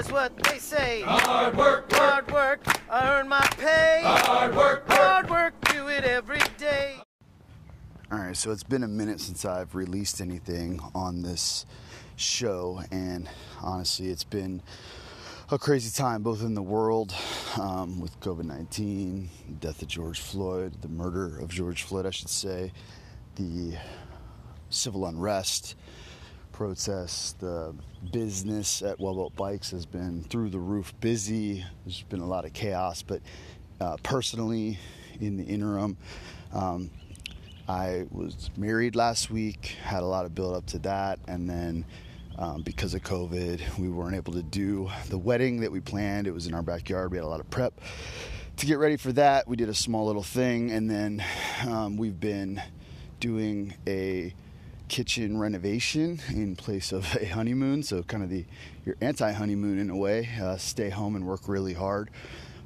That's 0.00 0.12
what 0.12 0.44
they 0.44 0.56
say. 0.56 1.02
Hard 1.02 1.54
work, 1.58 1.92
hard 1.92 2.32
work, 2.32 2.62
I 2.88 3.20
earn 3.20 3.28
my 3.28 3.46
pay. 3.58 4.00
Hard 4.02 4.56
work, 4.56 4.88
hard 4.88 5.28
work, 5.28 5.52
do 5.74 5.88
it 5.88 6.04
every 6.04 6.40
day. 6.56 6.96
All 8.10 8.18
right, 8.18 8.34
so 8.34 8.50
it's 8.50 8.62
been 8.62 8.82
a 8.82 8.88
minute 8.88 9.20
since 9.20 9.44
I've 9.44 9.74
released 9.74 10.22
anything 10.22 10.80
on 10.94 11.20
this 11.20 11.66
show, 12.16 12.80
and 12.90 13.28
honestly, 13.60 14.08
it's 14.08 14.24
been 14.24 14.62
a 15.50 15.58
crazy 15.58 15.90
time 15.90 16.22
both 16.22 16.40
in 16.42 16.54
the 16.54 16.62
world 16.62 17.14
um, 17.60 18.00
with 18.00 18.18
COVID 18.20 18.44
19, 18.44 19.28
death 19.60 19.82
of 19.82 19.88
George 19.88 20.20
Floyd, 20.20 20.80
the 20.80 20.88
murder 20.88 21.36
of 21.40 21.50
George 21.50 21.82
Floyd, 21.82 22.06
I 22.06 22.10
should 22.10 22.30
say, 22.30 22.72
the 23.36 23.76
civil 24.70 25.04
unrest, 25.04 25.74
protests, 26.60 27.32
the 27.38 27.74
business 28.12 28.82
at 28.82 28.98
WellBuilt 28.98 29.34
Bikes 29.34 29.70
has 29.70 29.86
been 29.86 30.22
through 30.24 30.50
the 30.50 30.58
roof 30.58 30.92
busy. 31.00 31.64
There's 31.86 32.02
been 32.02 32.20
a 32.20 32.26
lot 32.26 32.44
of 32.44 32.52
chaos, 32.52 33.00
but 33.00 33.22
uh, 33.80 33.96
personally, 34.02 34.78
in 35.22 35.38
the 35.38 35.44
interim, 35.44 35.96
um, 36.52 36.90
I 37.66 38.04
was 38.10 38.50
married 38.58 38.94
last 38.94 39.30
week, 39.30 39.76
had 39.82 40.02
a 40.02 40.06
lot 40.06 40.26
of 40.26 40.34
build 40.34 40.54
up 40.54 40.66
to 40.66 40.78
that, 40.80 41.18
and 41.26 41.48
then 41.48 41.86
um, 42.38 42.60
because 42.60 42.92
of 42.92 43.02
COVID, 43.04 43.78
we 43.78 43.88
weren't 43.88 44.14
able 44.14 44.34
to 44.34 44.42
do 44.42 44.90
the 45.08 45.16
wedding 45.16 45.60
that 45.60 45.72
we 45.72 45.80
planned. 45.80 46.26
It 46.26 46.34
was 46.34 46.46
in 46.46 46.52
our 46.52 46.62
backyard. 46.62 47.10
We 47.10 47.16
had 47.16 47.24
a 47.24 47.26
lot 47.26 47.40
of 47.40 47.48
prep 47.48 47.72
to 48.58 48.66
get 48.66 48.76
ready 48.76 48.98
for 48.98 49.12
that. 49.12 49.48
We 49.48 49.56
did 49.56 49.70
a 49.70 49.74
small 49.74 50.04
little 50.04 50.22
thing, 50.22 50.72
and 50.72 50.90
then 50.90 51.24
um, 51.66 51.96
we've 51.96 52.20
been 52.20 52.60
doing 53.18 53.72
a 53.86 54.34
kitchen 54.90 55.38
renovation 55.38 56.20
in 56.30 56.56
place 56.56 56.90
of 56.90 57.16
a 57.20 57.24
honeymoon. 57.24 57.82
So 57.82 58.02
kind 58.02 58.22
of 58.22 58.28
the 58.28 58.44
your 58.84 58.96
anti-honeymoon 59.00 59.78
in 59.78 59.88
a 59.88 59.96
way. 59.96 60.28
Uh, 60.38 60.56
stay 60.58 60.90
home 60.90 61.16
and 61.16 61.26
work 61.26 61.48
really 61.48 61.72
hard 61.72 62.10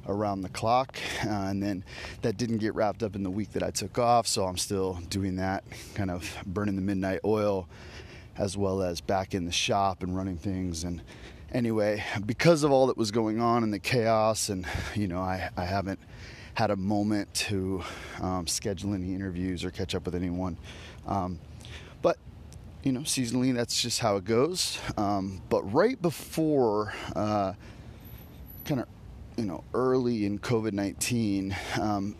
around 0.07 0.41
the 0.41 0.49
clock, 0.49 0.97
uh, 1.25 1.29
and 1.29 1.63
then 1.63 1.83
that 2.21 2.37
didn't 2.37 2.57
get 2.57 2.75
wrapped 2.75 3.01
up 3.01 3.15
in 3.15 3.23
the 3.23 3.29
week 3.29 3.53
that 3.53 3.63
I 3.63 3.71
took 3.71 3.97
off. 3.97 4.27
So 4.27 4.45
I'm 4.45 4.57
still 4.57 4.99
doing 5.09 5.37
that, 5.37 5.63
kind 5.93 6.11
of 6.11 6.35
burning 6.45 6.75
the 6.75 6.81
midnight 6.81 7.21
oil 7.23 7.67
as 8.37 8.57
well 8.57 8.81
as 8.81 8.99
back 9.01 9.33
in 9.33 9.45
the 9.45 9.51
shop 9.51 10.03
and 10.03 10.15
running 10.15 10.37
things. 10.37 10.83
And 10.83 11.01
anyway, 11.53 12.03
because 12.25 12.63
of 12.63 12.71
all 12.71 12.87
that 12.87 12.97
was 12.97 13.11
going 13.11 13.39
on 13.39 13.63
and 13.63 13.73
the 13.73 13.79
chaos, 13.79 14.49
and 14.49 14.67
you 14.95 15.07
know, 15.07 15.21
I, 15.21 15.49
I 15.55 15.65
haven't 15.65 15.99
had 16.55 16.71
a 16.71 16.75
moment 16.75 17.33
to 17.33 17.83
um, 18.21 18.47
schedule 18.47 18.93
any 18.93 19.13
interviews 19.13 19.63
or 19.63 19.71
catch 19.71 19.93
up 19.93 20.05
with 20.05 20.15
anyone. 20.15 20.57
Um, 21.05 21.39
but 22.05 22.19
you 22.83 22.91
know, 22.91 22.99
seasonally, 22.99 23.51
that's 23.51 23.81
just 23.81 23.99
how 23.99 24.17
it 24.17 24.25
goes. 24.25 24.77
Um, 24.95 25.41
but 25.49 25.63
right 25.73 25.99
before, 25.99 26.93
uh, 27.15 27.53
kind 28.63 28.81
of, 28.81 28.87
you 29.37 29.45
know, 29.45 29.63
early 29.73 30.27
in 30.27 30.37
COVID 30.37 30.73
19, 30.73 31.55
um, 31.81 32.15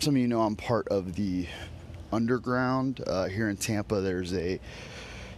some 0.00 0.16
of 0.16 0.20
you 0.20 0.26
know 0.26 0.40
I'm 0.40 0.56
part 0.56 0.88
of 0.88 1.14
the 1.14 1.46
underground 2.12 3.00
uh, 3.06 3.26
here 3.28 3.48
in 3.48 3.56
Tampa. 3.56 4.00
There's 4.00 4.34
a 4.34 4.58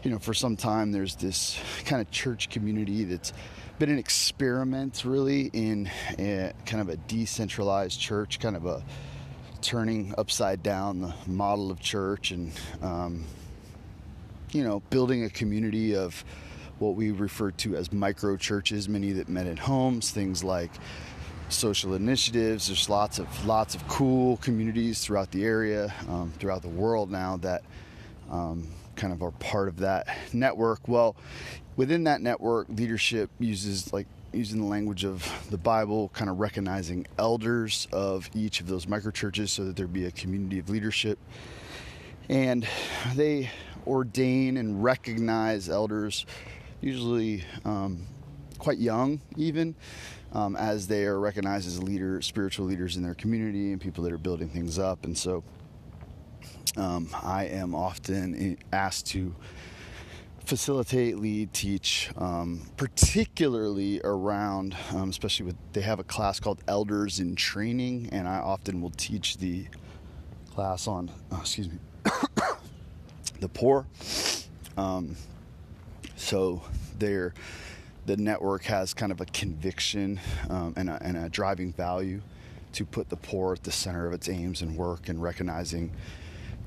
you 0.03 0.11
know, 0.11 0.19
for 0.19 0.33
some 0.33 0.57
time 0.57 0.93
there's 0.93 1.15
this 1.17 1.61
kind 1.85 2.01
of 2.01 2.11
church 2.11 2.49
community 2.49 3.05
that's 3.05 3.35
been 3.79 3.91
an 3.91 3.99
experiment 3.99 5.05
really 5.05 5.51
in 5.53 5.91
a, 6.19 6.55
kind 6.65 6.81
of 6.81 6.89
a 6.89 6.97
decentralized 6.97 8.01
church, 8.01 8.41
kind 8.41 8.57
of 8.57 8.65
a 8.65 8.83
turning 9.61 10.15
upside 10.17 10.63
down 10.63 11.03
the 11.03 11.15
model 11.27 11.71
of 11.71 11.81
church 11.81 12.31
and, 12.31 12.51
um, 12.81 13.27
you 14.53 14.65
know, 14.65 14.81
building 14.91 15.25
a 15.25 15.31
community 15.31 15.95
of 15.95 16.25
what 16.79 16.95
we 16.95 17.11
refer 17.11 17.51
to 17.51 17.77
as 17.77 17.93
micro 17.93 18.37
churches, 18.37 18.89
many 18.89 19.13
that 19.13 19.29
met 19.29 19.47
in 19.47 19.57
homes, 19.57 20.11
things 20.11 20.43
like 20.43 20.71
social 21.49 21.95
initiatives. 21.95 22.69
There's 22.69 22.89
lots 22.89 23.19
of 23.19 23.47
lots 23.47 23.75
of 23.75 23.87
cool 23.89 24.39
communities 24.39 25.05
throughout 25.05 25.31
the 25.31 25.45
area, 25.45 25.93
um, 26.09 26.33
throughout 26.39 26.63
the 26.63 26.69
world 26.69 27.11
now 27.11 27.37
that 27.39 27.63
um, 28.31 28.67
kind 28.97 29.13
of 29.13 29.23
are 29.23 29.33
part 29.33 29.69
of 29.69 29.79
that 29.79 30.09
network. 30.33 30.89
Well, 30.89 31.17
within 31.77 32.05
that 32.05 32.21
network, 32.21 32.69
leadership 32.71 33.31
uses 33.39 33.93
like 33.93 34.07
using 34.33 34.61
the 34.61 34.67
language 34.67 35.05
of 35.05 35.29
the 35.51 35.59
Bible, 35.59 36.09
kind 36.11 36.31
of 36.31 36.39
recognizing 36.39 37.07
elders 37.19 37.89
of 37.93 38.31
each 38.35 38.61
of 38.61 38.69
those 38.69 38.87
microchurches 38.87 39.49
so 39.49 39.65
that 39.65 39.77
there 39.77 39.87
be 39.87 40.07
a 40.07 40.11
community 40.11 40.59
of 40.59 40.71
leadership. 40.71 41.19
And 42.29 42.67
they 43.17 43.51
ordain 43.87 44.57
and 44.57 44.83
recognize 44.83 45.69
elders, 45.69 46.27
usually 46.81 47.45
um, 47.65 48.07
quite 48.59 48.79
young, 48.79 49.21
even. 49.37 49.75
Um, 50.33 50.55
as 50.55 50.87
they 50.87 51.07
are 51.07 51.19
recognized 51.19 51.67
as 51.67 51.83
leader, 51.83 52.23
spiritual 52.23 52.67
leaders 52.67 52.97
in 52.97 53.03
their 53.03 53.15
community 53.15 53.73
and 53.73 53.81
people 53.81 54.05
that 54.05 54.13
are 54.13 54.19
building 54.19 54.49
things 54.49 54.79
up. 54.79 55.05
And 55.05 55.19
so 55.19 55.43
um, 56.77 57.09
I 57.21 57.47
am 57.47 57.75
often 57.75 58.57
asked 58.73 59.07
to 59.07 59.35
facilitate, 60.45 61.19
lead, 61.19 61.53
teach, 61.53 62.11
um, 62.17 62.63
particularly 62.77 64.01
around, 64.05 64.77
um, 64.95 65.11
especially 65.11 65.47
with 65.47 65.57
they 65.73 65.81
have 65.81 65.99
a 65.99 66.05
class 66.05 66.41
called 66.41 66.63
Elders 66.69 67.21
in 67.21 67.37
Training, 67.37 68.09
and 68.13 68.27
I 68.27 68.39
often 68.39 68.81
will 68.81 68.91
teach 68.91 69.39
the 69.39 69.67
class 70.53 70.87
on, 70.89 71.11
oh, 71.31 71.39
excuse 71.41 71.69
me, 71.69 71.79
the 73.41 73.49
poor. 73.49 73.87
Um, 74.77 75.17
so 76.17 76.63
there, 76.99 77.35
the 78.07 78.17
network 78.17 78.65
has 78.65 78.95
kind 78.95 79.13
of 79.13 79.21
a 79.21 79.27
conviction 79.27 80.21
um, 80.49 80.75
and, 80.77 80.91
a, 80.91 80.99
and 81.03 81.17
a 81.17 81.29
driving 81.29 81.73
value 81.73 82.21
to 82.73 82.85
put 82.85 83.09
the 83.09 83.17
poor 83.17 83.55
at 83.55 83.65
the 83.65 83.73
center 83.73 84.07
of 84.07 84.13
its 84.13 84.29
aims 84.29 84.63
and 84.63 84.77
work 84.77 85.09
and 85.09 85.23
recognizing 85.23 85.93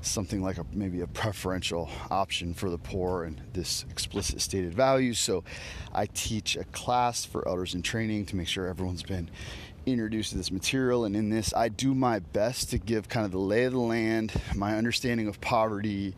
something 0.02 0.42
like 0.42 0.58
a, 0.58 0.66
maybe 0.72 1.00
a 1.00 1.06
preferential 1.06 1.88
option 2.10 2.52
for 2.52 2.68
the 2.68 2.78
poor 2.78 3.24
and 3.24 3.40
this 3.52 3.84
explicit 3.90 4.40
stated 4.40 4.74
value. 4.74 5.14
So 5.14 5.44
I 5.94 6.06
teach 6.06 6.56
a 6.56 6.64
class 6.64 7.24
for 7.24 7.46
elders 7.48 7.74
in 7.74 7.82
training 7.82 8.26
to 8.26 8.36
make 8.36 8.48
sure 8.48 8.66
everyone's 8.66 9.02
been 9.02 9.30
introduced 9.86 10.30
to 10.30 10.36
this 10.36 10.50
material. 10.50 11.04
And 11.04 11.16
in 11.16 11.30
this, 11.30 11.54
I 11.54 11.68
do 11.68 11.94
my 11.94 12.18
best 12.18 12.70
to 12.70 12.78
give 12.78 13.08
kind 13.08 13.24
of 13.24 13.32
the 13.32 13.38
lay 13.38 13.64
of 13.64 13.72
the 13.72 13.78
land, 13.78 14.32
my 14.54 14.76
understanding 14.76 15.26
of 15.26 15.40
poverty, 15.40 16.14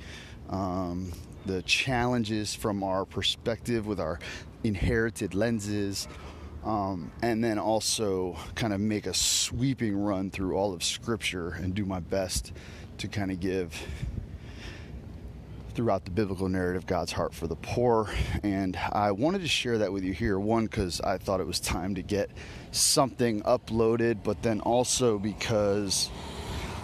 um, 0.50 1.12
the 1.46 1.62
challenges 1.62 2.54
from 2.54 2.82
our 2.82 3.04
perspective 3.04 3.86
with 3.86 4.00
our 4.00 4.18
inherited 4.64 5.34
lenses. 5.34 6.08
Um, 6.64 7.12
and 7.22 7.44
then 7.44 7.60
also 7.60 8.36
kind 8.56 8.72
of 8.72 8.80
make 8.80 9.06
a 9.06 9.14
sweeping 9.14 9.96
run 9.96 10.30
through 10.30 10.56
all 10.56 10.74
of 10.74 10.82
Scripture 10.82 11.50
and 11.50 11.72
do 11.74 11.84
my 11.84 12.00
best 12.00 12.52
to 12.98 13.06
kind 13.06 13.30
of 13.30 13.38
give 13.38 13.80
throughout 15.76 16.06
the 16.06 16.10
biblical 16.10 16.48
narrative 16.48 16.86
God's 16.86 17.12
heart 17.12 17.34
for 17.34 17.46
the 17.46 17.54
poor. 17.54 18.08
And 18.42 18.76
I 18.76 19.12
wanted 19.12 19.42
to 19.42 19.48
share 19.48 19.78
that 19.78 19.92
with 19.92 20.02
you 20.02 20.14
here. 20.14 20.38
One, 20.38 20.64
because 20.64 21.02
I 21.02 21.18
thought 21.18 21.38
it 21.38 21.46
was 21.46 21.60
time 21.60 21.94
to 21.96 22.02
get 22.02 22.30
something 22.72 23.42
uploaded, 23.42 24.24
but 24.24 24.42
then 24.42 24.60
also 24.60 25.18
because, 25.18 26.10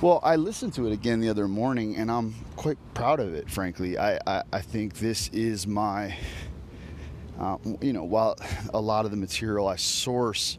well, 0.03 0.21
I 0.23 0.37
listened 0.37 0.75
to 0.75 0.87
it 0.87 0.93
again 0.93 1.21
the 1.21 1.31
other 1.31 1.49
morning 1.49 1.97
and 1.97 2.11
I'm 2.11 2.35
quite 2.57 2.77
proud 2.93 3.21
of 3.21 3.33
it, 3.33 3.49
frankly. 3.49 3.97
I, 3.97 4.19
I, 4.27 4.43
I 4.53 4.61
think 4.61 4.99
this 4.99 5.29
is 5.29 5.67
my. 5.67 6.15
Uh, 7.41 7.57
you 7.81 7.95
know, 7.95 8.05
while 8.05 8.37
a 8.75 8.81
lot 8.81 9.07
of 9.07 9.11
the 9.11 9.17
material 9.17 9.67
I 9.67 9.77
source, 9.77 10.59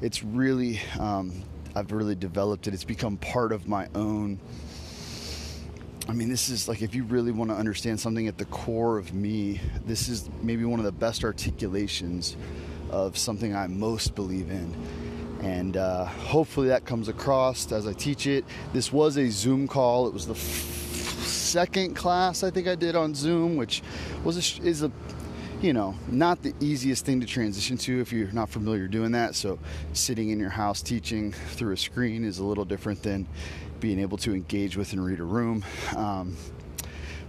it's 0.00 0.24
really, 0.24 0.80
um, 0.98 1.44
I've 1.76 1.92
really 1.92 2.14
developed 2.14 2.66
it. 2.66 2.72
It's 2.72 2.82
become 2.82 3.18
part 3.18 3.52
of 3.52 3.68
my 3.68 3.88
own 3.94 4.40
I 6.06 6.12
mean, 6.12 6.28
this 6.28 6.50
is 6.50 6.68
like 6.68 6.82
if 6.82 6.94
you 6.94 7.04
really 7.04 7.32
want 7.32 7.50
to 7.50 7.56
understand 7.56 7.98
something 7.98 8.28
at 8.28 8.36
the 8.36 8.44
core 8.46 8.98
of 8.98 9.14
me, 9.14 9.60
this 9.86 10.08
is 10.08 10.28
maybe 10.42 10.64
one 10.64 10.78
of 10.78 10.84
the 10.84 10.92
best 10.92 11.24
articulations 11.24 12.36
of 12.90 13.16
something 13.16 13.56
I 13.56 13.68
most 13.68 14.14
believe 14.14 14.50
in. 14.50 14.74
And 15.44 15.76
uh, 15.76 16.06
hopefully 16.06 16.68
that 16.68 16.86
comes 16.86 17.08
across 17.08 17.70
as 17.70 17.86
I 17.86 17.92
teach 17.92 18.26
it. 18.26 18.46
This 18.72 18.90
was 18.90 19.18
a 19.18 19.28
Zoom 19.28 19.68
call. 19.68 20.08
It 20.08 20.14
was 20.14 20.26
the 20.26 20.32
f- 20.32 20.38
second 20.40 21.94
class 21.94 22.42
I 22.42 22.50
think 22.50 22.66
I 22.66 22.74
did 22.74 22.96
on 22.96 23.14
Zoom, 23.14 23.56
which 23.56 23.82
was 24.24 24.58
a, 24.58 24.62
is 24.62 24.82
a 24.82 24.90
you 25.60 25.74
know, 25.74 25.94
not 26.08 26.42
the 26.42 26.54
easiest 26.60 27.04
thing 27.04 27.20
to 27.20 27.26
transition 27.26 27.76
to 27.78 28.00
if 28.00 28.10
you're 28.10 28.32
not 28.32 28.48
familiar 28.48 28.88
doing 28.88 29.12
that. 29.12 29.34
So, 29.34 29.58
sitting 29.92 30.30
in 30.30 30.40
your 30.40 30.50
house 30.50 30.80
teaching 30.80 31.32
through 31.32 31.74
a 31.74 31.76
screen 31.76 32.24
is 32.24 32.38
a 32.38 32.44
little 32.44 32.64
different 32.64 33.02
than 33.02 33.26
being 33.80 33.98
able 33.98 34.16
to 34.18 34.32
engage 34.32 34.78
with 34.78 34.94
and 34.94 35.04
read 35.04 35.20
a 35.20 35.24
room. 35.24 35.62
Um, 35.94 36.36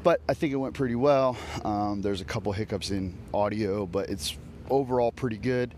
but 0.04 0.22
I 0.30 0.34
think 0.34 0.54
it 0.54 0.58
went 0.58 0.74
pretty 0.74 0.96
well. 0.96 1.38
Um, 1.66 2.02
there's 2.02 2.22
a 2.22 2.26
couple 2.26 2.54
hiccups 2.54 2.92
in 2.92 3.14
audio, 3.34 3.86
but 3.86 4.10
it's 4.10 4.38
overall 4.70 5.12
pretty 5.12 5.38
good. 5.38 5.74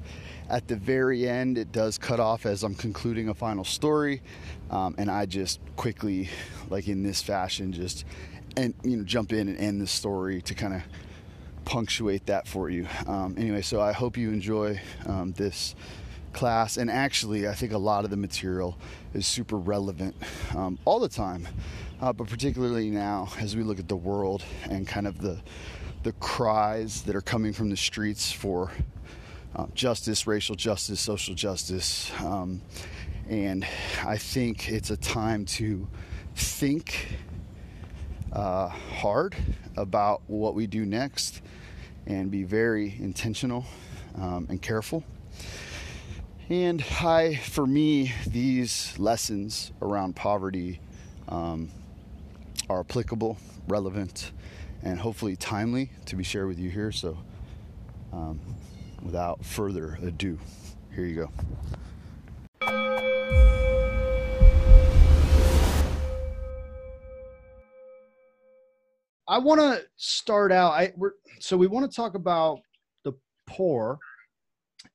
At 0.50 0.68
the 0.68 0.76
very 0.76 1.28
end, 1.28 1.58
it 1.58 1.72
does 1.72 1.98
cut 1.98 2.20
off 2.20 2.46
as 2.46 2.64
I'm 2.64 2.76
concluding 2.76 3.30
a 3.30 3.34
final 3.34 3.66
story, 3.66 4.22
um, 4.70 4.96
and 4.98 5.12
I 5.12 5.26
just 5.26 5.60
quickly, 5.76 6.30
like 6.70 6.88
in 6.88 7.04
this 7.04 7.22
fashion, 7.22 7.74
just 7.74 8.06
and 8.56 8.74
you 8.84 8.98
know 8.98 9.04
jump 9.04 9.34
in 9.34 9.50
and 9.50 9.58
end 9.58 9.82
the 9.82 9.88
story 9.88 10.42
to 10.44 10.54
kind 10.54 10.74
of 10.74 10.84
punctuate 11.66 12.26
that 12.28 12.48
for 12.48 12.70
you. 12.70 12.88
Um, 13.08 13.36
anyway, 13.38 13.62
so 13.62 13.82
I 13.82 13.92
hope 13.92 14.16
you 14.16 14.30
enjoy 14.30 14.80
um, 15.06 15.34
this 15.34 15.76
class. 16.32 16.78
And 16.78 16.90
actually, 16.90 17.48
I 17.48 17.54
think 17.54 17.74
a 17.74 17.78
lot 17.78 18.06
of 18.06 18.10
the 18.10 18.18
material 18.18 18.78
is 19.14 19.28
super 19.28 19.58
relevant 19.58 20.16
um, 20.56 20.80
all 20.86 21.00
the 21.00 21.10
time, 21.10 21.48
uh, 22.00 22.14
but 22.14 22.28
particularly 22.28 22.90
now 22.90 23.28
as 23.40 23.56
we 23.56 23.64
look 23.64 23.80
at 23.80 23.88
the 23.88 23.98
world 23.98 24.44
and 24.70 24.88
kind 24.88 25.08
of 25.08 25.20
the 25.20 25.42
the 26.08 26.14
cries 26.14 27.02
that 27.02 27.18
are 27.18 27.22
coming 27.22 27.52
from 27.52 27.70
the 27.70 27.76
streets 27.76 28.32
for 28.32 28.72
uh, 29.58 29.66
justice, 29.74 30.26
racial 30.26 30.56
justice, 30.56 31.02
social 31.02 31.36
justice. 31.36 32.10
Um, 32.24 32.62
and 33.28 33.68
I 34.06 34.16
think 34.16 34.70
it's 34.70 34.90
a 34.90 34.96
time 34.96 35.44
to 35.58 35.86
think 36.34 37.18
uh, 38.32 38.70
hard 38.70 39.36
about 39.76 40.22
what 40.28 40.56
we 40.56 40.66
do 40.66 40.86
next 40.86 41.42
and 42.06 42.32
be 42.32 42.44
very 42.44 42.96
intentional 43.02 43.66
um, 44.16 44.48
and 44.50 44.62
careful. 44.62 45.04
And 46.48 46.82
I, 47.02 47.36
for 47.36 47.68
me, 47.68 48.14
these 48.26 48.98
lessons 48.98 49.74
around 49.82 50.16
poverty 50.16 50.80
um, 51.28 51.70
are 52.70 52.80
applicable, 52.80 53.38
relevant, 53.68 54.32
and 54.88 54.98
hopefully 54.98 55.36
timely 55.36 55.92
to 56.06 56.16
be 56.16 56.24
shared 56.24 56.48
with 56.48 56.58
you 56.58 56.70
here. 56.70 56.94
So, 56.94 57.18
um, 58.14 58.40
without 59.04 59.44
further 59.44 60.00
ado, 60.02 60.40
here 60.96 61.06
you 61.06 61.16
go. 61.16 61.30
I 69.30 69.40
want 69.40 69.60
to 69.60 69.82
start 69.98 70.54
out. 70.54 70.72
I 70.72 70.94
we're, 70.96 71.12
so 71.40 71.58
we 71.58 71.68
want 71.68 71.92
to 71.92 71.94
talk 71.94 72.16
about 72.16 72.60
the 73.04 73.12
poor, 73.46 74.00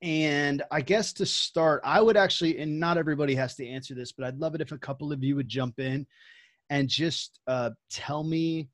and 0.01 0.63
I 0.71 0.81
guess 0.81 1.13
to 1.15 1.27
start, 1.27 1.83
I 1.85 2.01
would 2.01 2.17
actually, 2.17 2.59
and 2.61 2.81
not 2.81 2.97
everybody 2.97 3.35
has 3.35 3.57
to 3.57 3.69
answer 3.69 3.95
this, 3.95 4.11
but 4.11 4.27
I'd 4.27 4.39
love 4.39 4.55
it 4.55 4.63
if 4.63 4.73
a 4.73 4.79
couple 4.79 5.13
of 5.13 5.23
you 5.23 5.37
would 5.37 5.49
jump 5.49 5.79
in 5.79 6.07
and 6.71 6.89
just 6.89 7.41
uh, 7.47 7.71
tell 7.91 8.25
me 8.25 8.71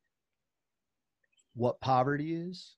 what 1.59 1.81
poverty 1.81 2.35
is. 2.35 2.77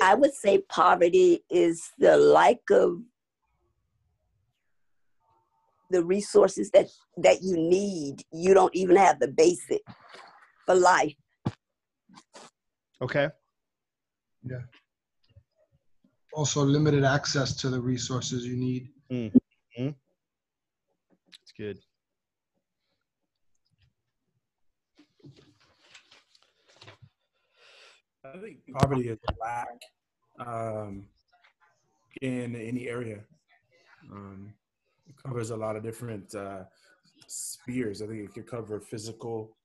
I 0.00 0.14
would 0.14 0.34
say 0.34 0.58
poverty 0.68 1.44
is 1.50 1.90
the 1.98 2.16
lack 2.16 2.58
of 2.70 2.98
the 5.90 6.04
resources 6.04 6.70
that 6.72 6.88
that 7.16 7.42
you 7.42 7.56
need. 7.56 8.22
You 8.32 8.52
don't 8.52 8.74
even 8.74 8.96
have 8.96 9.18
the 9.18 9.28
basic 9.28 9.80
for 10.66 10.74
life. 10.74 11.14
Okay. 13.00 13.28
Yeah. 14.44 14.62
Also, 16.34 16.62
limited 16.62 17.04
access 17.04 17.56
to 17.56 17.70
the 17.70 17.80
resources 17.80 18.46
you 18.46 18.56
need. 18.56 18.90
Mm-hmm. 19.10 19.88
That's 21.58 21.74
good. 21.74 21.78
I 28.24 28.38
think 28.38 28.58
poverty 28.72 29.08
is 29.08 29.18
a 29.28 29.32
lack 29.40 30.46
um, 30.46 31.06
in 32.20 32.54
any 32.54 32.88
area. 32.88 33.20
Um, 34.12 34.52
it 35.08 35.14
covers 35.22 35.50
a 35.50 35.56
lot 35.56 35.76
of 35.76 35.82
different 35.82 36.34
uh, 36.34 36.64
spheres. 37.26 38.02
I 38.02 38.06
think 38.06 38.20
it 38.20 38.34
could 38.34 38.46
cover 38.46 38.80
physical, 38.80 39.56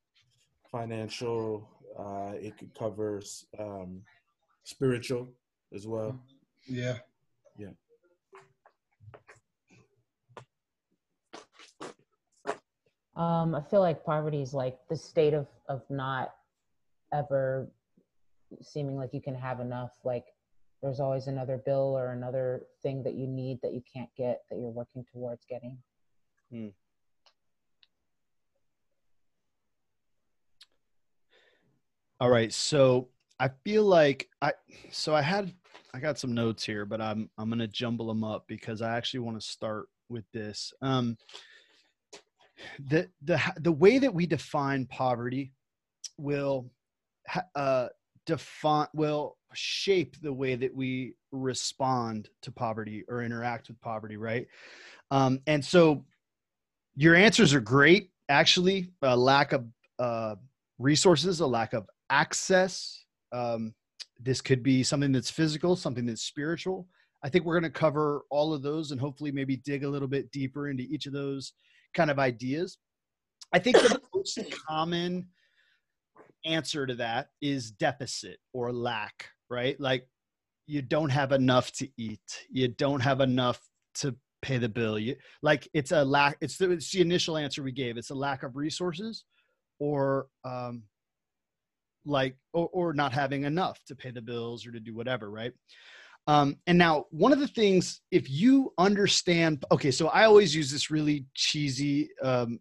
financial. 0.72 1.70
Uh, 1.98 2.34
it 2.36 2.58
could 2.58 2.74
cover 2.78 3.22
um, 3.60 4.02
spiritual 4.64 5.28
as 5.74 5.88
well. 5.88 6.20
Yeah. 6.68 6.98
Yeah. 7.58 7.72
Um, 13.16 13.54
I 13.54 13.62
feel 13.62 13.82
like 13.82 14.04
poverty 14.04 14.42
is 14.42 14.54
like 14.54 14.78
the 14.90 14.96
state 14.96 15.34
of 15.34 15.48
of 15.70 15.84
not 15.90 16.34
ever 17.14 17.70
seeming 18.62 18.98
like 18.98 19.14
you 19.14 19.22
can 19.22 19.36
have 19.36 19.60
enough. 19.60 19.92
Like 20.04 20.26
there's 20.82 21.00
always 21.00 21.28
another 21.28 21.58
bill 21.58 21.98
or 21.98 22.12
another 22.12 22.64
thing 22.82 23.04
that 23.04 23.14
you 23.14 23.28
need 23.28 23.60
that 23.62 23.74
you 23.74 23.82
can't 23.92 24.10
get 24.18 24.42
that 24.50 24.58
you're 24.58 24.70
working 24.70 25.06
towards 25.12 25.46
getting. 25.46 25.78
Hmm. 26.52 26.70
All 32.20 32.30
right, 32.30 32.54
so 32.54 33.10
I 33.40 33.50
feel 33.64 33.84
like 33.84 34.30
I 34.42 34.54
so 34.92 35.14
I 35.14 35.22
had 35.22 35.54
I 35.94 36.00
got 36.00 36.18
some 36.18 36.34
notes 36.34 36.66
here, 36.66 36.86
but 36.86 37.02
I'm 37.02 37.30
I'm 37.38 37.50
gonna 37.50 37.68
jumble 37.68 38.08
them 38.08 38.24
up 38.24 38.46
because 38.48 38.82
I 38.82 38.96
actually 38.96 39.22
want 39.22 39.40
to 39.40 39.46
start 39.46 39.88
with 40.10 40.26
this. 40.32 40.74
Um, 40.82 41.18
the 42.80 43.10
the 43.24 43.40
the 43.60 43.72
way 43.72 44.00
that 44.00 44.14
we 44.14 44.26
define 44.26 44.86
poverty 44.86 45.52
will 46.18 46.70
uh, 47.56 47.88
define 48.26 48.88
will 48.94 49.38
shape 49.54 50.16
the 50.22 50.34
way 50.34 50.56
that 50.56 50.74
we 50.76 51.14
respond 51.32 52.30
to 52.42 52.52
poverty 52.52 53.04
or 53.08 53.22
interact 53.22 53.68
with 53.68 53.80
poverty, 53.82 54.18
right? 54.18 54.48
Um, 55.12 55.40
and 55.48 55.64
so 55.64 56.06
your 56.96 57.16
answers 57.16 57.54
are 57.54 57.62
great. 57.62 58.10
Actually, 58.30 58.90
a 59.02 59.16
lack 59.16 59.52
of 59.52 59.66
uh, 60.00 60.36
resources, 60.80 61.40
a 61.40 61.48
lack 61.48 61.74
of 61.74 61.88
access. 62.10 63.04
Um, 63.32 63.74
this 64.20 64.42
could 64.42 64.64
be 64.64 64.84
something 64.84 65.12
that's 65.12 65.30
physical, 65.30 65.76
something 65.76 66.06
that's 66.06 66.22
spiritual. 66.22 66.88
I 67.24 67.30
think 67.30 67.46
we're 67.46 67.60
going 67.60 67.72
to 67.72 67.80
cover 67.80 68.24
all 68.30 68.54
of 68.54 68.62
those 68.62 68.92
and 68.92 69.00
hopefully 69.00 69.32
maybe 69.32 69.58
dig 69.58 69.84
a 69.84 69.90
little 69.90 70.08
bit 70.08 70.32
deeper 70.32 70.70
into 70.70 70.84
each 70.84 71.06
of 71.06 71.14
those 71.14 71.54
kind 71.94 72.12
of 72.12 72.20
ideas. 72.20 72.78
I 73.54 73.60
think 73.60 73.78
the 73.78 74.02
most 74.16 74.40
common 74.68 75.28
answer 76.46 76.86
to 76.86 76.96
that 76.96 77.28
is 77.42 77.72
deficit 77.72 78.38
or 78.54 78.74
lack, 78.74 79.30
right? 79.50 79.80
Like 79.80 80.08
you 80.66 80.82
don't 80.82 81.10
have 81.10 81.32
enough 81.32 81.72
to 81.74 81.88
eat, 81.98 82.46
you 82.50 82.68
don't 82.68 83.02
have 83.02 83.22
enough 83.22 83.60
to 83.96 84.16
pay 84.42 84.58
the 84.58 84.70
bill. 84.70 85.00
You 85.00 85.16
like 85.42 85.68
it's 85.74 85.92
a 85.92 86.04
lack. 86.04 86.38
It's 86.42 86.58
the, 86.58 86.72
it's 86.72 86.92
the 86.92 87.02
initial 87.02 87.38
answer 87.38 87.64
we 87.64 87.72
gave. 87.72 87.98
It's 87.98 88.12
a 88.12 88.16
lack 88.16 88.44
of 88.44 88.56
resources, 88.56 89.24
or 89.80 90.28
um, 90.44 90.84
like 92.06 92.36
or, 92.54 92.70
or 92.74 92.94
not 92.94 93.14
having 93.14 93.44
enough 93.44 93.80
to 93.88 93.96
pay 93.96 94.12
the 94.12 94.22
bills 94.22 94.68
or 94.68 94.72
to 94.72 94.80
do 94.80 94.96
whatever, 94.96 95.32
right? 95.32 95.54
Um, 96.28 96.58
and 96.68 96.78
now, 96.78 97.06
one 97.10 97.34
of 97.34 97.40
the 97.40 97.48
things, 97.48 98.02
if 98.12 98.30
you 98.30 98.74
understand, 98.78 99.66
okay, 99.72 99.92
so 99.92 100.08
I 100.08 100.24
always 100.24 100.56
use 100.56 100.72
this 100.72 100.90
really 100.90 101.26
cheesy 101.34 102.10
um, 102.24 102.60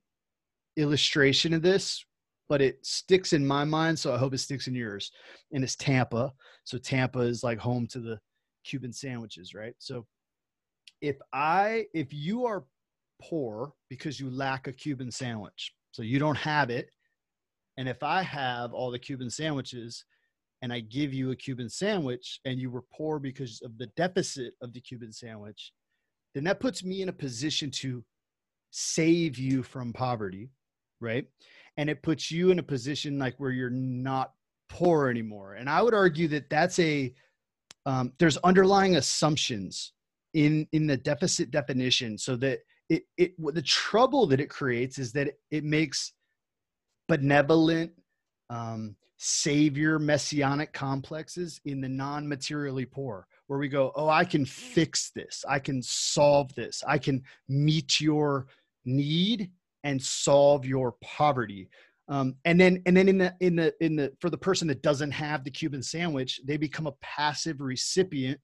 illustration 0.76 1.52
of 1.54 1.62
this, 1.62 2.04
but 2.48 2.60
it 2.60 2.84
sticks 2.84 3.32
in 3.32 3.46
my 3.46 3.64
mind, 3.64 3.98
so 3.98 4.12
I 4.12 4.18
hope 4.18 4.34
it 4.34 4.38
sticks 4.38 4.66
in 4.66 4.74
yours. 4.74 5.12
And 5.52 5.62
it's 5.62 5.76
Tampa. 5.76 6.32
So 6.64 6.76
Tampa 6.76 7.20
is 7.20 7.44
like 7.44 7.58
home 7.58 7.86
to 7.88 8.00
the 8.00 8.18
Cuban 8.64 8.92
sandwiches, 8.92 9.54
right? 9.54 9.74
So 9.78 10.06
if 11.00 11.16
I, 11.32 11.86
if 11.94 12.12
you 12.12 12.46
are 12.46 12.64
poor 13.20 13.72
because 13.88 14.18
you 14.18 14.28
lack 14.28 14.66
a 14.66 14.72
Cuban 14.72 15.10
sandwich, 15.12 15.72
so 15.92 16.02
you 16.02 16.18
don't 16.18 16.36
have 16.36 16.68
it, 16.68 16.90
and 17.76 17.88
if 17.88 18.02
I 18.02 18.22
have 18.22 18.72
all 18.72 18.90
the 18.90 18.98
Cuban 18.98 19.30
sandwiches, 19.30 20.04
and 20.62 20.72
I 20.72 20.80
give 20.80 21.12
you 21.12 21.32
a 21.32 21.36
Cuban 21.36 21.68
sandwich 21.68 22.40
and 22.44 22.58
you 22.58 22.70
were 22.70 22.84
poor 22.92 23.18
because 23.18 23.60
of 23.62 23.76
the 23.78 23.88
deficit 23.96 24.54
of 24.62 24.72
the 24.72 24.80
Cuban 24.80 25.12
sandwich, 25.12 25.72
then 26.34 26.44
that 26.44 26.60
puts 26.60 26.84
me 26.84 27.02
in 27.02 27.08
a 27.08 27.12
position 27.12 27.70
to 27.72 28.04
save 28.70 29.38
you 29.38 29.62
from 29.62 29.92
poverty, 29.92 30.50
right? 31.00 31.26
And 31.76 31.90
it 31.90 32.02
puts 32.02 32.30
you 32.30 32.50
in 32.50 32.60
a 32.60 32.62
position 32.62 33.18
like 33.18 33.34
where 33.38 33.50
you're 33.50 33.70
not 33.70 34.32
poor 34.68 35.08
anymore. 35.08 35.54
And 35.54 35.68
I 35.68 35.82
would 35.82 35.94
argue 35.94 36.28
that 36.28 36.48
that's 36.48 36.78
a 36.78 37.12
um, 37.84 38.12
there's 38.20 38.36
underlying 38.38 38.96
assumptions 38.96 39.92
in 40.34 40.68
in 40.72 40.86
the 40.86 40.96
deficit 40.96 41.50
definition, 41.50 42.16
so 42.16 42.36
that 42.36 42.60
it 42.88 43.02
it 43.18 43.32
the 43.38 43.62
trouble 43.62 44.26
that 44.28 44.40
it 44.40 44.48
creates 44.48 44.98
is 44.98 45.12
that 45.12 45.28
it, 45.28 45.40
it 45.50 45.64
makes 45.64 46.12
benevolent 47.08 47.90
um, 48.52 48.96
savior 49.16 49.98
messianic 49.98 50.72
complexes 50.72 51.60
in 51.64 51.80
the 51.80 51.88
non-materially 51.88 52.84
poor 52.84 53.26
where 53.46 53.58
we 53.58 53.68
go 53.68 53.92
oh 53.94 54.08
i 54.08 54.24
can 54.24 54.44
fix 54.44 55.10
this. 55.14 55.44
I 55.48 55.58
can 55.58 55.82
solve 55.82 56.54
this. 56.54 56.82
I 56.86 56.98
can 56.98 57.22
meet 57.48 58.00
your 58.00 58.46
need 58.84 59.50
and 59.84 60.00
solve 60.00 60.64
your 60.64 60.94
poverty. 61.02 61.68
Um, 62.08 62.34
and 62.44 62.60
then 62.60 62.82
and 62.86 62.96
then 62.96 63.08
in 63.08 63.18
the 63.18 63.34
in 63.40 63.56
the 63.56 63.72
in 63.80 63.96
the 63.96 64.12
for 64.20 64.28
the 64.28 64.38
person 64.38 64.68
that 64.68 64.82
doesn't 64.82 65.12
have 65.12 65.44
the 65.44 65.50
cuban 65.50 65.82
sandwich 65.82 66.40
they 66.44 66.56
become 66.56 66.86
a 66.86 66.92
passive 67.00 67.60
recipient 67.60 68.40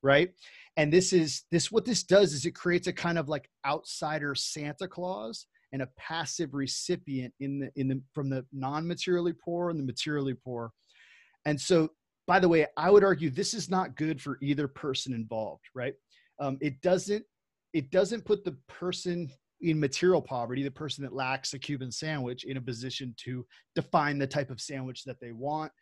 right? 0.00 0.30
And 0.76 0.92
this 0.92 1.12
is 1.12 1.44
this 1.50 1.72
what 1.72 1.84
this 1.84 2.04
does 2.04 2.32
is 2.32 2.46
it 2.46 2.54
creates 2.54 2.86
a 2.86 2.92
kind 2.92 3.18
of 3.18 3.28
like 3.28 3.50
outsider 3.66 4.34
santa 4.34 4.86
claus 4.86 5.46
and 5.72 5.82
a 5.82 5.88
passive 5.96 6.54
recipient 6.54 7.32
in 7.40 7.60
the 7.60 7.70
in 7.76 7.88
the 7.88 8.00
from 8.14 8.30
the 8.30 8.44
non-materially 8.52 9.34
poor 9.44 9.70
and 9.70 9.78
the 9.78 9.84
materially 9.84 10.34
poor. 10.34 10.70
And 11.44 11.60
so 11.60 11.90
by 12.26 12.38
the 12.38 12.48
way 12.48 12.66
i 12.76 12.90
would 12.90 13.02
argue 13.02 13.30
this 13.30 13.54
is 13.54 13.70
not 13.70 13.96
good 13.96 14.20
for 14.20 14.38
either 14.42 14.68
person 14.68 15.14
involved 15.14 15.64
right? 15.74 15.94
Um, 16.40 16.58
it 16.60 16.80
doesn't 16.82 17.24
it 17.72 17.90
doesn't 17.90 18.24
put 18.24 18.44
the 18.44 18.56
person 18.68 19.30
in 19.60 19.80
material 19.80 20.22
poverty 20.22 20.62
the 20.62 20.70
person 20.70 21.02
that 21.04 21.12
lacks 21.12 21.52
a 21.52 21.58
cuban 21.58 21.90
sandwich 21.90 22.44
in 22.44 22.56
a 22.56 22.60
position 22.60 23.14
to 23.24 23.44
define 23.74 24.18
the 24.18 24.26
type 24.26 24.50
of 24.50 24.60
sandwich 24.60 25.04
that 25.04 25.20
they 25.20 25.32
want 25.32 25.72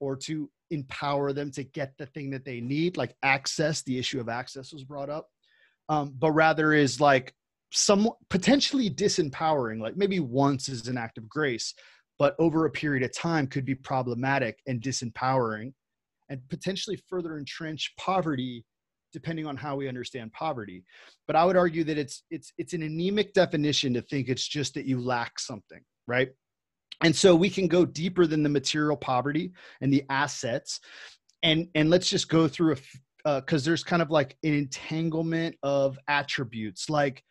or 0.00 0.16
to 0.16 0.50
empower 0.70 1.32
them 1.32 1.50
to 1.50 1.62
get 1.62 1.94
the 1.98 2.06
thing 2.06 2.30
that 2.30 2.44
they 2.44 2.60
need 2.60 2.96
like 2.96 3.16
access 3.22 3.82
the 3.82 3.98
issue 3.98 4.20
of 4.20 4.28
access 4.28 4.72
was 4.72 4.84
brought 4.84 5.10
up. 5.10 5.28
Um, 5.88 6.14
but 6.18 6.32
rather 6.32 6.72
is 6.72 7.00
like 7.00 7.34
some 7.74 8.08
potentially 8.30 8.88
disempowering 8.88 9.80
like 9.80 9.96
maybe 9.96 10.20
once 10.20 10.68
is 10.68 10.88
an 10.88 10.96
act 10.96 11.18
of 11.18 11.28
grace 11.28 11.74
but 12.18 12.36
over 12.38 12.66
a 12.66 12.70
period 12.70 13.02
of 13.02 13.12
time 13.12 13.46
could 13.46 13.64
be 13.64 13.74
problematic 13.74 14.58
and 14.66 14.80
disempowering 14.80 15.72
and 16.30 16.40
potentially 16.48 16.98
further 17.08 17.36
entrench 17.36 17.92
poverty 17.98 18.64
depending 19.12 19.46
on 19.46 19.56
how 19.56 19.76
we 19.76 19.86
understand 19.86 20.32
poverty. 20.32 20.82
But 21.28 21.36
i 21.36 21.44
would 21.44 21.56
argue 21.56 21.84
that 21.84 21.98
it's 21.98 22.24
it's 22.30 22.52
it's 22.58 22.72
an 22.72 22.82
anemic 22.82 23.32
definition 23.32 23.94
to 23.94 24.02
think 24.02 24.28
it's 24.28 24.46
just 24.46 24.74
that 24.74 24.86
you 24.86 25.00
lack 25.00 25.38
something 25.38 25.80
right? 26.06 26.30
And 27.02 27.14
so 27.14 27.34
we 27.34 27.50
can 27.50 27.66
go 27.66 27.84
deeper 27.84 28.26
than 28.26 28.42
the 28.42 28.48
material 28.48 28.96
poverty 28.96 29.52
and 29.80 29.92
the 29.92 30.04
assets. 30.10 30.80
And 31.42 31.68
and 31.74 31.90
let's 31.90 32.08
just 32.08 32.28
go 32.28 32.48
through 32.48 32.72
a 32.72 33.40
because 33.40 33.66
uh, 33.66 33.70
there's 33.70 33.84
kind 33.84 34.02
of 34.02 34.10
like 34.10 34.36
an 34.44 34.52
entanglement 34.52 35.56
of 35.62 35.98
attributes 36.08 36.90
like 36.90 37.22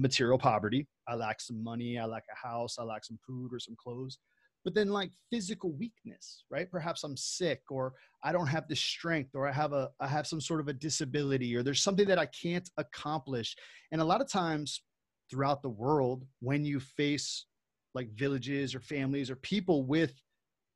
material 0.00 0.38
poverty. 0.38 0.86
I 1.06 1.14
lack 1.14 1.40
some 1.40 1.62
money, 1.62 1.98
I 1.98 2.06
lack 2.06 2.24
a 2.32 2.46
house, 2.46 2.76
I 2.78 2.84
lack 2.84 3.04
some 3.04 3.18
food 3.26 3.50
or 3.52 3.58
some 3.58 3.76
clothes. 3.82 4.18
But 4.64 4.74
then 4.74 4.88
like 4.88 5.12
physical 5.30 5.72
weakness, 5.72 6.44
right? 6.50 6.70
Perhaps 6.70 7.04
I'm 7.04 7.16
sick 7.16 7.62
or 7.70 7.94
I 8.22 8.32
don't 8.32 8.48
have 8.48 8.68
the 8.68 8.76
strength 8.76 9.30
or 9.34 9.46
I 9.46 9.52
have 9.52 9.72
a 9.72 9.88
I 10.00 10.08
have 10.08 10.26
some 10.26 10.40
sort 10.40 10.60
of 10.60 10.68
a 10.68 10.72
disability 10.72 11.56
or 11.56 11.62
there's 11.62 11.82
something 11.82 12.08
that 12.08 12.18
I 12.18 12.26
can't 12.26 12.68
accomplish. 12.76 13.56
And 13.92 14.00
a 14.00 14.04
lot 14.04 14.20
of 14.20 14.28
times 14.28 14.82
throughout 15.30 15.62
the 15.62 15.68
world 15.68 16.24
when 16.40 16.64
you 16.64 16.80
face 16.80 17.46
like 17.94 18.10
villages 18.14 18.74
or 18.74 18.80
families 18.80 19.30
or 19.30 19.36
people 19.36 19.84
with 19.84 20.12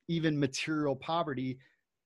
even 0.08 0.38
material 0.38 0.96
poverty, 0.96 1.58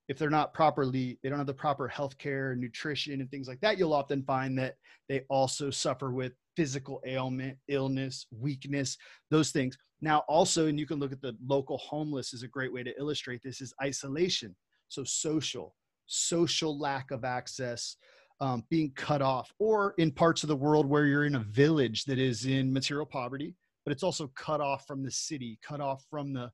if 0.09 0.19
they're 0.19 0.31
not 0.31 0.55
properly 0.55 1.19
they 1.23 1.29
don't 1.29 1.39
have 1.39 1.47
the 1.47 1.55
proper 1.55 1.89
health 1.89 2.17
care 2.19 2.55
nutrition 2.55 3.21
and 3.21 3.31
things 3.31 3.49
like 3.49 3.61
that 3.61 3.79
you'll 3.79 3.93
often 3.93 4.23
find 4.23 4.59
that 4.59 4.75
they 5.09 5.23
also 5.29 5.71
suffer 5.71 6.13
with 6.13 6.33
physical 6.57 7.01
ailment 7.07 7.57
illness 7.69 8.27
weakness 8.31 8.97
those 9.31 9.51
things 9.51 9.77
now 10.01 10.23
also 10.29 10.67
and 10.67 10.79
you 10.79 10.87
can 10.87 10.99
look 10.99 11.13
at 11.13 11.21
the 11.21 11.37
local 11.47 11.79
homeless 11.79 12.33
is 12.33 12.43
a 12.43 12.49
great 12.49 12.73
way 12.73 12.83
to 12.83 12.99
illustrate 12.99 13.41
this 13.43 13.61
is 13.61 13.75
isolation 13.83 14.55
so 14.89 15.05
social 15.05 15.75
social 16.07 16.79
lack 16.79 17.11
of 17.11 17.25
access 17.25 17.97
um, 18.41 18.63
being 18.69 18.93
cut 18.97 19.23
off 19.23 19.51
or 19.59 19.95
in 19.99 20.11
parts 20.11 20.43
of 20.43 20.49
the 20.49 20.57
world 20.57 20.87
where 20.87 21.07
you're 21.07 21.25
in 21.25 21.37
a 21.37 21.45
village 21.51 22.05
that 22.05 22.19
is 22.19 22.45
in 22.45 22.73
material 22.73 23.07
poverty 23.07 23.55
but 23.85 23.93
it's 23.93 24.03
also 24.03 24.31
cut 24.35 24.61
off 24.61 24.87
from 24.87 25.03
the 25.03 25.11
city 25.11 25.59
cut 25.63 25.81
off 25.81 26.05
from 26.11 26.33
the 26.33 26.51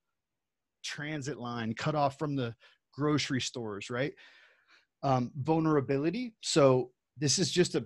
transit 0.85 1.39
line 1.39 1.75
cut 1.75 1.95
off 1.95 2.19
from 2.19 2.37
the 2.37 2.55
grocery 2.93 3.41
stores, 3.41 3.91
right? 3.91 4.13
Um, 5.03 5.33
vulnerability. 5.37 6.35
So 6.41 6.91
this 7.19 7.39
is 7.39 7.51
just 7.51 7.75
a 7.75 7.85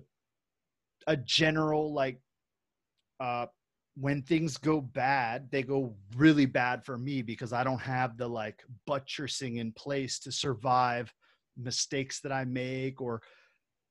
a 1.07 1.17
general 1.17 1.93
like 1.93 2.19
uh, 3.19 3.47
when 3.95 4.21
things 4.21 4.57
go 4.57 4.79
bad, 4.79 5.49
they 5.51 5.63
go 5.63 5.95
really 6.15 6.45
bad 6.45 6.85
for 6.85 6.97
me 6.97 7.23
because 7.23 7.51
I 7.51 7.63
don't 7.63 7.81
have 7.81 8.17
the 8.17 8.27
like 8.27 8.61
buttressing 8.85 9.57
in 9.57 9.71
place 9.71 10.19
to 10.19 10.31
survive 10.31 11.11
mistakes 11.57 12.21
that 12.21 12.31
I 12.31 12.45
make 12.45 13.01
or 13.01 13.21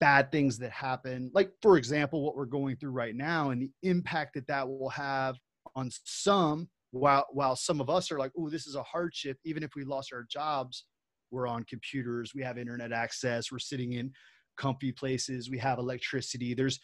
bad 0.01 0.31
things 0.31 0.59
that 0.59 0.71
happen. 0.71 1.31
Like, 1.35 1.51
for 1.61 1.77
example, 1.77 2.23
what 2.23 2.37
we're 2.37 2.45
going 2.45 2.77
through 2.77 2.93
right 2.93 3.17
now 3.17 3.51
and 3.51 3.61
the 3.61 3.71
impact 3.83 4.35
that 4.35 4.47
that 4.47 4.69
will 4.69 4.91
have 4.91 5.37
on 5.75 5.91
some, 6.05 6.69
while, 6.93 7.27
while 7.33 7.57
some 7.57 7.81
of 7.81 7.91
us 7.91 8.13
are 8.13 8.19
like, 8.19 8.31
oh, 8.39 8.49
this 8.49 8.67
is 8.69 8.77
a 8.77 8.83
hardship, 8.85 9.39
even 9.45 9.65
if 9.65 9.71
we 9.75 9.85
lost 9.85 10.13
our 10.13 10.25
jobs, 10.31 10.85
we're 11.33 11.49
on 11.49 11.65
computers, 11.65 12.33
we 12.33 12.43
have 12.43 12.59
internet 12.59 12.93
access, 12.93 13.51
we're 13.51 13.59
sitting 13.59 13.95
in 13.95 14.13
comfy 14.57 14.93
places, 14.93 15.51
we 15.51 15.59
have 15.59 15.79
electricity. 15.79 16.55
There's 16.55 16.79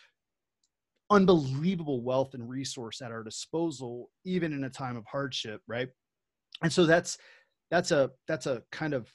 unbelievable 1.13 2.03
wealth 2.03 2.35
and 2.35 2.49
resource 2.49 3.03
at 3.03 3.13
our 3.13 3.23
disposal, 3.23 4.11
even 4.25 4.53
in 4.53 4.65
a 4.65 4.71
time 4.71 4.97
of 4.97 5.05
hardship, 5.07 5.61
right? 5.67 5.89
And 6.63 6.73
so 6.73 6.87
that's 6.87 7.19
that's 7.71 7.91
a 7.91 8.11
that's 8.27 8.47
a 8.47 8.63
kind 8.73 8.95
of 8.95 9.09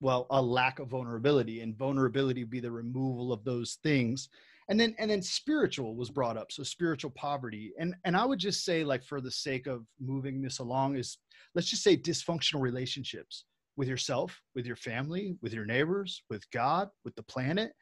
well 0.00 0.26
a 0.30 0.40
lack 0.40 0.78
of 0.78 0.88
vulnerability 0.88 1.60
and 1.60 1.76
vulnerability 1.76 2.42
would 2.44 2.50
be 2.50 2.60
the 2.60 2.70
removal 2.70 3.32
of 3.32 3.44
those 3.44 3.78
things 3.82 4.28
and 4.68 4.78
then 4.78 4.94
and 4.98 5.10
then 5.10 5.22
spiritual 5.22 5.96
was 5.96 6.10
brought 6.10 6.36
up 6.36 6.52
so 6.52 6.62
spiritual 6.62 7.10
poverty 7.16 7.72
and 7.78 7.94
and 8.04 8.14
i 8.14 8.24
would 8.24 8.38
just 8.38 8.62
say 8.62 8.84
like 8.84 9.02
for 9.02 9.22
the 9.22 9.30
sake 9.30 9.66
of 9.66 9.86
moving 9.98 10.42
this 10.42 10.58
along 10.58 10.96
is 10.96 11.16
let's 11.54 11.70
just 11.70 11.82
say 11.82 11.96
dysfunctional 11.96 12.60
relationships 12.60 13.46
with 13.76 13.88
yourself, 13.88 14.40
with 14.54 14.66
your 14.66 14.76
family, 14.76 15.36
with 15.42 15.52
your 15.52 15.66
neighbors, 15.66 16.22
with 16.30 16.50
God, 16.50 16.88
with 17.04 17.14
the 17.14 17.22
planet. 17.22 17.72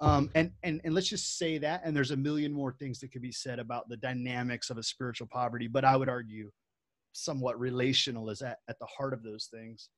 Um, 0.00 0.30
and, 0.34 0.50
and, 0.62 0.80
and 0.84 0.94
let's 0.94 1.08
just 1.08 1.38
say 1.38 1.58
that. 1.58 1.82
And 1.84 1.96
there's 1.96 2.10
a 2.10 2.16
million 2.16 2.52
more 2.52 2.72
things 2.72 2.98
that 3.00 3.12
could 3.12 3.22
be 3.22 3.32
said 3.32 3.58
about 3.58 3.88
the 3.88 3.96
dynamics 3.96 4.70
of 4.70 4.78
a 4.78 4.82
spiritual 4.82 5.28
poverty, 5.30 5.68
but 5.68 5.84
I 5.84 5.96
would 5.96 6.08
argue 6.08 6.50
somewhat 7.12 7.58
relational 7.58 8.28
is 8.30 8.42
at, 8.42 8.58
at 8.68 8.78
the 8.80 8.86
heart 8.86 9.12
of 9.12 9.22
those 9.22 9.48
things. 9.52 9.88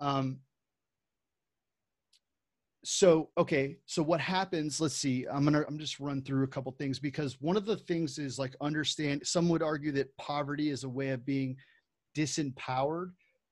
Um, 0.00 0.40
so 2.88 3.30
okay 3.36 3.76
so 3.86 4.00
what 4.00 4.20
happens 4.20 4.80
let's 4.80 4.94
see 4.94 5.26
i'm 5.32 5.42
gonna 5.42 5.64
i'm 5.66 5.76
just 5.76 5.98
run 5.98 6.22
through 6.22 6.44
a 6.44 6.46
couple 6.46 6.70
things 6.70 7.00
because 7.00 7.36
one 7.40 7.56
of 7.56 7.66
the 7.66 7.76
things 7.76 8.16
is 8.16 8.38
like 8.38 8.54
understand 8.60 9.20
some 9.24 9.48
would 9.48 9.60
argue 9.60 9.90
that 9.90 10.16
poverty 10.18 10.70
is 10.70 10.84
a 10.84 10.88
way 10.88 11.08
of 11.08 11.26
being 11.26 11.56
disempowered 12.16 13.10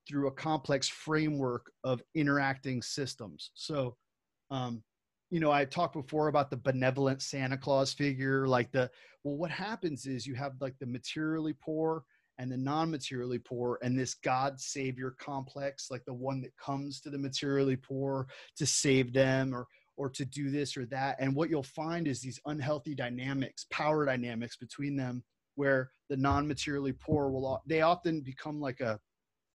through 0.08 0.28
a 0.28 0.32
complex 0.32 0.88
framework 0.88 1.70
of 1.82 2.02
interacting 2.14 2.82
systems. 2.82 3.50
So, 3.54 3.96
um, 4.50 4.82
you 5.34 5.40
know, 5.40 5.50
I 5.50 5.64
talked 5.64 5.94
before 5.94 6.28
about 6.28 6.48
the 6.48 6.56
benevolent 6.56 7.20
Santa 7.20 7.56
Claus 7.56 7.92
figure, 7.92 8.46
like 8.46 8.70
the, 8.70 8.88
well, 9.24 9.34
what 9.34 9.50
happens 9.50 10.06
is 10.06 10.28
you 10.28 10.36
have 10.36 10.52
like 10.60 10.78
the 10.78 10.86
materially 10.86 11.56
poor 11.60 12.04
and 12.38 12.52
the 12.52 12.56
non-materially 12.56 13.40
poor 13.40 13.80
and 13.82 13.98
this 13.98 14.14
god 14.14 14.60
savior 14.60 15.16
complex 15.18 15.88
like 15.90 16.04
the 16.04 16.14
one 16.14 16.40
that 16.40 16.56
comes 16.56 17.00
to 17.00 17.10
the 17.10 17.18
materially 17.18 17.74
poor 17.74 18.28
to 18.56 18.64
save 18.64 19.12
them 19.12 19.52
or 19.52 19.66
or 19.96 20.08
to 20.08 20.24
do 20.24 20.50
this 20.50 20.76
or 20.76 20.86
that. 20.86 21.16
And 21.18 21.34
what 21.34 21.50
you'll 21.50 21.64
find 21.64 22.06
is 22.06 22.20
these 22.20 22.40
unhealthy 22.46 22.94
dynamics 22.94 23.66
power 23.72 24.06
dynamics 24.06 24.56
between 24.56 24.94
them 24.94 25.24
where 25.56 25.90
the 26.10 26.16
non-materially 26.16 26.92
poor 26.92 27.28
will 27.28 27.60
they 27.66 27.80
often 27.80 28.20
become 28.20 28.60
like 28.60 28.80
a 28.80 29.00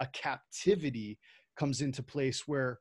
a 0.01 0.07
captivity 0.07 1.17
comes 1.55 1.81
into 1.81 2.03
place 2.03 2.43
where 2.47 2.79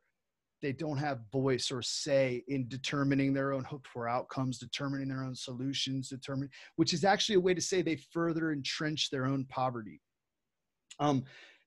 they 0.61 0.73
don't 0.73 0.97
have 0.97 1.19
voice 1.31 1.71
or 1.71 1.81
say 1.81 2.43
in 2.47 2.67
determining 2.67 3.33
their 3.33 3.53
own 3.53 3.63
hoped 3.63 3.87
for 3.87 4.07
outcomes, 4.07 4.57
determining 4.57 5.07
their 5.07 5.23
own 5.23 5.35
solutions, 5.35 6.09
determining, 6.09 6.49
which 6.75 6.93
is 6.93 7.03
actually 7.03 7.35
a 7.35 7.39
way 7.39 7.53
to 7.53 7.61
say 7.61 7.81
they 7.81 7.99
further 8.11 8.51
entrench 8.51 9.09
their 9.09 9.25
own 9.25 9.45
poverty. 9.45 10.01
Um, 10.99 11.23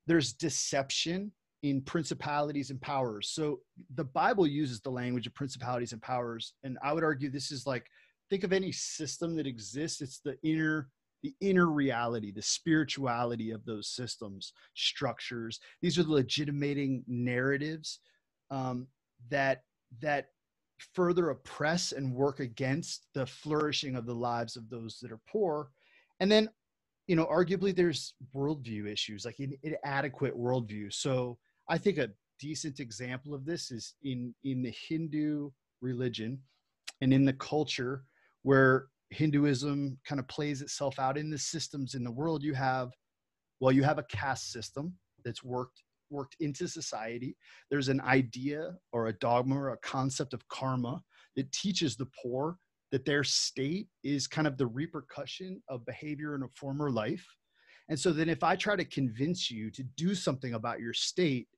there's 0.07 0.33
deception 0.33 1.33
in 1.63 1.81
principalities 1.81 2.71
and 2.71 2.81
powers. 2.81 3.31
So 3.31 3.61
the 3.95 4.05
Bible 4.05 4.47
uses 4.47 4.81
the 4.81 4.91
language 4.91 5.27
of 5.27 5.35
principalities 5.35 5.93
and 5.93 6.03
powers. 6.03 6.55
And 6.65 6.77
I 6.83 6.93
would 6.93 7.05
argue 7.05 7.31
this 7.31 7.53
is 7.53 7.67
like, 7.67 7.87
think 8.31 8.45
of 8.45 8.53
any 8.53 8.73
system 8.73 9.37
that 9.37 9.47
exists, 9.47 10.01
it's 10.01 10.21
the 10.21 10.37
inner 10.43 10.89
the 11.23 11.35
inner 11.41 11.67
reality, 11.67 12.33
the 12.33 12.43
spirituality 12.43 13.53
of 13.53 13.65
those 13.65 13.91
systems, 13.91 14.53
structures. 14.75 15.61
These 15.81 15.97
are 15.97 16.03
the 16.03 16.11
legitimating 16.11 17.05
narratives 17.07 18.01
um, 18.53 18.87
that 19.31 19.63
that 20.01 20.29
further 20.95 21.31
oppress 21.31 21.93
and 21.93 22.15
work 22.15 22.41
against 22.41 23.07
the 23.15 23.27
flourishing 23.27 23.97
of 23.97 24.07
the 24.07 24.15
lives 24.15 24.57
of 24.57 24.69
those 24.69 24.99
that 25.01 25.13
are 25.13 25.21
poor. 25.29 25.71
And 26.21 26.31
then, 26.31 26.49
you 27.07 27.17
know, 27.17 27.27
arguably 27.27 27.75
there's 27.75 28.15
worldview 28.35 28.91
issues, 28.91 29.25
like 29.25 29.39
an 29.39 29.57
inadequate 29.63 30.37
worldview. 30.37 30.93
So 30.93 31.39
I 31.69 31.79
think 31.79 31.99
a 31.99 32.11
decent 32.39 32.81
example 32.81 33.35
of 33.35 33.45
this 33.45 33.71
is 33.71 33.95
in 34.03 34.35
in 34.45 34.63
the 34.63 34.75
Hindu 34.89 35.51
religion 35.81 36.39
and 37.01 37.13
in 37.13 37.25
the 37.25 37.33
culture 37.35 38.05
where 38.43 38.87
Hinduism 39.11 39.99
kind 40.07 40.19
of 40.19 40.29
plays 40.29 40.63
itself 40.63 40.99
out 40.99 41.19
in 41.19 41.31
the 41.31 41.39
systems 41.39 41.95
in 41.95 42.05
the 42.05 42.11
world. 42.11 42.43
You 42.43 42.55
have, 42.55 42.91
well, 43.61 43.73
you 43.73 43.83
have 43.83 43.99
a 43.99 44.05
caste 44.05 44.53
system 44.53 44.95
that's 45.25 45.45
worked 45.45 45.83
worked 46.13 46.37
into 46.39 46.69
society. 46.69 47.37
There's 47.71 47.89
an 47.89 48.01
idea 48.03 48.75
or 48.93 49.09
a 49.09 49.15
dogma 49.15 49.59
or 49.59 49.71
a 49.71 49.79
concept 49.79 50.35
of 50.35 50.47
karma 50.49 51.03
that 51.37 51.51
teaches 51.51 51.97
the 51.97 52.09
poor 52.23 52.59
that 52.93 53.07
their 53.07 53.25
state 53.25 53.89
is 54.05 54.27
kind 54.27 54.47
of 54.47 54.59
the 54.59 54.67
repercussion 54.67 55.63
of 55.69 55.87
behavior 55.87 56.35
in 56.35 56.43
a 56.43 56.49
former 56.49 56.91
life. 56.91 57.27
And 57.89 57.99
so 57.99 58.13
then 58.13 58.29
if 58.29 58.45
I 58.45 58.55
try 58.55 58.77
to 58.77 58.85
convince 58.85 59.51
you 59.51 59.71
to 59.71 59.83
do 59.97 60.15
something 60.15 60.55
about 60.55 60.79
your 60.79 60.93
state, 60.93 61.49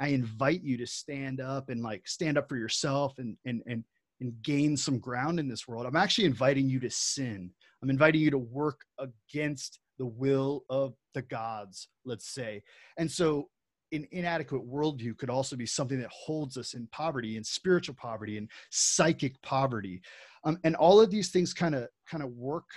I 0.00 0.08
invite 0.08 0.62
you 0.62 0.76
to 0.78 0.86
stand 0.86 1.40
up 1.40 1.68
and 1.68 1.82
like 1.82 2.06
stand 2.06 2.38
up 2.38 2.48
for 2.48 2.56
yourself 2.56 3.14
and 3.18 3.36
and 3.44 3.62
and 3.66 3.84
and 4.20 4.32
gain 4.42 4.76
some 4.76 4.98
ground 4.98 5.38
in 5.38 5.48
this 5.48 5.66
world. 5.68 5.86
I'm 5.86 5.96
actually 5.96 6.24
inviting 6.24 6.68
you 6.68 6.80
to 6.80 6.90
sin. 6.90 7.50
I'm 7.82 7.90
inviting 7.90 8.20
you 8.20 8.30
to 8.30 8.38
work 8.38 8.80
against 8.98 9.80
the 9.98 10.06
will 10.06 10.64
of 10.70 10.94
the 11.14 11.22
gods, 11.22 11.88
let's 12.04 12.28
say. 12.32 12.62
And 12.96 13.10
so 13.10 13.48
an 13.94 14.06
inadequate 14.10 14.68
worldview 14.68 15.16
could 15.16 15.30
also 15.30 15.56
be 15.56 15.66
something 15.66 16.00
that 16.00 16.10
holds 16.10 16.56
us 16.56 16.74
in 16.74 16.86
poverty 16.88 17.36
and 17.36 17.46
spiritual 17.46 17.94
poverty 17.94 18.38
and 18.38 18.50
psychic 18.70 19.40
poverty. 19.42 20.00
Um, 20.44 20.58
and 20.64 20.76
all 20.76 21.00
of 21.00 21.10
these 21.10 21.30
things 21.30 21.54
kind 21.54 21.74
of 21.74 21.88
kind 22.08 22.22
of 22.22 22.30
work 22.30 22.68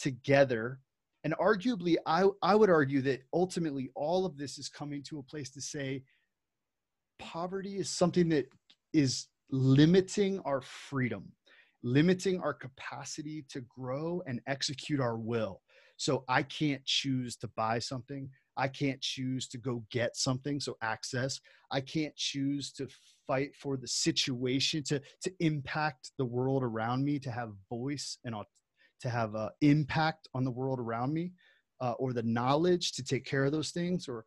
together. 0.00 0.80
And 1.24 1.34
arguably 1.38 1.96
I, 2.06 2.24
I 2.42 2.54
would 2.54 2.70
argue 2.70 3.00
that 3.02 3.22
ultimately 3.32 3.90
all 3.94 4.26
of 4.26 4.36
this 4.36 4.58
is 4.58 4.68
coming 4.68 5.02
to 5.04 5.18
a 5.18 5.22
place 5.22 5.50
to 5.50 5.60
say 5.60 6.02
poverty 7.18 7.78
is 7.78 7.88
something 7.88 8.28
that 8.30 8.46
is 8.92 9.26
limiting 9.50 10.40
our 10.40 10.60
freedom 10.60 11.32
limiting 11.82 12.40
our 12.40 12.52
capacity 12.52 13.44
to 13.48 13.60
grow 13.60 14.20
and 14.26 14.40
execute 14.48 15.00
our 15.00 15.16
will. 15.16 15.60
So 15.96 16.24
i 16.28 16.42
can't 16.42 16.84
choose 16.84 17.36
to 17.36 17.48
buy 17.56 17.78
something 17.78 18.28
I 18.56 18.68
can't 18.68 19.00
choose 19.00 19.48
to 19.48 19.58
go 19.58 19.84
get 19.90 20.16
something, 20.16 20.60
so 20.60 20.76
access. 20.82 21.40
I 21.70 21.80
can't 21.80 22.14
choose 22.16 22.72
to 22.72 22.88
fight 23.26 23.54
for 23.54 23.76
the 23.76 23.88
situation 23.88 24.82
to 24.84 25.00
to 25.22 25.32
impact 25.40 26.12
the 26.18 26.24
world 26.24 26.62
around 26.62 27.04
me, 27.04 27.18
to 27.20 27.30
have 27.30 27.52
voice 27.68 28.18
and 28.24 28.34
to 29.00 29.10
have 29.10 29.34
uh, 29.34 29.50
impact 29.60 30.28
on 30.34 30.44
the 30.44 30.50
world 30.50 30.80
around 30.80 31.12
me, 31.12 31.32
uh, 31.80 31.92
or 31.92 32.12
the 32.12 32.22
knowledge 32.22 32.92
to 32.92 33.04
take 33.04 33.24
care 33.24 33.44
of 33.44 33.52
those 33.52 33.70
things, 33.70 34.08
or 34.08 34.24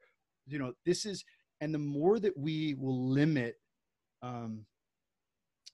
you 0.48 0.60
know, 0.60 0.74
this 0.86 1.06
is. 1.06 1.24
And 1.62 1.74
the 1.74 1.80
more 1.80 2.20
that 2.20 2.38
we 2.38 2.76
will 2.76 3.10
limit 3.10 3.56
um, 4.22 4.66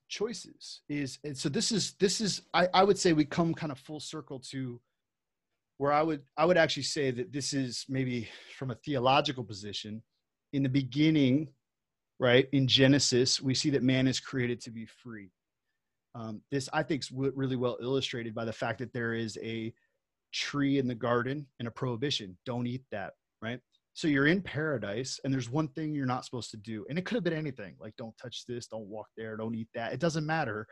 choices 0.07 0.81
is, 0.89 1.19
and 1.24 1.38
so 1.38 1.47
this 1.47 1.71
is 1.71 1.93
this 2.00 2.21
is 2.21 2.41
I, 2.53 2.67
I 2.74 2.83
would 2.83 2.97
say 2.97 3.13
we 3.13 3.25
come 3.25 3.53
kind 3.53 3.71
of 3.71 3.77
full 3.79 4.00
circle 4.00 4.39
to 4.51 4.81
where 5.77 5.91
I 5.91 6.01
would 6.01 6.22
I 6.38 6.46
would 6.46 6.58
actually 6.58 6.84
say 6.84 7.12
that 7.12 7.32
this 7.32 7.53
is 7.53 7.86
maybe 7.89 8.29
from 8.58 8.72
a 8.72 8.75
theological 8.75 9.44
position. 9.44 10.01
In 10.53 10.63
the 10.63 10.70
beginning, 10.70 11.50
right 12.20 12.48
in 12.53 12.67
Genesis, 12.67 13.41
we 13.41 13.53
see 13.53 13.70
that 13.72 13.84
man 13.84 14.08
is 14.08 14.20
created 14.20 14.62
to 14.62 14.72
be 14.72 14.86
free. 14.86 15.32
Um, 16.13 16.41
this 16.50 16.70
I 16.72 16.84
think 16.84 17.03
is 17.03 17.12
really 17.12 17.58
well 17.58 17.77
illustrated 17.82 18.34
by 18.34 18.46
the 18.46 18.53
fact 18.53 18.79
that 18.79 18.94
there 18.94 19.13
is 19.13 19.38
a 19.44 19.74
tree 20.34 20.77
in 20.79 20.88
the 20.88 20.96
garden 20.96 21.46
and 21.60 21.67
a 21.67 21.72
prohibition: 21.72 22.38
don't 22.46 22.67
eat 22.67 22.84
that. 22.91 23.13
Right. 23.41 23.60
So 23.94 24.10
you're 24.10 24.27
in 24.27 24.41
paradise, 24.41 25.22
and 25.24 25.34
there's 25.34 25.50
one 25.50 25.70
thing 25.70 25.94
you're 25.94 26.05
not 26.05 26.25
supposed 26.25 26.51
to 26.51 26.58
do, 26.58 26.86
and 26.89 26.98
it 26.98 27.05
could 27.05 27.15
have 27.15 27.24
been 27.24 27.34
anything 27.34 27.75
like 27.79 27.96
don't 27.98 28.17
touch 28.17 28.46
this, 28.46 28.67
don't 28.67 28.88
walk 28.88 29.08
there, 29.15 29.38
don't 29.38 29.55
eat 29.55 29.70
that. 29.74 29.94
It 29.94 30.00
doesn't 30.00 30.25
matter. 30.25 30.67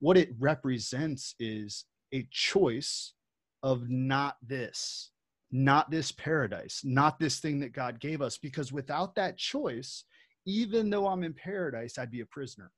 What 0.00 0.16
it 0.16 0.30
represents 0.38 1.34
is 1.38 1.84
a 2.12 2.26
choice 2.30 3.14
of 3.62 3.88
not 3.88 4.36
this, 4.46 5.10
not 5.50 5.90
this 5.90 6.12
paradise, 6.12 6.82
not 6.84 7.18
this 7.18 7.40
thing 7.40 7.60
that 7.60 7.72
God 7.72 8.00
gave 8.00 8.22
us. 8.22 8.38
Because 8.38 8.72
without 8.72 9.14
that 9.16 9.36
choice, 9.36 10.04
even 10.46 10.90
though 10.90 11.06
I'm 11.06 11.24
in 11.24 11.34
paradise, 11.34 11.98
I'd 11.98 12.10
be 12.10 12.20
a 12.20 12.26
prisoner. 12.26 12.70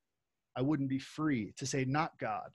I 0.56 0.62
wouldn't 0.62 0.88
be 0.88 0.99
free 0.99 1.52
to 1.58 1.66
say, 1.66 1.84
not 1.84 2.18
God, 2.18 2.50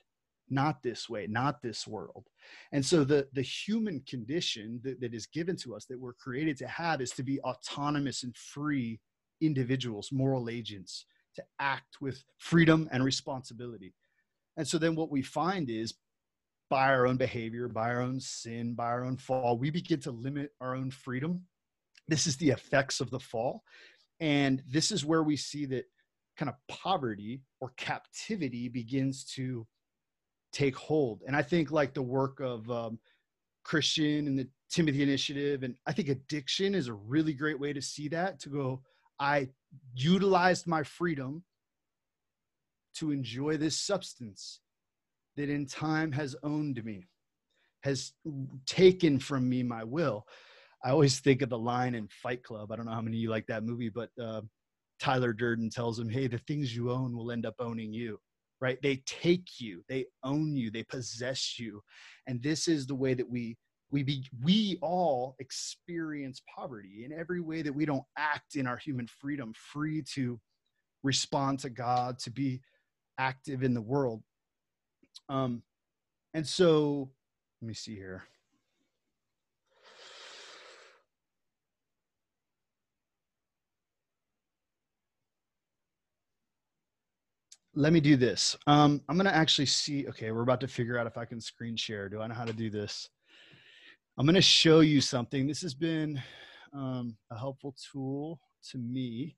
not 0.50 0.84
this 0.84 1.10
way, 1.10 1.28
not 1.28 1.62
this 1.62 1.88
world. 1.88 2.26
And 2.72 2.86
so 2.86 3.04
the, 3.04 3.28
the 3.34 3.42
human 3.42 4.02
condition 4.08 4.82
that, 4.84 5.00
that 5.02 5.14
is 5.14 5.26
given 5.26 5.56
to 5.58 5.76
us 5.76 5.86
that 5.86 6.00
we're 6.00 6.14
created 6.14 6.58
to 6.58 6.68
have 6.68 7.02
is 7.02 7.12
to 7.12 7.24
be 7.24 7.40
autonomous 7.42 8.24
and 8.24 8.36
free 8.36 9.00
individuals, 9.42 10.10
moral 10.12 10.50
agents, 10.50 11.06
to 11.36 11.44
act 11.60 11.98
with 12.02 12.24
freedom 12.38 12.88
and 12.92 13.04
responsibility. 13.04 13.94
And 14.58 14.68
so 14.68 14.78
then 14.78 14.96
what 14.96 15.12
we 15.12 15.22
find 15.22 15.70
is 15.70 15.96
by 16.70 16.90
our 16.90 17.06
own 17.06 17.18
behavior, 17.18 17.68
by 17.68 17.90
our 17.90 18.02
own 18.02 18.20
sin, 18.20 18.74
by 18.74 18.86
our 18.86 19.06
own 19.06 19.18
fall, 19.18 19.58
we 19.58 19.70
begin 19.70 20.00
to 20.02 20.12
limit 20.12 20.52
our 20.60 20.76
own 20.76 20.92
freedom. 20.92 21.44
This 22.08 22.28
is 22.28 22.38
the 22.38 22.50
effects 22.50 23.00
of 23.00 23.12
the 23.12 23.20
fall. 23.20 23.64
And 24.20 24.64
this 24.68 24.92
is 24.92 25.06
where 25.06 25.24
we 25.24 25.38
see 25.38 25.66
that 25.68 25.86
kind 26.38 26.50
of 26.50 26.56
poverty 26.68 27.42
or 27.62 27.74
captivity 27.78 28.70
begins 28.70 29.26
to 29.36 29.68
take 30.52 30.76
hold. 30.76 31.22
And 31.28 31.36
I 31.36 31.42
think, 31.42 31.72
like 31.72 31.94
the 31.94 32.02
work 32.02 32.40
of 32.40 32.70
um, 32.70 33.00
Christian 33.64 34.28
and 34.28 34.40
the 34.40 34.48
Timothy 34.70 35.04
Initiative, 35.04 35.64
and 35.64 35.76
I 35.86 35.92
think 35.92 36.10
addiction 36.10 36.76
is 36.76 36.88
a 36.88 36.94
really 36.94 37.34
great 37.34 37.60
way 37.60 37.74
to 37.74 37.82
see 37.82 38.08
that 38.10 38.40
to 38.42 38.50
go, 38.50 38.82
I 39.20 39.50
utilized 39.94 40.68
my 40.68 40.84
freedom 40.84 41.44
to 42.96 43.12
enjoy 43.12 43.58
this 43.58 43.78
substance 43.78 44.62
that 45.38 45.50
in 45.50 45.66
time 45.66 46.12
has 46.12 46.36
owned 46.44 46.84
me, 46.84 47.06
has 47.84 48.14
taken 48.66 49.20
from 49.20 49.48
me 49.48 49.64
my 49.64 49.84
will. 49.84 50.26
I 50.84 50.92
always 50.92 51.20
think 51.20 51.42
of 51.42 51.50
the 51.50 51.58
line 51.58 51.96
in 51.96 52.08
Fight 52.08 52.44
Club. 52.44 52.72
I 52.72 52.76
don't 52.76 52.86
know 52.86 52.94
how 52.94 53.02
many 53.02 53.18
of 53.18 53.22
you 53.22 53.30
like 53.30 53.48
that 53.48 53.64
movie, 53.64 53.90
but 53.90 54.10
uh, 54.22 54.42
Tyler 55.00 55.34
Durden 55.34 55.70
tells 55.70 56.00
him, 56.00 56.10
Hey, 56.10 56.28
the 56.28 56.38
things 56.40 56.76
you 56.76 56.92
own 56.92 57.16
will 57.16 57.32
end 57.32 57.46
up 57.46 57.56
owning 57.60 57.94
you, 57.94 58.20
right? 58.62 58.78
They 58.82 58.98
take 59.06 59.60
you, 59.60 59.84
they 59.90 60.06
own 60.24 60.56
you, 60.56 60.72
they 60.72 60.84
possess 60.84 61.60
you. 61.60 61.82
And 62.28 62.42
this 62.42 62.68
is 62.68 62.86
the 62.88 62.96
way 62.96 63.14
that 63.14 63.30
we 63.30 63.58
we 63.92 64.04
be, 64.04 64.26
we 64.44 64.78
all 64.82 65.36
experience 65.40 66.42
poverty 66.54 67.06
in 67.06 67.14
every 67.18 67.40
way 67.40 67.62
that 67.62 67.74
we 67.74 67.86
don't 67.86 68.04
act 68.18 68.56
in 68.56 68.68
our 68.68 68.78
human 68.78 69.08
freedom 69.08 69.54
free 69.56 70.04
to 70.16 70.40
respond 71.04 71.60
to 71.60 71.70
god 71.70 72.18
to 72.20 72.32
be 72.32 72.60
active 73.20 73.64
in 73.64 73.74
the 73.74 73.82
world 73.82 74.22
um, 75.30 75.64
and 76.34 76.46
so 76.46 77.10
let 77.62 77.68
me 77.68 77.74
see 77.74 77.96
here. 77.96 78.24
Let 87.78 87.92
me 87.92 88.00
do 88.00 88.16
this. 88.16 88.56
Um, 88.68 89.02
I'm 89.10 89.18
going 89.18 89.26
to 89.26 89.36
actually 89.36 89.66
see. 89.66 90.08
Okay, 90.08 90.32
we're 90.32 90.44
about 90.44 90.62
to 90.62 90.68
figure 90.68 90.98
out 90.98 91.08
if 91.08 91.18
I 91.18 91.26
can 91.26 91.42
screen 91.42 91.76
share. 91.76 92.08
Do 92.08 92.22
I 92.22 92.28
know 92.28 92.34
how 92.34 92.46
to 92.46 92.54
do 92.54 92.70
this? 92.70 93.10
I'm 94.18 94.26
going 94.26 94.36
to 94.36 94.42
show 94.42 94.80
you 94.80 95.02
something. 95.02 95.46
This 95.46 95.62
has 95.62 95.74
been 95.74 96.22
um, 96.74 97.18
a 97.32 97.38
helpful 97.38 97.76
tool 97.92 98.40
to 98.70 98.78
me. 98.78 99.36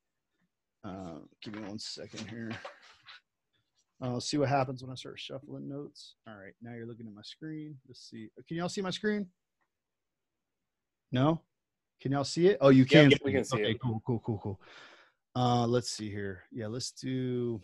Uh, 0.83 1.19
give 1.41 1.55
me 1.55 1.61
one 1.61 1.79
second 1.79 2.29
here. 2.29 2.51
I'll 4.01 4.21
see 4.21 4.37
what 4.37 4.49
happens 4.49 4.83
when 4.83 4.91
I 4.91 4.95
start 4.95 5.19
shuffling 5.19 5.67
notes. 5.67 6.15
All 6.27 6.35
right, 6.35 6.53
now 6.61 6.73
you're 6.75 6.85
looking 6.85 7.07
at 7.07 7.13
my 7.13 7.21
screen. 7.23 7.75
Let's 7.87 8.07
see. 8.09 8.29
Can 8.47 8.57
y'all 8.57 8.69
see 8.69 8.81
my 8.81 8.91
screen? 8.91 9.27
No? 11.11 11.41
Can 11.99 12.11
y'all 12.11 12.23
see 12.23 12.47
it? 12.47 12.57
Oh, 12.61 12.69
you 12.69 12.85
can. 12.85 13.09
Yeah, 13.09 13.17
we 13.23 13.31
can 13.31 13.43
see 13.43 13.57
okay, 13.57 13.71
it. 13.71 13.81
cool, 13.81 14.01
cool, 14.05 14.21
cool, 14.23 14.39
cool. 14.43 14.61
Uh, 15.35 15.65
let's 15.65 15.89
see 15.89 16.11
here. 16.11 16.43
Yeah, 16.51 16.67
let's 16.67 16.91
do. 16.91 17.59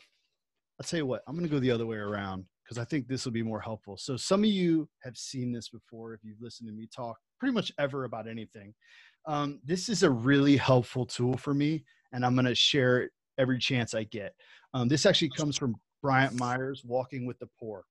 I'll 0.80 0.88
tell 0.88 0.98
you 0.98 1.06
what. 1.06 1.22
I'm 1.28 1.36
gonna 1.36 1.48
go 1.48 1.60
the 1.60 1.72
other 1.72 1.86
way 1.86 1.98
around 1.98 2.46
because 2.64 2.80
I 2.80 2.86
think 2.86 3.08
this 3.08 3.26
will 3.26 3.32
be 3.32 3.44
more 3.44 3.60
helpful. 3.60 3.96
So 3.98 4.18
some 4.18 4.44
of 4.44 4.50
you 4.50 4.90
have 5.04 5.18
seen 5.18 5.52
this 5.52 5.70
before 5.70 6.16
if 6.16 6.22
you've 6.24 6.42
listened 6.42 6.68
to 6.70 6.74
me 6.74 6.88
talk 6.94 7.18
pretty 7.40 7.54
much 7.54 7.72
ever 7.78 8.06
about 8.06 8.28
anything. 8.28 8.74
Um, 9.28 9.60
this 9.64 9.88
is 9.88 10.02
a 10.02 10.10
really 10.10 10.58
helpful 10.58 11.06
tool 11.06 11.38
for 11.38 11.54
me, 11.54 11.84
and 12.12 12.26
I'm 12.26 12.36
gonna 12.36 12.56
share 12.56 13.04
it 13.04 13.12
every 13.38 13.60
chance 13.60 13.94
I 13.94 14.06
get. 14.06 14.34
Um, 14.74 14.88
this 14.88 15.06
actually 15.06 15.32
comes 15.38 15.58
from 15.58 15.76
Bryant 16.04 16.38
Myers, 16.38 16.84
Walking 16.86 17.26
with 17.26 17.40
the 17.40 17.50
Poor. 17.60 17.86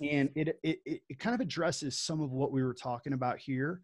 And 0.00 0.30
it, 0.36 0.58
it, 0.62 0.78
it 0.84 1.18
kind 1.18 1.34
of 1.34 1.40
addresses 1.40 1.98
some 1.98 2.20
of 2.20 2.30
what 2.30 2.52
we 2.52 2.62
were 2.62 2.72
talking 2.72 3.12
about 3.12 3.38
here. 3.38 3.82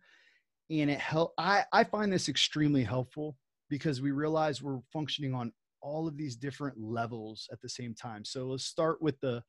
And 0.70 0.88
it 0.88 1.00
help 1.00 1.34
I, 1.36 1.64
I 1.72 1.84
find 1.84 2.10
this 2.10 2.28
extremely 2.30 2.84
helpful 2.84 3.36
because 3.68 4.00
we 4.00 4.12
realize 4.12 4.62
we're 4.62 4.78
functioning 4.92 5.34
on 5.34 5.52
all 5.82 6.06
of 6.08 6.16
these 6.16 6.36
different 6.36 6.78
levels 6.80 7.48
at 7.52 7.60
the 7.60 7.68
same 7.68 7.94
time. 7.94 8.24
So 8.24 8.46
let's 8.46 8.64
start 8.64 9.02
with 9.02 9.20
the 9.20 9.42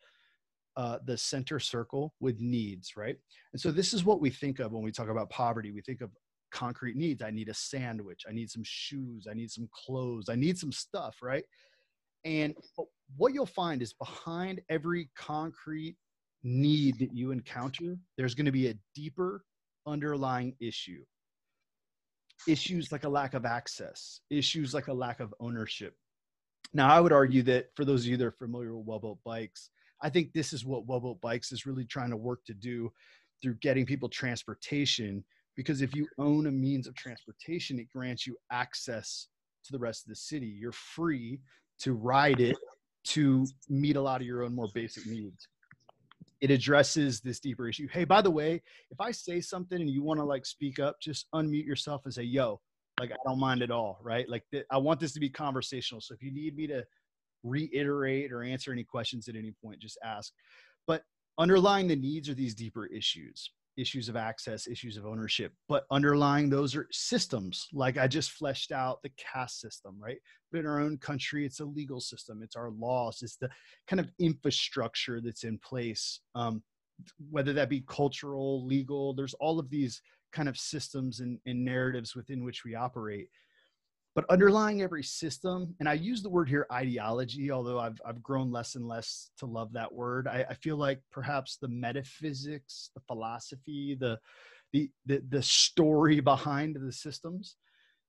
uh, 0.76 0.98
the 1.06 1.18
center 1.18 1.58
circle 1.58 2.14
with 2.20 2.42
needs, 2.42 2.98
right? 2.98 3.16
And 3.54 3.62
so 3.62 3.72
this 3.72 3.94
is 3.94 4.04
what 4.04 4.20
we 4.20 4.30
think 4.30 4.60
of 4.60 4.74
when 4.74 4.84
we 4.84 4.92
talk 4.92 5.08
about 5.08 5.30
poverty. 5.30 5.72
We 5.72 5.82
think 5.82 6.02
of 6.02 6.10
concrete 6.52 6.98
needs. 6.98 7.22
I 7.22 7.32
need 7.32 7.48
a 7.48 7.54
sandwich. 7.54 8.24
I 8.28 8.34
need 8.34 8.50
some 8.50 8.64
shoes. 8.66 9.26
I 9.30 9.36
need 9.36 9.52
some 9.52 9.70
clothes. 9.72 10.28
I 10.28 10.36
need 10.36 10.58
some 10.58 10.74
stuff, 10.74 11.18
right? 11.22 11.46
And 12.26 12.56
what 13.18 13.34
you'll 13.34 13.46
find 13.46 13.82
is 13.82 13.94
behind 13.94 14.62
every 14.70 15.10
concrete 15.16 15.96
need 16.44 17.00
that 17.00 17.14
you 17.14 17.32
encounter, 17.32 17.98
there's 18.18 18.36
going 18.36 18.48
to 18.48 18.52
be 18.52 18.68
a 18.68 18.78
deeper 18.96 19.46
underlying 19.88 20.56
issue. 20.60 21.04
Issues 22.48 22.92
like 22.92 23.04
a 23.04 23.10
lack 23.10 23.34
of 23.34 23.46
access, 23.46 24.20
issues 24.30 24.74
like 24.74 24.88
a 24.88 24.94
lack 24.94 25.20
of 25.20 25.34
ownership. 25.40 25.96
Now, 26.74 26.90
I 26.90 27.00
would 27.00 27.14
argue 27.14 27.44
that 27.44 27.68
for 27.76 27.86
those 27.86 28.02
of 28.02 28.08
you 28.08 28.18
that 28.18 28.26
are 28.26 28.32
familiar 28.32 28.76
with 28.76 28.86
well 28.86 29.20
bikes, 29.24 29.70
I 30.02 30.10
think 30.10 30.34
this 30.34 30.52
is 30.52 30.66
what 30.66 30.88
WellBuilt 30.88 31.22
Bikes 31.22 31.52
is 31.52 31.66
really 31.66 31.86
trying 31.86 32.10
to 32.10 32.18
work 32.18 32.44
to 32.46 32.54
do 32.54 32.92
through 33.42 33.56
getting 33.56 33.86
people 33.86 34.10
transportation. 34.10 35.24
Because 35.56 35.82
if 35.82 35.96
you 35.96 36.08
own 36.18 36.48
a 36.48 36.52
means 36.52 36.86
of 36.86 36.96
transportation, 36.96 37.80
it 37.80 37.90
grants 37.90 38.28
you 38.28 38.36
access 38.52 39.28
to 39.64 39.72
the 39.72 39.80
rest 39.80 40.04
of 40.04 40.10
the 40.10 40.16
city. 40.16 40.48
You're 40.48 40.74
free 40.74 41.40
to 41.80 41.94
ride 41.94 42.40
it 42.40 42.58
to 43.06 43.46
meet 43.70 43.96
a 43.96 44.02
lot 44.02 44.22
of 44.22 44.28
your 44.28 44.44
own 44.44 44.54
more 44.54 44.68
basic 44.74 45.06
needs. 45.06 45.48
It 46.42 46.52
addresses 46.52 47.22
this 47.22 47.40
deeper 47.40 47.68
issue. 47.68 47.88
Hey, 47.92 48.04
by 48.04 48.22
the 48.22 48.32
way, 48.32 48.62
if 48.92 49.00
I 49.00 49.12
say 49.12 49.42
something 49.42 49.80
and 49.80 49.90
you 49.90 50.04
want 50.04 50.20
to 50.20 50.26
like 50.26 50.46
speak 50.46 50.80
up, 50.80 51.00
just 51.02 51.28
unmute 51.34 51.66
yourself 51.66 52.02
and 52.06 52.14
say, 52.14 52.24
yo, 52.24 52.60
like 53.00 53.12
I 53.12 53.16
don't 53.26 53.40
mind 53.40 53.62
at 53.62 53.72
all, 53.72 54.00
right? 54.04 54.28
Like 54.28 54.44
th- 54.52 54.66
I 54.72 54.78
want 54.78 55.00
this 55.00 55.14
to 55.14 55.20
be 55.20 55.30
conversational. 55.30 56.02
So 56.02 56.14
if 56.14 56.22
you 56.22 56.32
need 56.32 56.56
me 56.56 56.68
to 56.68 56.84
reiterate 57.44 58.32
or 58.32 58.44
answer 58.44 58.72
any 58.72 58.84
questions 58.84 59.28
at 59.28 59.36
any 59.36 59.54
point, 59.64 59.80
just 59.80 59.98
ask. 60.04 60.34
But 60.88 61.04
underlying 61.38 61.88
the 61.88 61.96
needs 61.96 62.30
are 62.30 62.34
these 62.34 62.56
deeper 62.56 62.86
issues 62.86 63.52
issues 63.78 64.10
of 64.10 64.16
access, 64.16 64.68
issues 64.68 64.98
of 64.98 65.06
ownership. 65.06 65.54
But 65.68 65.86
underlying 65.92 66.50
those 66.50 66.76
are 66.76 66.88
systems, 66.92 67.68
like 67.74 67.98
I 67.98 68.08
just 68.08 68.32
fleshed 68.32 68.72
out 68.72 69.02
the 69.04 69.12
caste 69.18 69.62
system, 69.62 69.96
right? 70.00 70.18
But 70.52 70.60
in 70.60 70.68
our 70.68 70.80
own 70.80 70.98
country, 70.98 71.46
it's 71.46 71.60
a 71.60 71.66
legal 71.66 72.00
system, 72.00 72.42
it's 72.42 72.56
our 72.56 72.72
laws, 72.72 73.20
it's 73.22 73.38
the 73.38 73.50
kind 73.88 74.00
of 74.00 74.12
infrastructure 74.20 75.22
that's 75.22 75.44
in 75.44 75.60
place, 75.60 76.22
um, 76.36 76.64
whether 77.30 77.54
that 77.54 77.70
be 77.70 77.84
cultural, 77.88 78.66
legal, 78.66 79.14
there's 79.14 79.34
all 79.36 79.60
of 79.60 79.70
these 79.70 80.02
kind 80.32 80.50
of 80.50 80.58
systems 80.58 81.20
and, 81.20 81.40
and 81.46 81.64
narratives 81.64 82.16
within 82.16 82.44
which 82.44 82.64
we 82.66 82.76
operate 82.76 83.30
but 84.16 84.26
underlying 84.30 84.82
every 84.82 85.04
system 85.04 85.76
and 85.80 85.88
i 85.88 85.94
use 85.94 86.24
the 86.24 86.30
word 86.30 86.50
here 86.50 86.66
ideology 86.72 87.52
although 87.52 87.80
i've, 87.80 88.00
I've 88.06 88.24
grown 88.24 88.52
less 88.52 88.76
and 88.76 88.88
less 88.88 89.30
to 89.38 89.46
love 89.46 89.74
that 89.74 89.94
word 89.94 90.28
I, 90.28 90.46
I 90.50 90.54
feel 90.56 90.78
like 90.78 91.02
perhaps 91.12 91.58
the 91.58 91.68
metaphysics 91.68 92.90
the 92.96 93.02
philosophy 93.08 93.98
the 94.00 94.18
the 94.74 94.90
the, 95.06 95.22
the 95.30 95.44
story 95.44 96.20
behind 96.20 96.76
the 96.76 96.92
systems 96.92 97.58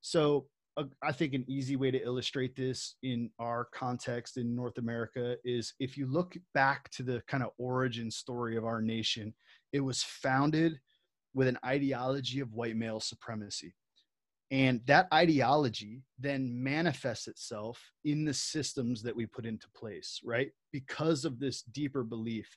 so 0.00 0.46
I 1.02 1.12
think 1.12 1.32
an 1.32 1.44
easy 1.48 1.76
way 1.76 1.90
to 1.90 2.02
illustrate 2.02 2.54
this 2.54 2.96
in 3.02 3.30
our 3.38 3.66
context 3.72 4.36
in 4.36 4.54
North 4.54 4.76
America 4.76 5.36
is 5.42 5.72
if 5.80 5.96
you 5.96 6.06
look 6.06 6.36
back 6.52 6.90
to 6.90 7.02
the 7.02 7.22
kind 7.26 7.42
of 7.42 7.50
origin 7.56 8.10
story 8.10 8.56
of 8.56 8.66
our 8.66 8.82
nation, 8.82 9.32
it 9.72 9.80
was 9.80 10.02
founded 10.02 10.78
with 11.32 11.48
an 11.48 11.58
ideology 11.64 12.40
of 12.40 12.52
white 12.52 12.76
male 12.76 13.00
supremacy. 13.00 13.74
And 14.50 14.80
that 14.86 15.08
ideology 15.12 16.04
then 16.18 16.62
manifests 16.62 17.26
itself 17.26 17.80
in 18.04 18.24
the 18.24 18.34
systems 18.34 19.02
that 19.02 19.16
we 19.16 19.26
put 19.26 19.44
into 19.44 19.66
place, 19.76 20.20
right? 20.24 20.50
Because 20.72 21.24
of 21.24 21.40
this 21.40 21.62
deeper 21.62 22.04
belief. 22.04 22.48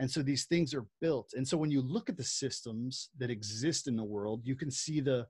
And 0.00 0.10
so 0.10 0.22
these 0.22 0.46
things 0.46 0.74
are 0.74 0.86
built. 1.00 1.30
And 1.34 1.46
so 1.46 1.56
when 1.56 1.70
you 1.70 1.80
look 1.80 2.08
at 2.08 2.16
the 2.16 2.24
systems 2.24 3.10
that 3.18 3.30
exist 3.30 3.86
in 3.86 3.96
the 3.96 4.04
world, 4.04 4.42
you 4.44 4.56
can 4.56 4.70
see 4.70 5.00
the 5.00 5.26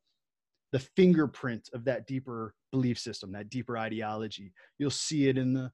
the 0.71 0.79
fingerprint 0.79 1.71
of 1.73 1.85
that 1.87 2.07
deeper 2.07 2.55
belief 2.73 2.99
system, 2.99 3.33
that 3.33 3.49
deeper 3.49 3.79
ideology. 3.79 4.53
You'll 4.77 4.91
see 4.91 5.29
it 5.29 5.39
in 5.39 5.55
the 5.55 5.73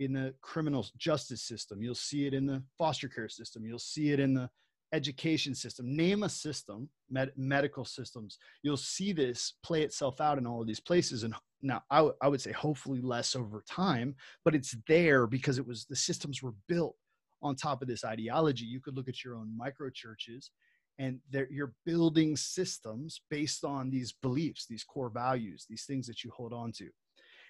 in 0.00 0.12
the 0.12 0.34
criminal 0.40 0.86
justice 0.96 1.42
system. 1.42 1.82
You'll 1.82 1.94
see 1.94 2.26
it 2.26 2.34
in 2.34 2.46
the 2.46 2.62
foster 2.78 3.08
care 3.08 3.28
system. 3.28 3.64
You'll 3.64 3.78
see 3.78 4.10
it 4.10 4.20
in 4.20 4.34
the 4.34 4.48
education 4.92 5.54
system. 5.54 5.96
Name 5.96 6.22
a 6.22 6.28
system 6.28 6.88
med- 7.10 7.32
medical 7.36 7.84
systems. 7.84 8.38
You'll 8.62 8.76
see 8.76 9.12
this 9.12 9.54
play 9.62 9.82
itself 9.82 10.20
out 10.20 10.38
in 10.38 10.46
all 10.46 10.60
of 10.60 10.66
these 10.66 10.80
places. 10.80 11.22
And 11.22 11.34
now 11.62 11.82
I, 11.90 11.98
w- 11.98 12.14
I 12.20 12.28
would 12.28 12.40
say 12.40 12.52
hopefully 12.52 13.00
less 13.00 13.34
over 13.34 13.62
time 13.68 14.14
but 14.44 14.54
it's 14.54 14.76
there 14.88 15.26
because 15.26 15.58
it 15.58 15.66
was 15.66 15.86
the 15.86 15.96
systems 15.96 16.42
were 16.42 16.54
built 16.68 16.96
on 17.42 17.56
top 17.56 17.82
of 17.82 17.88
this 17.88 18.04
ideology. 18.04 18.64
You 18.64 18.80
could 18.80 18.96
look 18.96 19.08
at 19.08 19.24
your 19.24 19.36
own 19.36 19.56
micro 19.56 19.90
churches 19.90 20.50
and 20.98 21.20
you're 21.50 21.74
building 21.86 22.36
systems 22.36 23.22
based 23.30 23.64
on 23.64 23.90
these 23.90 24.12
beliefs 24.12 24.66
these 24.68 24.84
core 24.84 25.08
values 25.08 25.64
these 25.68 25.84
things 25.84 26.06
that 26.06 26.22
you 26.22 26.30
hold 26.30 26.52
on 26.52 26.70
to. 26.72 26.88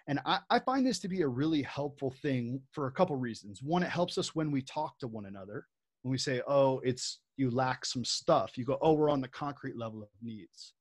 And 0.09 0.21
I, 0.27 0.41
I 0.51 0.59
find 0.59 0.87
this 0.87 0.99
to 1.01 1.09
be 1.09 1.23
a 1.23 1.29
really 1.29 1.63
helpful 1.63 2.13
thing 2.23 2.61
for 2.73 2.89
a 2.89 2.93
couple 2.93 3.15
reasons. 3.17 3.63
One 3.63 3.83
it 3.83 3.91
helps 3.91 4.19
us 4.19 4.35
when 4.35 4.51
we 4.51 4.63
talk 4.63 4.99
to 4.99 5.07
one 5.07 5.27
another 5.27 5.67
when 6.03 6.11
we 6.11 6.19
say, 6.19 6.43
oh, 6.47 6.81
it's 6.81 7.21
you 7.37 7.51
lack 7.51 7.85
some 7.85 8.05
stuff, 8.05 8.59
you 8.59 8.65
go, 8.65 8.79
oh, 8.83 8.93
we're 8.93 9.11
on 9.11 9.21
the 9.21 9.29
concrete 9.29 9.77
level 9.77 10.03
of 10.03 10.09
needs. 10.21 10.75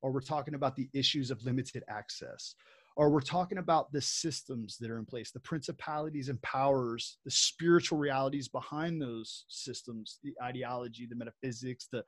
Or 0.00 0.10
we're 0.12 0.20
talking 0.20 0.54
about 0.54 0.74
the 0.74 0.88
issues 0.92 1.30
of 1.30 1.44
limited 1.44 1.84
access. 1.88 2.54
Or 2.96 3.08
we're 3.08 3.20
talking 3.20 3.58
about 3.58 3.92
the 3.92 4.00
systems 4.00 4.76
that 4.78 4.90
are 4.90 4.98
in 4.98 5.06
place, 5.06 5.30
the 5.30 5.40
principalities 5.40 6.28
and 6.28 6.42
powers, 6.42 7.18
the 7.24 7.30
spiritual 7.30 7.98
realities 7.98 8.48
behind 8.48 9.00
those 9.00 9.44
systems, 9.48 10.18
the 10.22 10.34
ideology, 10.42 11.06
the 11.06 11.16
metaphysics, 11.16 11.88
the 11.90 12.04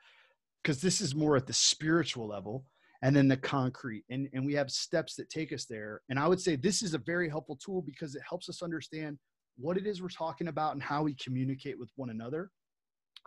because 0.62 0.80
this 0.80 1.00
is 1.00 1.14
more 1.14 1.36
at 1.36 1.46
the 1.46 1.52
spiritual 1.52 2.26
level 2.26 2.64
and 3.02 3.14
then 3.14 3.28
the 3.28 3.36
concrete 3.36 4.04
and, 4.08 4.28
and 4.32 4.44
we 4.44 4.54
have 4.54 4.70
steps 4.70 5.14
that 5.14 5.28
take 5.28 5.52
us 5.52 5.66
there 5.66 6.00
and 6.08 6.18
i 6.18 6.26
would 6.26 6.40
say 6.40 6.56
this 6.56 6.82
is 6.82 6.94
a 6.94 6.98
very 6.98 7.28
helpful 7.28 7.58
tool 7.62 7.82
because 7.82 8.14
it 8.14 8.22
helps 8.26 8.48
us 8.48 8.62
understand 8.62 9.18
what 9.56 9.76
it 9.76 9.86
is 9.86 10.02
we're 10.02 10.08
talking 10.08 10.48
about 10.48 10.72
and 10.72 10.82
how 10.82 11.02
we 11.02 11.14
communicate 11.14 11.78
with 11.78 11.90
one 11.96 12.10
another. 12.10 12.50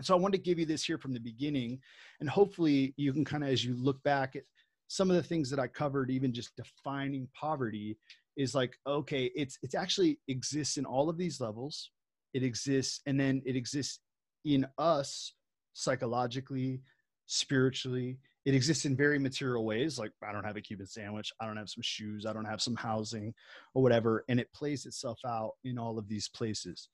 So 0.02 0.16
I 0.16 0.20
want 0.20 0.34
to 0.34 0.40
give 0.40 0.60
you 0.60 0.66
this 0.66 0.84
here 0.84 0.98
from 0.98 1.14
the 1.14 1.20
beginning, 1.20 1.80
and 2.20 2.30
hopefully 2.30 2.94
you 2.98 3.12
can 3.14 3.26
kind 3.26 3.44
of, 3.44 3.50
as 3.50 3.66
you 3.66 3.76
look 3.76 4.02
back 4.04 4.36
at 4.36 4.44
some 4.88 5.10
of 5.10 5.16
the 5.16 5.24
things 5.24 5.50
that 5.50 5.60
I 5.60 5.68
covered, 5.68 6.12
even 6.12 6.34
just 6.34 6.56
defining 6.56 7.28
poverty, 7.40 7.98
is 8.36 8.54
like 8.54 8.78
okay, 8.86 9.32
it's 9.36 9.58
it's 9.64 9.74
actually 9.74 10.20
exists 10.28 10.78
in 10.78 10.86
all 10.86 11.10
of 11.10 11.18
these 11.18 11.42
levels. 11.42 11.90
It 12.34 12.44
exists, 12.44 13.02
and 13.08 13.20
then 13.20 13.42
it 13.46 13.56
exists 13.56 14.00
in 14.46 14.68
us 14.78 15.34
psychologically, 15.74 16.82
spiritually, 17.26 18.20
it 18.48 18.56
exists 18.56 18.86
in 18.86 18.96
very 18.96 19.20
material 19.20 19.66
ways 19.66 20.00
like 20.00 20.12
i 20.28 20.32
don't 20.32 20.46
have 20.46 20.56
a 20.56 20.62
cuban 20.62 20.88
sandwich 20.88 21.32
i 21.42 21.46
don't 21.46 21.58
have 21.58 21.70
some 21.70 21.82
shoes 21.82 22.26
i 22.26 22.32
don't 22.32 22.46
have 22.46 22.62
some 22.62 22.76
housing 22.76 23.34
or 23.76 23.84
whatever 23.84 24.24
and 24.30 24.40
it 24.40 24.52
plays 24.54 24.86
itself 24.86 25.20
out 25.26 25.52
in 25.64 25.78
all 25.78 26.00
of 26.00 26.08
these 26.08 26.30
places. 26.30 26.90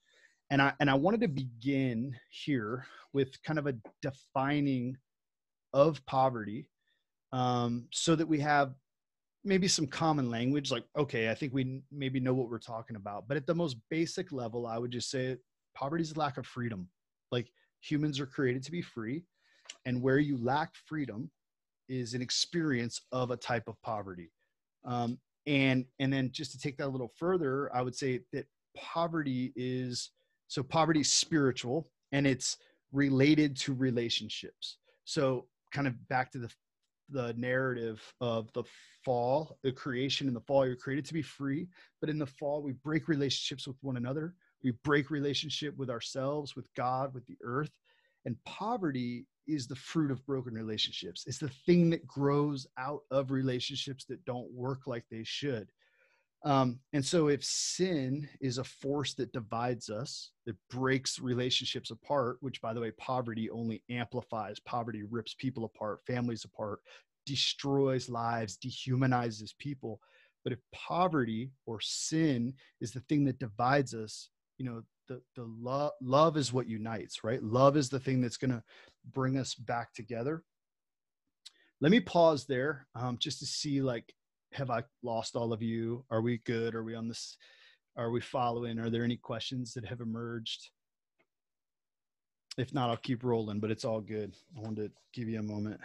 And 0.50 0.62
i 0.62 0.74
and 0.80 0.89
i 0.89 0.94
wanted 0.94 1.22
to 1.22 1.28
begin 1.28 2.16
here 2.30 2.86
with 3.13 3.42
kind 3.44 3.60
of 3.60 3.68
a 3.68 3.76
defining 4.02 4.98
of 5.74 6.06
poverty 6.06 6.70
um, 7.32 7.88
so 7.92 8.16
that 8.16 8.28
we 8.28 8.39
have 8.39 8.74
maybe 9.44 9.68
some 9.68 9.88
common 9.88 10.30
language 10.30 10.72
like 10.72 10.86
okay 10.98 11.30
i 11.30 11.36
think 11.36 11.54
we 11.54 11.82
maybe 11.92 12.20
know 12.20 12.34
what 12.34 12.50
we're 12.50 12.60
talking 12.60 12.96
about 12.96 13.28
but 13.28 13.38
at 13.38 13.46
the 13.46 13.56
most 13.56 13.78
basic 13.89 14.32
level 14.32 14.68
i 14.68 14.78
would 14.78 14.92
just 14.92 15.10
say 15.10 15.38
poverty 15.74 16.04
is 16.04 16.18
lack 16.18 16.38
of 16.38 16.46
freedom. 16.46 16.88
Like 17.32 17.52
humans 17.82 18.20
are 18.20 18.26
created 18.26 18.63
to 18.63 18.72
be 18.72 18.82
free 18.82 19.24
and 19.86 20.02
where 20.02 20.20
you 20.20 20.38
lack 20.38 20.74
freedom 20.86 21.30
is 21.93 22.13
an 22.13 22.21
experience 22.21 23.01
of 23.12 23.32
a 23.32 23.38
type 23.38 23.67
of 23.67 23.82
poverty. 23.82 24.32
Um, 24.86 25.19
and 25.45 25.86
and 25.99 26.12
then 26.12 26.32
just 26.32 26.51
to 26.53 26.58
take 26.58 26.77
that 26.77 26.88
a 26.88 26.95
little 26.95 27.12
further, 27.17 27.73
I 27.75 27.82
would 27.82 27.95
say 27.95 28.21
that 28.32 28.45
poverty 28.75 29.53
is 29.56 30.12
so 30.47 30.63
poverty 30.63 31.01
is 31.01 31.12
spiritual 31.12 31.89
and 32.12 32.25
it's 32.25 32.58
related 32.91 33.56
to 33.58 33.73
relationships. 33.73 34.77
So 35.06 35.47
kind 35.71 35.88
of 35.88 36.08
back 36.08 36.32
to 36.32 36.39
the 36.39 36.49
the 37.10 37.34
narrative 37.38 38.01
of 38.21 38.51
the 38.53 38.63
fall, 39.03 39.58
the 39.62 39.71
creation 39.71 40.27
in 40.27 40.34
the 40.34 40.41
fall, 40.41 40.65
you're 40.65 40.75
created 40.75 41.06
to 41.06 41.13
be 41.13 41.21
free, 41.21 41.67
but 41.99 42.10
in 42.10 42.17
the 42.17 42.25
fall 42.25 42.63
we 42.63 42.71
break 42.71 43.08
relationships 43.08 43.67
with 43.67 43.77
one 43.82 43.97
another. 43.97 44.34
We 44.63 44.71
break 44.84 45.12
relationship 45.12 45.77
with 45.77 45.89
ourselves, 45.89 46.56
with 46.56 46.73
God, 46.75 47.13
with 47.13 47.25
the 47.25 47.38
earth. 47.43 47.71
And 48.25 48.38
poverty 48.45 49.25
is 49.47 49.67
the 49.67 49.75
fruit 49.75 50.12
of 50.12 50.25
broken 50.25 50.53
relationships. 50.53 51.23
It's 51.27 51.38
the 51.38 51.51
thing 51.65 51.89
that 51.91 52.08
grows 52.08 52.67
out 52.77 53.01
of 53.12 53.32
relationships 53.32 54.06
that 54.06 54.23
don't 54.25 54.51
work 54.51 54.88
like 54.88 55.06
they 55.10 55.23
should. 55.23 55.69
Um, 56.45 56.79
and 56.91 57.06
so, 57.06 57.29
if 57.29 57.43
sin 57.43 58.27
is 58.41 58.58
a 58.58 58.63
force 58.65 59.13
that 59.13 59.32
divides 59.32 59.89
us, 59.89 60.32
that 60.45 60.58
breaks 60.69 61.19
relationships 61.19 61.89
apart, 61.89 62.38
which, 62.41 62.62
by 62.62 62.73
the 62.73 62.82
way, 62.82 62.91
poverty 62.91 63.49
only 63.49 63.82
amplifies, 63.89 64.60
poverty 64.60 65.03
rips 65.03 65.34
people 65.36 65.63
apart, 65.63 66.01
families 66.06 66.43
apart, 66.43 66.79
destroys 67.25 68.10
lives, 68.10 68.58
dehumanizes 68.58 69.58
people. 69.58 70.01
But 70.43 70.51
if 70.51 70.60
poverty 70.73 71.51
or 71.65 71.79
sin 71.79 72.53
is 72.82 72.91
the 72.91 72.99
thing 73.01 73.23
that 73.25 73.39
divides 73.39 73.93
us, 73.93 74.29
you 74.58 74.65
know, 74.65 74.84
the 75.08 75.22
the 75.36 75.46
love 75.60 75.92
love 76.02 76.38
is 76.38 76.54
what 76.54 76.68
unites 76.68 77.24
right? 77.24 77.44
Love 77.44 77.78
is 77.78 77.89
the 77.89 78.00
thing 78.00 78.22
that's 78.22 78.38
going 78.38 78.52
to 78.52 78.63
bring 79.12 79.38
us 79.38 79.54
back 79.56 79.94
together. 79.94 80.44
Let 81.82 81.92
me 81.92 82.00
pause 82.00 82.46
there 82.46 82.88
um, 82.96 83.18
just 83.18 83.39
to 83.39 83.46
see 83.46 83.82
like 83.82 84.13
have 84.54 84.70
i 84.70 84.84
lost 85.02 85.36
all 85.36 85.52
of 85.52 85.62
you? 85.62 86.06
Are 86.12 86.22
we 86.22 86.38
good? 86.39 86.76
Are 86.76 86.84
we 86.84 86.96
on 86.96 87.08
this 87.08 87.38
are 87.96 88.10
we 88.10 88.22
following? 88.22 88.80
Are 88.80 88.89
there 88.89 89.04
any 89.04 89.18
questions 89.18 89.74
that 89.74 89.86
have 89.86 90.00
emerged? 90.00 90.70
If 92.58 92.74
not 92.74 92.89
i'll 92.89 92.98
keep 92.98 93.24
rolling 93.24 93.60
but 93.60 93.72
it's 93.72 93.86
all 93.86 94.02
good. 94.02 94.34
I 94.58 94.62
wanted 94.62 94.88
to 94.88 94.92
give 95.13 95.28
you 95.28 95.39
a 95.39 95.44
moment. 95.44 95.80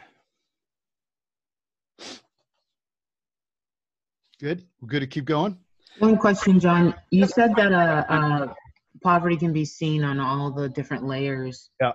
Good? 4.41 4.65
We're 4.81 4.89
good 4.89 5.01
to 5.01 5.07
keep 5.09 5.25
going? 5.25 5.59
One 5.99 6.17
question 6.17 6.61
john. 6.61 6.95
You 7.11 7.27
said 7.27 7.57
that 7.57 7.73
a, 7.73 8.07
a 8.15 8.55
poverty 9.03 9.37
can 9.37 9.53
be 9.53 9.65
seen 9.65 10.05
on 10.05 10.21
all 10.21 10.51
the 10.51 10.69
different 10.69 11.05
layers. 11.05 11.71
Yeah. 11.81 11.93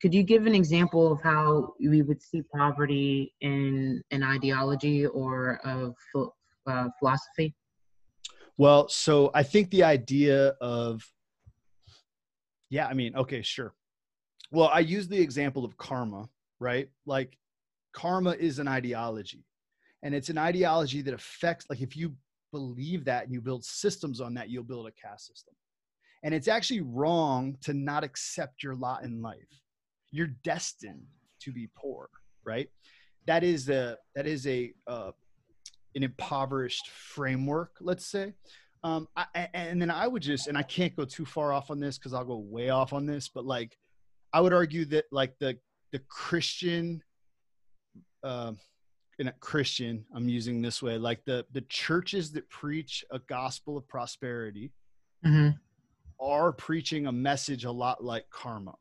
Could 0.00 0.12
you 0.12 0.22
give 0.22 0.46
an 0.46 0.54
example 0.54 1.12
of 1.12 1.22
how 1.22 1.74
we 1.78 2.02
would 2.02 2.20
see 2.20 2.42
poverty 2.54 3.34
in 3.40 4.02
an 4.10 4.22
ideology 4.22 5.06
or 5.06 5.60
a 5.64 5.92
ph- 6.12 6.26
uh, 6.66 6.88
philosophy? 6.98 7.54
Well, 8.58 8.88
so 8.88 9.30
I 9.32 9.44
think 9.44 9.70
the 9.70 9.84
idea 9.84 10.48
of, 10.60 11.02
yeah, 12.68 12.86
I 12.86 12.94
mean, 12.94 13.14
okay, 13.16 13.42
sure. 13.42 13.74
Well, 14.50 14.70
I 14.72 14.80
use 14.80 15.08
the 15.08 15.20
example 15.20 15.64
of 15.64 15.76
karma, 15.76 16.28
right? 16.58 16.88
Like, 17.06 17.38
karma 17.92 18.32
is 18.32 18.58
an 18.58 18.68
ideology, 18.68 19.44
and 20.02 20.14
it's 20.14 20.28
an 20.28 20.38
ideology 20.38 21.00
that 21.02 21.14
affects, 21.14 21.66
like, 21.70 21.80
if 21.80 21.96
you 21.96 22.14
believe 22.50 23.04
that 23.06 23.24
and 23.24 23.32
you 23.32 23.40
build 23.40 23.64
systems 23.64 24.20
on 24.20 24.34
that, 24.34 24.50
you'll 24.50 24.64
build 24.64 24.86
a 24.86 24.92
caste 24.92 25.28
system. 25.28 25.54
And 26.22 26.34
it's 26.34 26.48
actually 26.48 26.80
wrong 26.82 27.56
to 27.62 27.74
not 27.74 28.04
accept 28.04 28.62
your 28.62 28.74
lot 28.74 29.04
in 29.04 29.22
life. 29.22 29.38
You're 30.10 30.30
destined 30.44 31.02
to 31.40 31.52
be 31.52 31.68
poor, 31.76 32.08
right? 32.44 32.68
That 33.26 33.42
is 33.42 33.68
a 33.68 33.98
that 34.14 34.26
is 34.26 34.46
a 34.46 34.72
uh, 34.86 35.12
an 35.94 36.02
impoverished 36.02 36.88
framework, 36.88 37.76
let's 37.80 38.06
say. 38.06 38.34
Um, 38.84 39.08
I, 39.16 39.48
and 39.54 39.80
then 39.80 39.90
I 39.90 40.08
would 40.08 40.22
just, 40.22 40.48
and 40.48 40.58
I 40.58 40.64
can't 40.64 40.96
go 40.96 41.04
too 41.04 41.24
far 41.24 41.52
off 41.52 41.70
on 41.70 41.78
this 41.78 41.98
because 41.98 42.14
I'll 42.14 42.24
go 42.24 42.38
way 42.38 42.70
off 42.70 42.92
on 42.92 43.06
this, 43.06 43.28
but 43.28 43.44
like, 43.44 43.76
I 44.32 44.40
would 44.40 44.52
argue 44.52 44.84
that 44.86 45.04
like 45.12 45.34
the 45.38 45.58
the 45.92 46.00
Christian, 46.08 47.02
uh, 48.24 48.52
in 49.18 49.28
a 49.28 49.32
Christian, 49.32 50.04
I'm 50.14 50.28
using 50.28 50.62
this 50.62 50.82
way, 50.82 50.98
like 50.98 51.24
the 51.24 51.46
the 51.52 51.60
churches 51.62 52.32
that 52.32 52.48
preach 52.48 53.04
a 53.10 53.18
gospel 53.20 53.76
of 53.76 53.86
prosperity 53.88 54.72
Mm-hmm. 55.24 55.50
Are 56.22 56.52
preaching 56.52 57.06
a 57.06 57.12
message 57.12 57.64
a 57.64 57.70
lot 57.70 58.04
like 58.04 58.24
karma. 58.30 58.74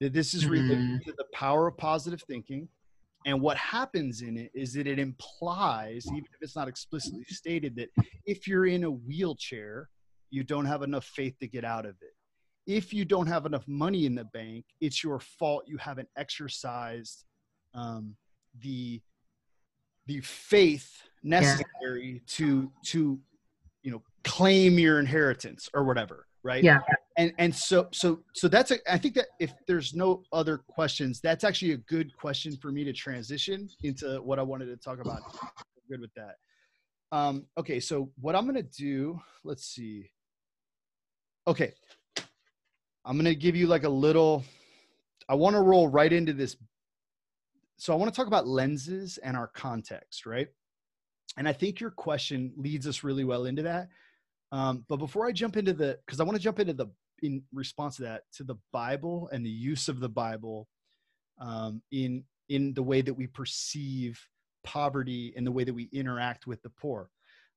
That 0.00 0.12
this 0.12 0.32
is 0.32 0.46
related 0.46 1.04
to 1.04 1.12
the 1.12 1.26
power 1.32 1.66
of 1.68 1.76
positive 1.76 2.22
thinking. 2.22 2.68
And 3.26 3.40
what 3.40 3.58
happens 3.58 4.22
in 4.22 4.38
it 4.38 4.50
is 4.54 4.72
that 4.74 4.86
it 4.86 4.98
implies, 4.98 6.06
even 6.06 6.24
if 6.24 6.38
it's 6.40 6.56
not 6.56 6.68
explicitly 6.68 7.24
stated, 7.24 7.76
that 7.76 7.90
if 8.24 8.48
you're 8.48 8.66
in 8.66 8.84
a 8.84 8.90
wheelchair, 8.90 9.90
you 10.30 10.42
don't 10.42 10.64
have 10.64 10.82
enough 10.82 11.04
faith 11.04 11.38
to 11.40 11.46
get 11.46 11.64
out 11.64 11.84
of 11.84 11.96
it. 12.00 12.14
If 12.66 12.94
you 12.94 13.04
don't 13.04 13.26
have 13.26 13.44
enough 13.44 13.66
money 13.66 14.06
in 14.06 14.14
the 14.14 14.24
bank, 14.24 14.64
it's 14.80 15.04
your 15.04 15.20
fault 15.20 15.64
you 15.66 15.76
haven't 15.76 16.08
exercised 16.16 17.24
um, 17.74 18.16
the 18.62 19.02
the 20.06 20.20
faith 20.22 21.02
necessary 21.22 22.22
to 22.26 22.70
to 22.84 23.18
you 23.82 23.90
know 23.90 24.02
claim 24.24 24.78
your 24.78 24.98
inheritance 24.98 25.68
or 25.74 25.84
whatever 25.84 26.26
right? 26.42 26.62
Yeah. 26.64 26.78
and 27.16 27.32
and 27.38 27.54
so 27.54 27.88
so 27.92 28.20
so 28.34 28.48
that's 28.48 28.70
a 28.70 28.92
i 28.92 28.96
think 28.96 29.14
that 29.14 29.26
if 29.40 29.52
there's 29.66 29.94
no 29.94 30.22
other 30.32 30.58
questions 30.58 31.20
that's 31.20 31.44
actually 31.44 31.72
a 31.72 31.76
good 31.76 32.14
question 32.16 32.56
for 32.56 32.72
me 32.72 32.84
to 32.84 32.92
transition 32.92 33.68
into 33.82 34.20
what 34.22 34.38
i 34.38 34.42
wanted 34.42 34.66
to 34.66 34.76
talk 34.76 35.00
about. 35.00 35.20
Good 35.88 36.00
with 36.00 36.14
that. 36.14 36.36
Um 37.12 37.46
okay 37.58 37.80
so 37.80 38.10
what 38.20 38.36
i'm 38.36 38.46
gonna 38.46 38.62
do 38.62 39.20
let's 39.44 39.64
see. 39.64 40.10
Okay. 41.46 41.72
I'm 43.04 43.16
gonna 43.16 43.34
give 43.34 43.56
you 43.56 43.66
like 43.66 43.84
a 43.84 43.88
little 43.88 44.44
i 45.28 45.34
want 45.34 45.56
to 45.56 45.62
roll 45.62 45.88
right 45.88 46.12
into 46.12 46.32
this. 46.32 46.56
So 47.76 47.92
i 47.92 47.96
want 47.96 48.12
to 48.12 48.16
talk 48.16 48.28
about 48.28 48.46
lenses 48.46 49.18
and 49.18 49.36
our 49.36 49.48
context 49.48 50.26
right? 50.26 50.48
And 51.36 51.48
i 51.48 51.52
think 51.52 51.80
your 51.80 51.90
question 51.90 52.52
leads 52.56 52.86
us 52.86 53.04
really 53.04 53.24
well 53.24 53.46
into 53.46 53.62
that 53.62 53.88
um, 54.52 54.84
but 54.88 54.96
before 54.96 55.26
I 55.26 55.32
jump 55.32 55.56
into 55.56 55.72
the, 55.72 55.98
because 56.04 56.20
I 56.20 56.24
want 56.24 56.36
to 56.36 56.42
jump 56.42 56.58
into 56.58 56.72
the, 56.72 56.86
in 57.22 57.42
response 57.52 57.96
to 57.96 58.02
that, 58.02 58.22
to 58.34 58.44
the 58.44 58.56
Bible 58.72 59.28
and 59.32 59.44
the 59.44 59.50
use 59.50 59.88
of 59.88 60.00
the 60.00 60.08
Bible 60.08 60.68
um, 61.40 61.82
in 61.92 62.24
in 62.48 62.74
the 62.74 62.82
way 62.82 63.00
that 63.00 63.14
we 63.14 63.26
perceive 63.28 64.20
poverty 64.64 65.32
and 65.36 65.46
the 65.46 65.52
way 65.52 65.64
that 65.64 65.72
we 65.72 65.88
interact 65.92 66.46
with 66.46 66.60
the 66.62 66.70
poor. 66.70 67.08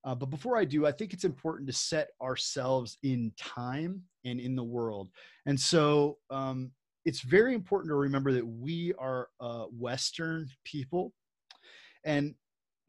Uh, 0.05 0.13
but 0.13 0.29
before 0.29 0.57
I 0.57 0.65
do, 0.65 0.85
I 0.85 0.91
think 0.91 1.13
it's 1.13 1.23
important 1.23 1.67
to 1.67 1.73
set 1.73 2.09
ourselves 2.21 2.97
in 3.03 3.31
time 3.37 4.03
and 4.23 4.39
in 4.39 4.55
the 4.55 4.63
world. 4.63 5.09
And 5.45 5.59
so 5.59 6.17
um, 6.29 6.71
it's 7.05 7.21
very 7.21 7.53
important 7.53 7.89
to 7.89 7.95
remember 7.95 8.31
that 8.33 8.45
we 8.45 8.93
are 8.99 9.29
uh, 9.39 9.63
Western 9.63 10.47
people. 10.63 11.13
And 12.05 12.35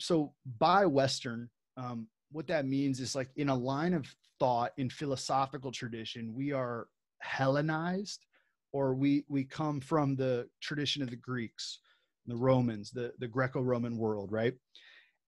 so 0.00 0.34
by 0.58 0.86
Western, 0.86 1.48
um, 1.76 2.08
what 2.34 2.48
that 2.48 2.66
means 2.66 2.98
is 2.98 3.14
like 3.14 3.30
in 3.36 3.48
a 3.48 3.54
line 3.54 3.94
of 3.94 4.12
thought 4.40 4.72
in 4.76 4.90
philosophical 4.90 5.70
tradition 5.70 6.34
we 6.34 6.50
are 6.50 6.88
hellenized 7.20 8.26
or 8.72 8.92
we 8.92 9.24
we 9.28 9.44
come 9.44 9.80
from 9.80 10.16
the 10.16 10.48
tradition 10.60 11.00
of 11.00 11.10
the 11.10 11.16
greeks 11.16 11.78
the 12.26 12.34
romans 12.34 12.90
the 12.90 13.12
the 13.20 13.28
greco-roman 13.28 13.96
world 13.96 14.32
right? 14.32 14.54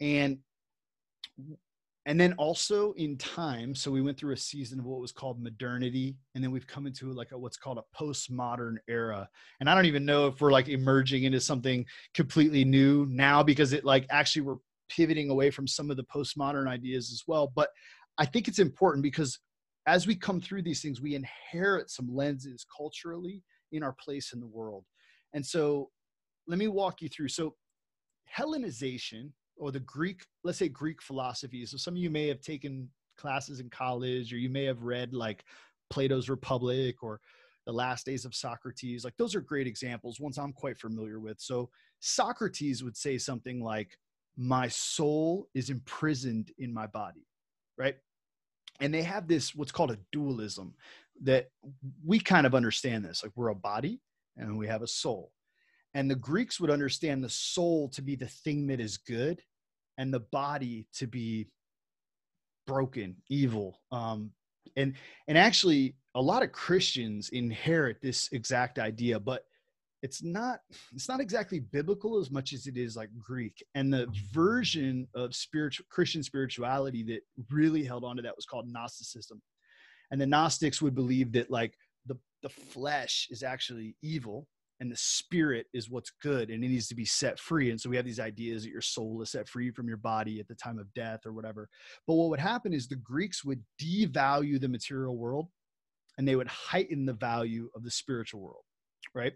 And 0.01 0.39
and 2.07 2.21
then 2.21 2.33
also 2.35 2.93
in 2.93 3.17
time 3.19 3.73
so 3.73 3.91
we 3.91 4.03
went 4.03 4.19
through 4.19 4.33
a 4.33 4.37
season 4.37 4.81
of 4.81 4.85
what 4.85 5.01
was 5.01 5.13
called 5.13 5.41
modernity 5.41 6.17
and 6.35 6.43
then 6.43 6.51
we've 6.51 6.67
come 6.67 6.87
into 6.87 7.13
like 7.13 7.31
a, 7.31 7.39
what's 7.39 7.57
called 7.57 7.79
a 7.79 7.97
postmodern 7.97 8.77
era. 8.89 9.29
And 9.61 9.71
i 9.71 9.77
don't 9.77 9.87
even 9.87 10.05
know 10.05 10.27
if 10.27 10.41
we're 10.41 10.51
like 10.51 10.69
emerging 10.69 11.23
into 11.23 11.41
something 11.41 11.87
completely 12.15 12.65
new 12.65 13.07
now 13.09 13.45
because 13.45 13.73
it 13.73 13.85
like 13.85 14.07
actually 14.11 14.43
we're 14.43 14.57
pivoting 14.89 15.31
away 15.31 15.51
from 15.51 15.67
some 15.67 15.91
of 15.91 15.97
the 15.97 16.05
postmodern 16.05 16.69
ideas 16.69 17.11
as 17.13 17.23
well. 17.27 17.53
But 17.55 17.71
I 18.19 18.27
think 18.27 18.49
it's 18.49 18.59
important 18.59 19.03
because 19.03 19.39
as 19.87 20.07
we 20.07 20.17
come 20.17 20.41
through 20.41 20.63
these 20.63 20.83
things, 20.83 21.01
we 21.01 21.15
inherit 21.15 21.91
some 21.91 22.09
lenses 22.13 22.67
culturally 22.77 23.43
in 23.73 23.83
our 23.83 23.95
place 24.01 24.33
in 24.33 24.41
the 24.41 24.47
world. 24.47 24.85
And 25.33 25.45
so 25.45 25.91
let 26.47 26.59
me 26.59 26.69
walk 26.69 27.03
you 27.03 27.09
through. 27.09 27.29
So 27.29 27.55
Hellenization 28.37 29.31
or 29.57 29.71
the 29.71 29.81
Greek, 29.81 30.23
let's 30.45 30.59
say 30.59 30.69
Greek 30.69 31.01
philosophy. 31.03 31.65
So 31.67 31.77
some 31.77 31.95
of 31.95 31.99
you 31.99 32.11
may 32.11 32.27
have 32.29 32.41
taken 32.41 32.89
classes 33.17 33.61
in 33.61 33.71
college 33.71 34.33
or 34.33 34.39
you 34.39 34.51
may 34.51 34.65
have 34.65 34.83
read 34.83 35.15
like 35.15 35.45
Plato's 35.91 36.29
Republic 36.29 37.03
or 37.03 37.21
the 37.67 37.73
last 37.73 38.07
days 38.07 38.25
of 38.25 38.35
Socrates. 38.35 39.05
Like 39.05 39.17
those 39.17 39.35
are 39.35 39.41
great 39.41 39.67
examples, 39.67 40.21
ones 40.21 40.39
I'm 40.39 40.53
quite 40.53 40.79
familiar 40.79 41.21
with. 41.21 41.41
So 41.41 41.71
Socrates 42.01 42.83
would 42.85 42.97
say 42.97 43.19
something 43.19 43.61
like, 43.61 43.97
my 44.37 44.69
soul 44.69 45.49
is 45.55 45.71
imprisoned 45.71 46.51
in 46.59 46.73
my 46.73 46.87
body 46.87 47.27
right? 47.79 47.97
And 48.81 48.93
they 48.93 49.03
have 49.03 49.27
this 49.27 49.55
what's 49.55 49.73
called 49.73 49.91
a 49.91 49.99
dualism 50.13 50.75
that 51.23 51.49
we 52.05 52.19
kind 52.19 52.47
of 52.47 52.55
understand 52.55 53.05
this 53.05 53.23
like 53.23 53.33
we're 53.37 53.49
a 53.49 53.55
body 53.55 54.01
and 54.37 54.59
we 54.59 54.67
have 54.67 54.83
a 54.83 54.89
soul. 54.89 55.33
And 55.95 56.11
the 56.11 56.17
greeks 56.17 56.61
would 56.61 56.71
understand 56.71 57.25
the 57.25 57.31
soul 57.31 57.89
to 57.91 58.03
be 58.03 58.17
the 58.17 58.27
thing 58.27 58.67
that 58.67 58.81
is 58.81 58.99
good 58.99 59.41
and 59.97 60.13
the 60.13 60.21
body 60.21 60.87
to 60.97 61.07
be 61.07 61.49
broken 62.67 63.17
evil. 63.31 63.81
Um 63.93 64.31
and 64.77 64.95
and 65.29 65.39
actually 65.39 65.95
a 66.17 66.21
lot 66.21 66.43
of 66.43 66.51
christians 66.51 67.29
inherit 67.29 67.99
this 68.03 68.29
exact 68.33 68.81
idea 68.81 69.19
but 69.19 69.45
it's 70.07 70.23
not 70.23 70.61
it's 70.95 71.09
not 71.09 71.21
exactly 71.21 71.61
biblical 71.61 72.19
as 72.19 72.31
much 72.31 72.53
as 72.53 72.67
it 72.67 72.77
is 72.77 72.97
like 72.97 73.11
greek 73.19 73.65
and 73.75 73.93
the 73.93 74.07
mm-hmm. 74.07 74.33
version 74.33 75.07
of 75.15 75.35
spiritual 75.35 75.85
christian 75.91 76.23
spirituality 76.23 77.03
that 77.03 77.21
really 77.51 77.85
held 77.85 78.05
on 78.05 78.17
to 78.17 78.23
that 78.23 78.37
was 78.37 78.47
called 78.47 78.69
gnosticism. 78.69 79.41
And 80.11 80.21
the 80.21 80.27
gnostics 80.27 80.81
would 80.81 80.95
believe 80.95 81.33
that 81.33 81.51
like 81.51 81.75
the 82.07 82.17
the 82.43 82.49
flesh 82.49 83.29
is 83.31 83.43
actually 83.43 83.97
evil 84.03 84.47
and 84.79 84.93
the 84.93 84.97
spirit 84.97 85.67
is 85.73 85.91
what's 85.91 86.13
good 86.23 86.51
and 86.51 86.63
it 86.63 86.69
needs 86.69 86.89
to 86.89 86.95
be 86.95 87.05
set 87.05 87.41
free. 87.41 87.71
And 87.71 87.81
so 87.81 87.89
we 87.89 87.97
have 87.97 88.05
these 88.05 88.21
ideas 88.21 88.63
that 88.63 88.71
your 88.71 88.83
soul 88.83 89.23
is 89.23 89.31
set 89.31 89.49
free 89.49 89.71
from 89.71 89.89
your 89.89 89.97
body 89.97 90.39
at 90.39 90.49
the 90.49 90.55
time 90.55 90.79
of 90.79 90.93
death 90.95 91.21
or 91.25 91.33
whatever. 91.33 91.69
But 92.07 92.15
what 92.15 92.29
would 92.29 92.41
happen 92.41 92.73
is 92.73 92.87
the 92.87 92.97
greeks 92.97 93.45
would 93.45 93.63
devalue 93.81 94.61
the 94.61 94.69
material 94.69 95.17
world 95.17 95.49
and 96.19 96.29
they 96.29 96.37
would 96.37 96.49
heighten 96.49 97.07
the 97.07 97.15
value 97.15 97.71
of 97.75 97.83
the 97.83 97.91
spiritual 97.91 98.41
world 98.41 98.63
right 99.15 99.35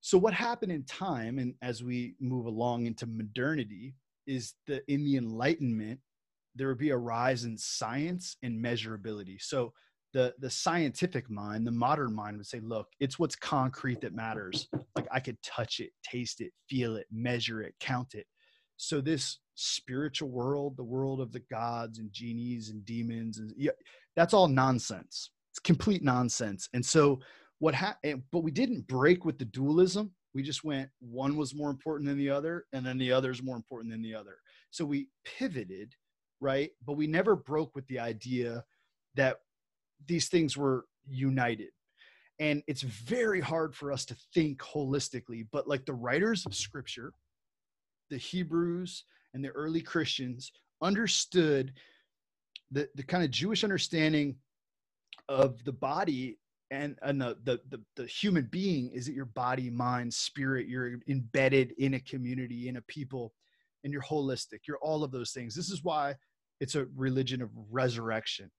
so 0.00 0.16
what 0.18 0.32
happened 0.32 0.72
in 0.72 0.84
time, 0.84 1.38
and 1.38 1.54
as 1.62 1.82
we 1.82 2.14
move 2.20 2.46
along 2.46 2.86
into 2.86 3.06
modernity, 3.06 3.94
is 4.26 4.54
that 4.66 4.82
in 4.88 5.04
the 5.04 5.16
Enlightenment, 5.16 6.00
there 6.54 6.68
would 6.68 6.78
be 6.78 6.90
a 6.90 6.96
rise 6.96 7.44
in 7.44 7.56
science 7.56 8.36
and 8.42 8.62
measurability. 8.64 9.40
So 9.40 9.72
the 10.12 10.34
the 10.40 10.50
scientific 10.50 11.30
mind, 11.30 11.66
the 11.66 11.72
modern 11.72 12.14
mind 12.14 12.36
would 12.36 12.46
say, 12.46 12.60
look, 12.60 12.88
it's 12.98 13.18
what's 13.18 13.36
concrete 13.36 14.00
that 14.00 14.14
matters. 14.14 14.68
Like 14.96 15.06
I 15.12 15.20
could 15.20 15.40
touch 15.42 15.80
it, 15.80 15.90
taste 16.02 16.40
it, 16.40 16.52
feel 16.68 16.96
it, 16.96 17.06
measure 17.12 17.62
it, 17.62 17.74
count 17.80 18.14
it. 18.14 18.26
So 18.76 19.00
this 19.00 19.38
spiritual 19.54 20.30
world, 20.30 20.76
the 20.76 20.82
world 20.82 21.20
of 21.20 21.32
the 21.32 21.42
gods 21.50 21.98
and 21.98 22.12
genies 22.12 22.70
and 22.70 22.84
demons, 22.84 23.38
and 23.38 23.52
yeah, 23.56 23.72
that's 24.16 24.34
all 24.34 24.48
nonsense. 24.48 25.30
It's 25.52 25.60
complete 25.60 26.02
nonsense. 26.02 26.68
And 26.72 26.84
so 26.84 27.20
what 27.60 27.74
happened 27.74 28.24
but 28.32 28.42
we 28.42 28.50
didn't 28.50 28.88
break 28.88 29.24
with 29.24 29.38
the 29.38 29.44
dualism. 29.44 30.10
We 30.34 30.42
just 30.42 30.64
went 30.64 30.90
one 31.00 31.36
was 31.36 31.54
more 31.54 31.70
important 31.70 32.08
than 32.08 32.18
the 32.18 32.30
other 32.30 32.66
and 32.72 32.84
then 32.84 32.98
the 32.98 33.12
other 33.12 33.30
is 33.30 33.42
more 33.42 33.56
important 33.56 33.92
than 33.92 34.02
the 34.02 34.14
other. 34.14 34.36
So 34.70 34.84
we 34.84 35.08
pivoted 35.24 35.94
right? 36.40 36.70
But 36.86 36.94
we 36.94 37.06
never 37.06 37.36
broke 37.36 37.74
with 37.76 37.86
the 37.86 37.98
idea 37.98 38.64
that 39.14 39.36
these 40.06 40.28
things 40.28 40.56
were 40.56 40.86
united. 41.06 41.68
And 42.38 42.62
it's 42.66 42.82
very 42.82 43.40
hard 43.40 43.74
for 43.74 43.92
us 43.92 44.04
to 44.06 44.16
think 44.32 44.60
holistically 44.60 45.46
but 45.52 45.68
like 45.68 45.84
the 45.84 45.92
writers 45.92 46.46
of 46.46 46.54
scripture 46.54 47.12
the 48.08 48.16
hebrews 48.16 49.04
and 49.34 49.44
the 49.44 49.50
early 49.50 49.82
christians 49.82 50.50
understood 50.82 51.72
the, 52.72 52.88
the 52.94 53.02
kind 53.02 53.22
of 53.22 53.30
jewish 53.30 53.62
understanding 53.62 54.34
of 55.28 55.62
the 55.64 55.72
body 55.72 56.38
and, 56.70 56.96
and 57.02 57.20
the, 57.20 57.36
the, 57.44 57.60
the, 57.68 57.80
the 57.96 58.06
human 58.06 58.44
being 58.50 58.90
is 58.90 59.06
that 59.06 59.14
your 59.14 59.24
body 59.24 59.70
mind 59.70 60.12
spirit 60.12 60.68
you're 60.68 60.94
embedded 61.08 61.72
in 61.78 61.94
a 61.94 62.00
community 62.00 62.68
in 62.68 62.76
a 62.76 62.82
people 62.82 63.32
and 63.82 63.92
you're 63.92 64.02
holistic 64.02 64.60
you're 64.66 64.78
all 64.78 65.02
of 65.02 65.10
those 65.10 65.32
things. 65.32 65.54
This 65.54 65.70
is 65.70 65.82
why 65.82 66.14
it's 66.60 66.74
a 66.74 66.86
religion 66.96 67.42
of 67.42 67.50
resurrection 67.70 68.50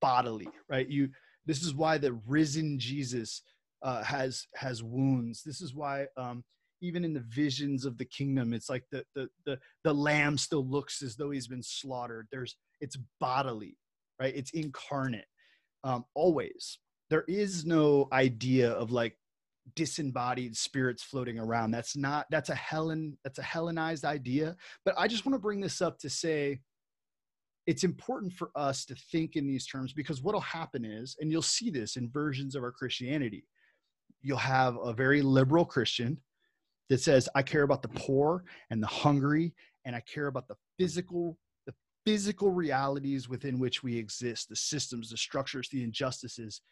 bodily 0.00 0.48
right? 0.68 0.88
You 0.88 1.10
this 1.46 1.62
is 1.62 1.74
why 1.74 1.98
the 1.98 2.12
risen 2.26 2.78
jesus 2.78 3.42
uh, 3.82 4.02
has 4.02 4.46
has 4.54 4.82
wounds. 4.82 5.42
This 5.44 5.60
is 5.60 5.74
why 5.74 6.06
um, 6.16 6.42
even 6.80 7.04
in 7.04 7.14
the 7.14 7.24
visions 7.28 7.84
of 7.84 7.96
the 7.98 8.04
kingdom 8.04 8.52
it's 8.52 8.68
like 8.68 8.84
the, 8.90 9.04
the 9.14 9.28
the 9.46 9.58
the 9.84 9.94
lamb 9.94 10.36
still 10.36 10.66
looks 10.66 11.02
as 11.02 11.14
though 11.14 11.30
he's 11.30 11.46
been 11.46 11.62
slaughtered. 11.62 12.26
There's 12.32 12.56
it's 12.80 12.98
bodily 13.20 13.76
right? 14.20 14.34
It's 14.34 14.50
incarnate 14.50 15.26
um, 15.84 16.04
always 16.14 16.78
there 17.10 17.24
is 17.28 17.64
no 17.64 18.08
idea 18.12 18.70
of 18.72 18.90
like 18.90 19.16
disembodied 19.74 20.56
spirits 20.56 21.02
floating 21.02 21.38
around. 21.38 21.70
That's 21.70 21.96
not 21.96 22.26
that's 22.30 22.50
a 22.50 22.54
hellen 22.54 23.16
that's 23.24 23.38
a 23.38 23.42
hellenized 23.42 24.04
idea. 24.04 24.56
But 24.84 24.94
i 24.98 25.06
just 25.06 25.26
want 25.26 25.34
to 25.34 25.40
bring 25.40 25.60
this 25.60 25.80
up 25.82 25.98
to 26.00 26.10
say 26.10 26.60
it's 27.68 27.84
important 27.84 28.32
for 28.32 28.50
us 28.56 28.86
to 28.86 28.94
think 29.12 29.36
in 29.36 29.46
these 29.46 29.66
terms 29.66 29.92
because 29.92 30.22
what'll 30.22 30.40
happen 30.40 30.86
is 30.86 31.16
and 31.20 31.30
you'll 31.30 31.42
see 31.42 31.68
this 31.68 31.96
in 31.96 32.08
versions 32.08 32.54
of 32.54 32.62
our 32.62 32.72
christianity 32.72 33.44
you'll 34.22 34.38
have 34.38 34.76
a 34.82 34.92
very 34.92 35.20
liberal 35.20 35.66
christian 35.66 36.18
that 36.88 36.98
says 36.98 37.28
i 37.34 37.42
care 37.42 37.64
about 37.64 37.82
the 37.82 37.88
poor 37.88 38.42
and 38.70 38.82
the 38.82 38.86
hungry 38.86 39.52
and 39.84 39.94
i 39.94 40.00
care 40.00 40.28
about 40.28 40.48
the 40.48 40.56
physical 40.78 41.36
the 41.66 41.74
physical 42.06 42.50
realities 42.50 43.28
within 43.28 43.58
which 43.58 43.82
we 43.82 43.98
exist 43.98 44.48
the 44.48 44.56
systems 44.56 45.10
the 45.10 45.16
structures 45.16 45.68
the 45.68 45.84
injustices 45.84 46.62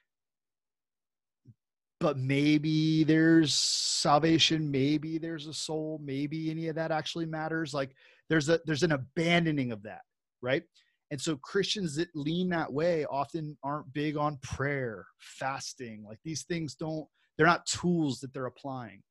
but 2.06 2.18
maybe 2.18 3.02
there's 3.02 3.52
salvation 3.52 4.70
maybe 4.70 5.18
there's 5.18 5.48
a 5.48 5.52
soul 5.52 6.00
maybe 6.04 6.52
any 6.52 6.68
of 6.68 6.76
that 6.76 6.92
actually 6.92 7.26
matters. 7.26 7.74
Like 7.74 7.96
there's 8.28 8.48
a 8.48 8.60
there's 8.64 8.84
an 8.84 8.92
abandoning 8.92 9.72
of 9.72 9.82
that 9.82 10.02
right? 10.40 10.62
And 11.10 11.20
so 11.20 11.36
christians 11.38 11.96
that 11.96 12.06
lean 12.14 12.48
that 12.50 12.72
way 12.72 13.04
often 13.06 13.58
aren't 13.64 13.92
big 13.92 14.16
on 14.16 14.38
prayer 14.40 15.04
fasting 15.18 16.04
like 16.08 16.20
these 16.24 16.44
things 16.44 16.76
don't 16.76 17.08
they're 17.36 17.44
not 17.44 17.66
tools 17.66 18.20
that 18.20 18.32
they're 18.32 18.46
applying. 18.46 19.02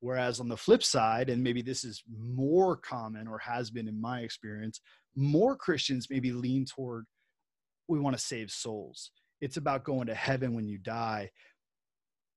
Whereas 0.00 0.40
on 0.40 0.48
the 0.48 0.56
flip 0.56 0.82
side 0.82 1.30
and 1.30 1.44
maybe 1.44 1.62
this 1.62 1.84
is 1.84 2.02
more 2.10 2.76
common 2.76 3.28
or 3.28 3.38
has 3.38 3.70
been 3.70 3.86
in 3.86 4.00
my 4.00 4.22
experience 4.22 4.80
more 5.14 5.54
christians 5.54 6.08
maybe 6.10 6.32
lean 6.32 6.64
toward 6.64 7.04
we 7.86 8.00
want 8.00 8.16
to 8.16 8.22
save 8.22 8.50
souls. 8.50 9.12
It's 9.40 9.58
about 9.58 9.84
going 9.84 10.08
to 10.08 10.14
heaven 10.14 10.54
when 10.54 10.66
you 10.66 10.78
die 10.78 11.30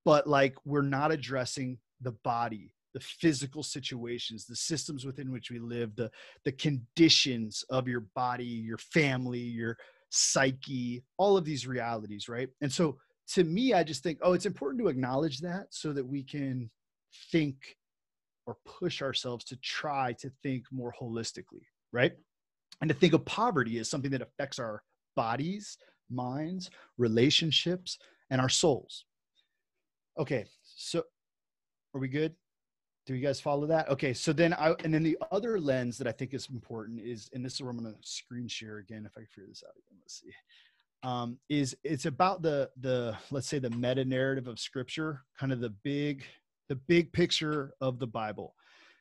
but 0.04 0.26
like 0.26 0.54
we're 0.64 0.82
not 0.82 1.12
addressing 1.12 1.78
the 2.00 2.12
body 2.24 2.74
the 2.94 3.00
physical 3.00 3.62
situations 3.62 4.46
the 4.46 4.56
systems 4.56 5.04
within 5.04 5.30
which 5.30 5.50
we 5.50 5.58
live 5.58 5.94
the 5.96 6.10
the 6.44 6.52
conditions 6.52 7.64
of 7.70 7.86
your 7.86 8.06
body 8.14 8.44
your 8.44 8.78
family 8.78 9.38
your 9.38 9.76
psyche 10.10 11.02
all 11.18 11.36
of 11.36 11.44
these 11.44 11.66
realities 11.66 12.28
right? 12.28 12.48
And 12.60 12.72
so 12.72 12.98
to 13.28 13.44
me 13.44 13.74
i 13.74 13.84
just 13.84 14.02
think 14.02 14.18
oh 14.22 14.32
it's 14.32 14.46
important 14.46 14.82
to 14.82 14.88
acknowledge 14.88 15.38
that 15.38 15.66
so 15.70 15.92
that 15.92 16.04
we 16.04 16.24
can 16.24 16.68
think 17.30 17.56
or 18.46 18.56
push 18.64 19.02
ourselves 19.02 19.44
to 19.44 19.56
try 19.56 20.12
to 20.18 20.30
think 20.42 20.64
more 20.72 20.92
holistically 21.00 21.64
right? 21.92 22.12
And 22.80 22.88
to 22.88 22.94
think 22.94 23.12
of 23.12 23.24
poverty 23.24 23.78
as 23.78 23.90
something 23.90 24.10
that 24.12 24.22
affects 24.22 24.58
our 24.58 24.82
bodies 25.14 25.76
minds 26.10 26.70
relationships 26.98 27.98
and 28.30 28.40
our 28.40 28.48
souls 28.48 29.04
Okay, 30.18 30.44
so 30.62 31.02
are 31.94 32.00
we 32.00 32.08
good? 32.08 32.34
Do 33.06 33.14
you 33.14 33.26
guys 33.26 33.40
follow 33.40 33.66
that? 33.66 33.88
Okay, 33.88 34.12
so 34.12 34.32
then 34.32 34.52
I 34.54 34.74
and 34.84 34.92
then 34.92 35.02
the 35.02 35.18
other 35.32 35.58
lens 35.58 35.98
that 35.98 36.06
I 36.06 36.12
think 36.12 36.34
is 36.34 36.48
important 36.50 37.00
is, 37.00 37.30
and 37.32 37.44
this 37.44 37.54
is 37.54 37.62
where 37.62 37.70
I'm 37.70 37.78
to 37.84 37.94
screen 38.02 38.46
share 38.46 38.78
again 38.78 39.06
if 39.06 39.12
I 39.16 39.20
can 39.20 39.26
figure 39.26 39.48
this 39.48 39.64
out 39.66 39.72
again. 39.72 39.98
Let's 40.00 40.20
see. 40.20 40.30
Um, 41.02 41.38
is 41.48 41.76
it's 41.82 42.06
about 42.06 42.42
the 42.42 42.70
the 42.80 43.16
let's 43.30 43.48
say 43.48 43.58
the 43.58 43.70
meta 43.70 44.04
narrative 44.04 44.46
of 44.46 44.58
Scripture, 44.58 45.22
kind 45.38 45.52
of 45.52 45.60
the 45.60 45.70
big 45.82 46.24
the 46.68 46.76
big 46.76 47.12
picture 47.12 47.72
of 47.80 47.98
the 47.98 48.06
Bible. 48.06 48.54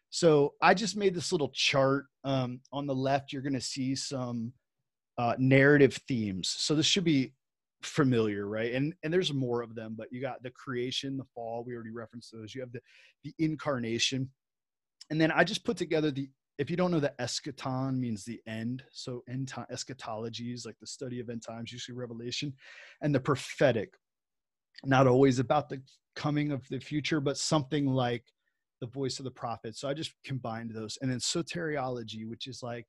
So 0.09 0.53
I 0.61 0.73
just 0.73 0.97
made 0.97 1.13
this 1.13 1.31
little 1.31 1.49
chart. 1.49 2.05
Um, 2.23 2.61
on 2.71 2.87
the 2.87 2.95
left, 2.95 3.31
you're 3.31 3.43
going 3.43 3.53
to 3.53 3.61
see 3.61 3.95
some 3.95 4.53
uh, 5.17 5.35
narrative 5.37 5.99
themes. 6.07 6.49
So 6.49 6.73
this 6.73 6.85
should 6.85 7.03
be 7.03 7.33
familiar, 7.81 8.47
right? 8.47 8.73
And 8.73 8.93
and 9.03 9.13
there's 9.13 9.33
more 9.33 9.61
of 9.61 9.75
them, 9.75 9.95
but 9.97 10.07
you 10.11 10.21
got 10.21 10.43
the 10.43 10.51
creation, 10.51 11.17
the 11.17 11.25
fall. 11.35 11.63
We 11.65 11.75
already 11.75 11.91
referenced 11.91 12.31
those. 12.31 12.53
You 12.53 12.61
have 12.61 12.71
the 12.71 12.81
the 13.23 13.33
incarnation, 13.39 14.29
and 15.09 15.19
then 15.19 15.31
I 15.31 15.43
just 15.43 15.63
put 15.63 15.77
together 15.77 16.11
the. 16.11 16.29
If 16.57 16.69
you 16.69 16.75
don't 16.75 16.91
know, 16.91 16.99
the 16.99 17.13
eschaton 17.21 17.97
means 17.97 18.25
the 18.25 18.41
end. 18.45 18.83
So 18.91 19.23
end 19.29 19.47
time 19.47 19.65
eschatology 19.71 20.51
is 20.51 20.65
like 20.65 20.75
the 20.81 20.87
study 20.87 21.21
of 21.21 21.29
end 21.29 21.41
times, 21.41 21.71
usually 21.71 21.97
Revelation, 21.97 22.53
and 23.01 23.15
the 23.15 23.19
prophetic. 23.19 23.93
Not 24.83 25.07
always 25.07 25.39
about 25.39 25.69
the 25.69 25.81
coming 26.15 26.51
of 26.51 26.67
the 26.67 26.79
future, 26.79 27.21
but 27.21 27.37
something 27.37 27.85
like 27.85 28.25
the 28.81 28.87
voice 28.87 29.19
of 29.19 29.25
the 29.25 29.31
prophet. 29.31 29.77
So 29.77 29.87
I 29.87 29.93
just 29.93 30.13
combined 30.25 30.71
those, 30.73 30.97
and 31.01 31.09
then 31.09 31.19
soteriology, 31.19 32.27
which 32.27 32.47
is 32.47 32.61
like 32.61 32.87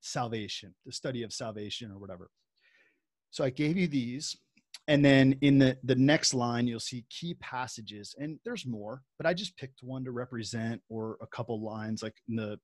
salvation, 0.00 0.74
the 0.84 0.92
study 0.92 1.22
of 1.22 1.32
salvation 1.32 1.92
or 1.92 1.98
whatever. 1.98 2.28
So 3.32 3.42
I 3.42 3.50
gave 3.50 3.76
you 3.76 3.88
these. 3.88 4.36
And 4.88 5.04
then 5.04 5.36
in 5.40 5.58
the, 5.58 5.76
the 5.84 5.94
next 5.94 6.34
line, 6.34 6.66
you'll 6.66 6.80
see 6.80 7.04
key 7.08 7.34
passages. 7.40 8.14
And 8.18 8.38
there's 8.44 8.66
more, 8.66 9.02
but 9.16 9.26
I 9.26 9.32
just 9.32 9.56
picked 9.56 9.82
one 9.82 10.04
to 10.04 10.12
represent 10.12 10.80
or 10.88 11.16
a 11.20 11.26
couple 11.26 11.60
lines 11.62 12.02
like 12.02 12.14
in 12.28 12.36
the 12.36 12.58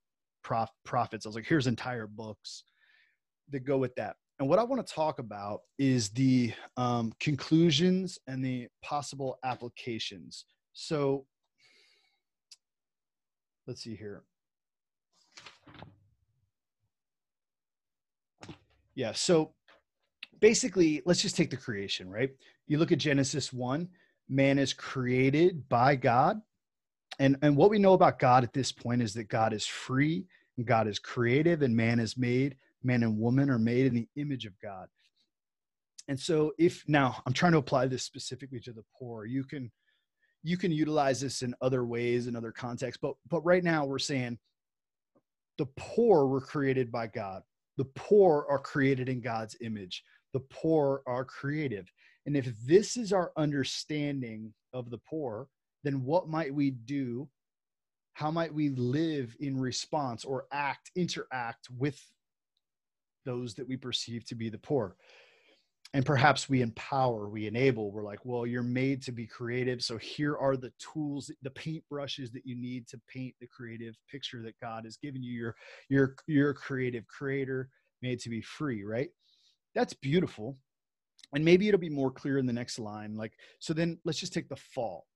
prof, 0.45 0.69
prophets. 0.85 1.25
I 1.25 1.31
was 1.31 1.37
like, 1.37 1.47
here's 1.47 1.67
entire 1.67 2.07
books 2.07 2.65
that 3.51 3.61
go 3.61 3.79
with 3.79 3.95
that. 3.95 4.17
And 4.39 4.49
what 4.49 4.59
I 4.59 4.63
want 4.63 4.87
to 4.87 4.95
talk 4.95 5.19
about 5.19 5.61
is 5.79 6.11
the 6.11 6.53
um, 6.77 7.13
conclusions 7.19 8.19
and 8.27 8.45
the 8.45 8.69
possible 8.83 9.39
applications. 9.45 10.45
So 10.75 11.25
let's 13.67 13.83
see 13.83 13.97
here. 13.97 14.23
Yeah, 18.95 19.13
so 19.13 19.55
basically, 20.41 21.03
let's 21.05 21.23
just 21.23 21.37
take 21.37 21.51
the 21.51 21.57
creation, 21.57 22.09
right? 22.09 22.31
You 22.67 22.79
look 22.79 22.93
at 22.93 22.99
Genesis 22.99 23.53
1, 23.53 23.89
man 24.29 24.59
is 24.59 24.73
created 24.73 25.69
by 25.69 25.97
God. 25.97 26.41
And, 27.19 27.37
and 27.43 27.57
what 27.57 27.71
we 27.71 27.79
know 27.79 27.95
about 27.95 28.19
God 28.19 28.45
at 28.45 28.53
this 28.53 28.71
point 28.71 29.03
is 29.03 29.15
that 29.15 29.29
God 29.29 29.53
is 29.53 29.67
free 29.67 30.27
and 30.57 30.67
God 30.67 30.87
is 30.87 30.99
creative 30.99 31.63
and 31.63 31.75
man 31.75 31.99
is 31.99 32.17
made, 32.17 32.57
man 32.83 33.03
and 33.03 33.19
woman 33.19 33.51
are 33.51 33.59
made 33.59 33.87
in 33.87 33.95
the 33.95 34.09
image 34.17 34.47
of 34.47 34.59
God. 34.61 34.89
And 36.09 36.19
so 36.19 36.53
if 36.59 36.85
now 36.89 37.23
I'm 37.27 37.33
trying 37.33 37.53
to 37.53 37.59
apply 37.59 37.87
this 37.87 38.03
specifically 38.03 38.61
to 38.61 38.73
the 38.73 38.85
poor, 38.99 39.25
you 39.27 39.45
can 39.45 39.71
you 40.45 40.57
can 40.57 40.71
utilize 40.71 41.21
this 41.21 41.43
in 41.43 41.55
other 41.61 41.85
ways 41.85 42.29
in 42.29 42.37
other 42.37 42.53
contexts, 42.53 42.99
but 43.01 43.15
but 43.29 43.45
right 43.45 43.63
now 43.63 43.85
we're 43.85 43.99
saying 43.99 44.39
the 45.59 45.67
poor 45.77 46.27
were 46.27 46.41
created 46.41 46.91
by 46.91 47.09
God. 47.09 47.43
The 47.77 47.85
poor 47.85 48.47
are 48.49 48.59
created 48.59 49.09
in 49.09 49.21
God's 49.21 49.57
image 49.61 50.03
the 50.33 50.41
poor 50.41 51.03
are 51.07 51.25
creative. 51.25 51.91
And 52.27 52.37
if 52.37 52.53
this 52.67 52.97
is 52.97 53.13
our 53.13 53.33
understanding 53.37 54.53
of 54.73 54.91
the 54.91 54.99
poor, 54.99 55.49
then 55.85 56.05
what 56.05 56.29
might 56.29 56.55
we 56.55 56.71
do? 56.71 57.29
How 58.13 58.31
might 58.31 58.53
we 58.53 58.71
live 58.71 59.35
in 59.41 59.59
response 59.59 60.25
or 60.25 60.47
act, 60.53 60.91
interact 60.97 61.69
with 61.79 62.01
those 63.25 63.55
that 63.55 63.69
we 63.69 63.77
perceive 63.77 64.27
to 64.27 64.35
be 64.35 64.49
the 64.49 64.59
poor? 64.59 64.97
And 65.95 66.05
perhaps 66.05 66.51
we 66.51 66.61
empower, 66.61 67.31
we 67.31 67.47
enable. 67.47 67.91
We're 67.91 68.05
like, 68.05 68.23
well, 68.25 68.47
you're 68.47 68.63
made 68.63 69.03
to 69.05 69.13
be 69.13 69.27
creative. 69.27 69.81
So 69.83 69.97
here 69.97 70.37
are 70.37 70.57
the 70.57 70.73
tools, 70.79 71.31
the 71.43 71.51
paint 71.51 71.83
brushes 71.89 72.31
that 72.33 72.45
you 72.45 72.57
need 72.57 72.87
to 72.89 73.01
paint 73.09 73.35
the 73.41 73.47
creative 73.47 73.95
picture 74.11 74.43
that 74.43 74.61
God 74.61 74.85
has 74.85 74.99
given 74.99 75.23
you. 75.23 75.33
You're, 75.33 75.57
you're, 75.89 76.17
you're 76.27 76.51
a 76.51 76.55
creative 76.55 77.07
creator 77.07 77.71
made 78.03 78.21
to 78.21 78.29
be 78.29 78.43
free, 78.43 78.85
right? 78.85 79.09
That's 79.75 79.95
beautiful. 79.95 80.57
And 81.35 81.45
maybe 81.45 81.69
it'll 81.69 81.81
be 81.81 81.91
more 81.91 82.11
clear 82.11 82.39
in 82.39 82.47
the 82.47 82.53
next 82.53 82.79
line 82.79 83.17
like 83.17 83.33
so 83.59 83.75
then 83.75 83.99
let's 84.05 84.19
just 84.19 84.33
take 84.33 84.49
the 84.49 84.57
fall. 84.57 85.07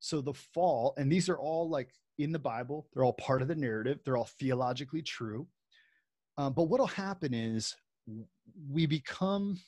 So 0.00 0.20
the 0.20 0.34
fall 0.34 0.94
and 0.96 1.10
these 1.10 1.28
are 1.28 1.38
all 1.38 1.68
like 1.68 1.90
in 2.18 2.32
the 2.32 2.38
bible. 2.38 2.88
They're 2.92 3.04
all 3.04 3.12
part 3.14 3.42
of 3.42 3.48
the 3.48 3.54
narrative. 3.54 4.00
They're 4.04 4.16
all 4.16 4.30
theologically 4.38 5.02
true. 5.02 5.46
Um, 6.38 6.54
but 6.54 6.64
what'll 6.64 6.86
happen 6.86 7.34
is 7.34 7.74
we 8.70 8.86
become 8.86 9.60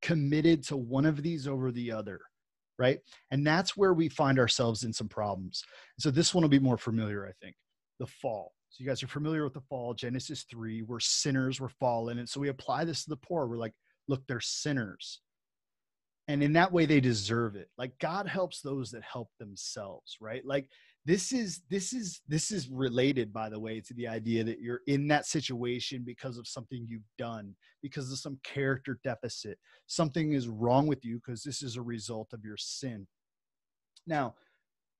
committed 0.00 0.62
to 0.64 0.76
one 0.76 1.04
of 1.04 1.22
these 1.22 1.46
over 1.46 1.70
the 1.70 1.92
other 1.92 2.20
right? 2.78 3.00
And 3.32 3.44
that's 3.44 3.76
where 3.76 3.92
we 3.92 4.08
find 4.08 4.38
ourselves 4.38 4.84
in 4.84 4.92
some 4.92 5.08
problems. 5.08 5.64
So 5.98 6.10
this 6.10 6.32
one 6.32 6.42
will 6.42 6.48
be 6.48 6.60
more 6.60 6.78
familiar 6.78 7.26
i 7.26 7.32
think. 7.42 7.56
The 7.98 8.06
fall 8.06 8.52
so 8.70 8.82
you 8.82 8.88
guys 8.88 9.02
are 9.02 9.08
familiar 9.08 9.44
with 9.44 9.54
the 9.54 9.60
fall 9.62 9.94
genesis 9.94 10.44
3 10.50 10.82
we're 10.82 11.00
sinners 11.00 11.60
we're 11.60 11.68
fallen. 11.68 12.18
And 12.18 12.28
so 12.28 12.40
we 12.40 12.48
apply 12.48 12.84
this 12.84 13.04
to 13.04 13.10
the 13.10 13.16
poor. 13.16 13.46
We're 13.46 13.56
like 13.56 13.74
look 14.08 14.26
they're 14.26 14.40
sinners. 14.40 15.20
And 16.28 16.42
in 16.42 16.52
that 16.54 16.72
way 16.72 16.84
they 16.84 17.00
deserve 17.00 17.56
it. 17.56 17.70
Like 17.78 17.98
god 17.98 18.26
helps 18.26 18.60
those 18.60 18.90
that 18.90 19.02
help 19.02 19.30
themselves 19.38 20.16
right? 20.20 20.44
Like 20.44 20.68
this 21.04 21.32
is 21.32 21.62
this 21.70 21.94
is 21.94 22.20
this 22.28 22.50
is 22.50 22.68
related 22.68 23.32
by 23.32 23.48
the 23.48 23.58
way 23.58 23.80
to 23.80 23.94
the 23.94 24.06
idea 24.06 24.44
that 24.44 24.60
you're 24.60 24.82
in 24.86 25.08
that 25.08 25.24
situation 25.24 26.02
because 26.04 26.36
of 26.36 26.46
something 26.46 26.84
you've 26.86 27.00
done 27.16 27.54
because 27.82 28.12
of 28.12 28.18
some 28.18 28.38
character 28.44 28.98
deficit. 29.04 29.58
Something 29.86 30.32
is 30.32 30.48
wrong 30.48 30.86
with 30.86 31.04
you 31.06 31.16
because 31.24 31.42
this 31.42 31.62
is 31.62 31.76
a 31.76 31.82
result 31.82 32.34
of 32.34 32.44
your 32.44 32.58
sin. 32.58 33.06
Now 34.06 34.34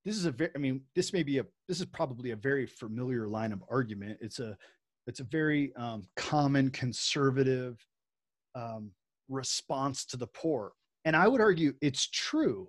this 0.05 0.17
is 0.17 0.25
a 0.25 0.31
very 0.31 0.51
i 0.55 0.59
mean 0.59 0.81
this 0.95 1.13
may 1.13 1.23
be 1.23 1.39
a 1.39 1.47
this 1.69 1.81
is 1.81 1.87
probably 1.87 2.31
a 2.31 2.37
very 2.37 2.67
familiar 2.67 3.27
line 3.27 3.53
of 3.53 3.63
argument 3.71 4.19
it's 4.21 4.39
a 4.39 4.57
it's 5.07 5.21
a 5.21 5.25
very 5.25 5.73
um, 5.77 6.03
common 6.17 6.71
conservative 6.71 7.79
um, 8.55 8.91
response 9.29 10.05
to 10.05 10.17
the 10.17 10.27
poor 10.27 10.73
and 11.05 11.15
i 11.17 11.27
would 11.27 11.41
argue 11.41 11.73
it's 11.81 12.09
true 12.09 12.69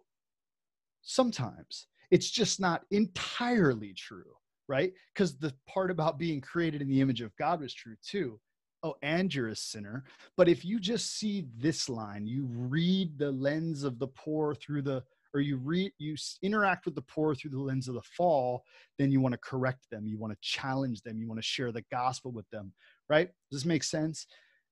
sometimes 1.01 1.87
it's 2.11 2.29
just 2.29 2.59
not 2.59 2.83
entirely 2.91 3.93
true, 3.93 4.35
right? 4.67 4.93
Because 5.13 5.37
the 5.37 5.53
part 5.67 5.91
about 5.91 6.17
being 6.17 6.41
created 6.41 6.81
in 6.81 6.89
the 6.89 7.01
image 7.01 7.21
of 7.21 7.35
God 7.37 7.61
was 7.61 7.73
true 7.73 7.95
too. 8.03 8.39
Oh, 8.81 8.95
and 9.01 9.33
you're 9.33 9.49
a 9.49 9.55
sinner. 9.55 10.05
But 10.37 10.47
if 10.47 10.63
you 10.63 10.79
just 10.79 11.17
see 11.17 11.47
this 11.57 11.89
line, 11.89 12.25
you 12.25 12.47
read 12.49 13.17
the 13.17 13.31
lens 13.31 13.83
of 13.83 13.99
the 13.99 14.07
poor 14.07 14.55
through 14.55 14.83
the, 14.83 15.03
or 15.33 15.41
you 15.41 15.57
read, 15.57 15.91
you 15.97 16.15
interact 16.41 16.85
with 16.85 16.95
the 16.95 17.01
poor 17.03 17.35
through 17.35 17.51
the 17.51 17.59
lens 17.59 17.87
of 17.87 17.95
the 17.95 18.01
fall, 18.01 18.63
then 18.97 19.11
you 19.11 19.21
want 19.21 19.33
to 19.33 19.39
correct 19.39 19.85
them. 19.91 20.07
You 20.07 20.17
want 20.17 20.33
to 20.33 20.39
challenge 20.41 21.01
them. 21.01 21.19
You 21.19 21.27
want 21.27 21.39
to 21.39 21.45
share 21.45 21.71
the 21.71 21.85
gospel 21.91 22.31
with 22.31 22.49
them, 22.49 22.73
right? 23.09 23.27
Does 23.51 23.61
this 23.61 23.65
make 23.65 23.83
sense? 23.83 24.25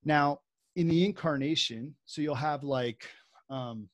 Now, 0.04 0.40
in 0.76 0.88
the 0.88 1.06
incarnation, 1.06 1.96
so 2.06 2.22
you'll 2.22 2.36
have 2.36 2.64
like, 2.64 3.08
um, 3.50 3.90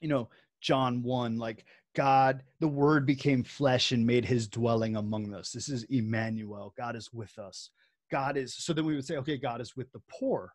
you 0.00 0.08
know, 0.08 0.28
John 0.60 1.02
1, 1.02 1.38
like 1.38 1.64
God, 1.94 2.42
the 2.60 2.68
word 2.68 3.06
became 3.06 3.44
flesh 3.44 3.92
and 3.92 4.06
made 4.06 4.24
his 4.24 4.48
dwelling 4.48 4.96
among 4.96 5.34
us. 5.34 5.50
This 5.50 5.68
is 5.68 5.84
Emmanuel. 5.84 6.72
God 6.76 6.96
is 6.96 7.12
with 7.12 7.38
us. 7.38 7.70
God 8.10 8.36
is, 8.36 8.54
so 8.54 8.72
then 8.72 8.84
we 8.84 8.94
would 8.94 9.04
say, 9.04 9.16
okay, 9.16 9.36
God 9.36 9.60
is 9.60 9.76
with 9.76 9.90
the 9.92 10.02
poor. 10.18 10.52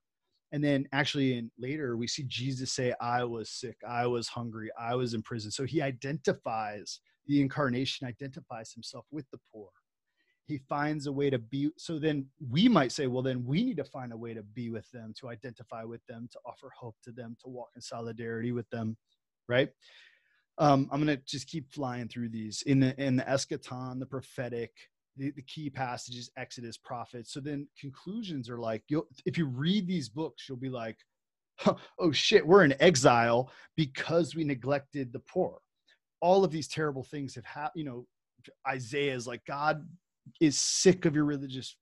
And 0.51 0.63
then 0.63 0.87
actually 0.93 1.37
in 1.37 1.51
later 1.59 1.97
we 1.97 2.07
see 2.07 2.23
Jesus 2.27 2.71
say, 2.71 2.93
I 3.01 3.23
was 3.23 3.49
sick, 3.49 3.77
I 3.87 4.07
was 4.07 4.27
hungry, 4.27 4.69
I 4.79 4.95
was 4.95 5.13
in 5.13 5.21
prison. 5.21 5.51
So 5.51 5.65
he 5.65 5.81
identifies, 5.81 7.01
the 7.27 7.41
incarnation 7.41 8.07
identifies 8.07 8.71
himself 8.73 9.05
with 9.11 9.25
the 9.31 9.39
poor. 9.51 9.69
He 10.45 10.59
finds 10.69 11.07
a 11.07 11.11
way 11.11 11.29
to 11.29 11.39
be, 11.39 11.69
so 11.77 11.99
then 11.99 12.27
we 12.49 12.69
might 12.69 12.93
say, 12.93 13.07
well, 13.07 13.23
then 13.23 13.43
we 13.45 13.63
need 13.63 13.77
to 13.77 13.83
find 13.83 14.13
a 14.13 14.17
way 14.17 14.33
to 14.33 14.43
be 14.43 14.69
with 14.69 14.89
them, 14.91 15.13
to 15.19 15.29
identify 15.29 15.83
with 15.83 16.05
them, 16.07 16.29
to 16.31 16.39
offer 16.45 16.71
hope 16.79 16.95
to 17.03 17.11
them, 17.11 17.35
to 17.43 17.49
walk 17.49 17.69
in 17.75 17.81
solidarity 17.81 18.53
with 18.53 18.69
them, 18.69 18.95
right? 19.49 19.69
um, 20.57 20.89
I'm 20.91 20.99
gonna 20.99 21.17
just 21.17 21.47
keep 21.47 21.71
flying 21.71 22.07
through 22.07 22.29
these 22.29 22.63
in 22.63 22.79
the 22.79 22.99
in 23.01 23.15
the 23.17 23.23
eschaton, 23.23 23.99
the 23.99 24.05
prophetic, 24.05 24.71
the, 25.17 25.31
the 25.31 25.41
key 25.43 25.69
passages, 25.69 26.29
Exodus, 26.37 26.77
prophets. 26.77 27.31
So 27.33 27.39
then 27.39 27.67
conclusions 27.79 28.49
are 28.49 28.59
like, 28.59 28.83
you'll 28.87 29.07
if 29.25 29.37
you 29.37 29.47
read 29.47 29.87
these 29.87 30.09
books, 30.09 30.47
you'll 30.47 30.57
be 30.57 30.69
like, 30.69 30.97
oh 31.99 32.11
shit, 32.11 32.45
we're 32.45 32.63
in 32.63 32.75
exile 32.79 33.51
because 33.75 34.35
we 34.35 34.43
neglected 34.43 35.11
the 35.11 35.19
poor. 35.19 35.57
All 36.21 36.43
of 36.43 36.51
these 36.51 36.67
terrible 36.67 37.03
things 37.03 37.35
have 37.35 37.45
happened. 37.45 37.73
You 37.75 37.85
know, 37.85 38.07
Isaiah 38.67 39.15
is 39.15 39.27
like, 39.27 39.41
God 39.45 39.85
is 40.39 40.57
sick 40.57 41.05
of 41.05 41.15
your 41.15 41.25
religious 41.25 41.75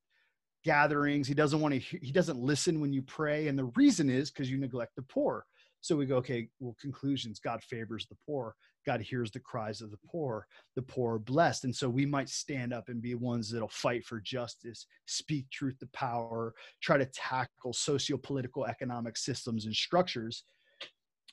gatherings. 0.63 1.27
He 1.27 1.33
doesn't 1.33 1.61
want 1.61 1.73
to. 1.73 1.79
He 1.79 2.11
doesn't 2.11 2.39
listen 2.39 2.81
when 2.81 2.91
you 2.91 3.01
pray, 3.01 3.47
and 3.47 3.57
the 3.57 3.71
reason 3.75 4.09
is 4.09 4.31
because 4.31 4.49
you 4.49 4.57
neglect 4.57 4.95
the 4.95 5.03
poor. 5.03 5.45
So 5.86 5.95
we 5.95 6.07
go, 6.07 6.15
okay, 6.15 6.47
well, 6.59 6.75
conclusions 6.81 7.39
God 7.39 7.61
favors 7.61 8.07
the 8.07 8.17
poor. 8.25 8.55
God 8.88 9.01
hears 9.01 9.29
the 9.29 9.39
cries 9.39 9.81
of 9.81 9.91
the 9.91 9.99
poor. 10.03 10.47
The 10.75 10.81
poor 10.81 11.13
are 11.13 11.19
blessed. 11.19 11.63
And 11.63 11.75
so 11.75 11.88
we 11.88 12.07
might 12.07 12.27
stand 12.27 12.73
up 12.73 12.89
and 12.89 13.03
be 13.03 13.13
ones 13.13 13.51
that'll 13.51 13.67
fight 13.67 14.03
for 14.03 14.19
justice, 14.19 14.88
speak 15.05 15.47
truth 15.51 15.77
to 15.81 15.88
power, 15.93 16.55
try 16.81 16.97
to 16.97 17.05
tackle 17.05 17.71
socio-political 17.71 18.65
economic 18.65 19.15
systems 19.15 19.67
and 19.67 19.75
structures. 19.75 20.45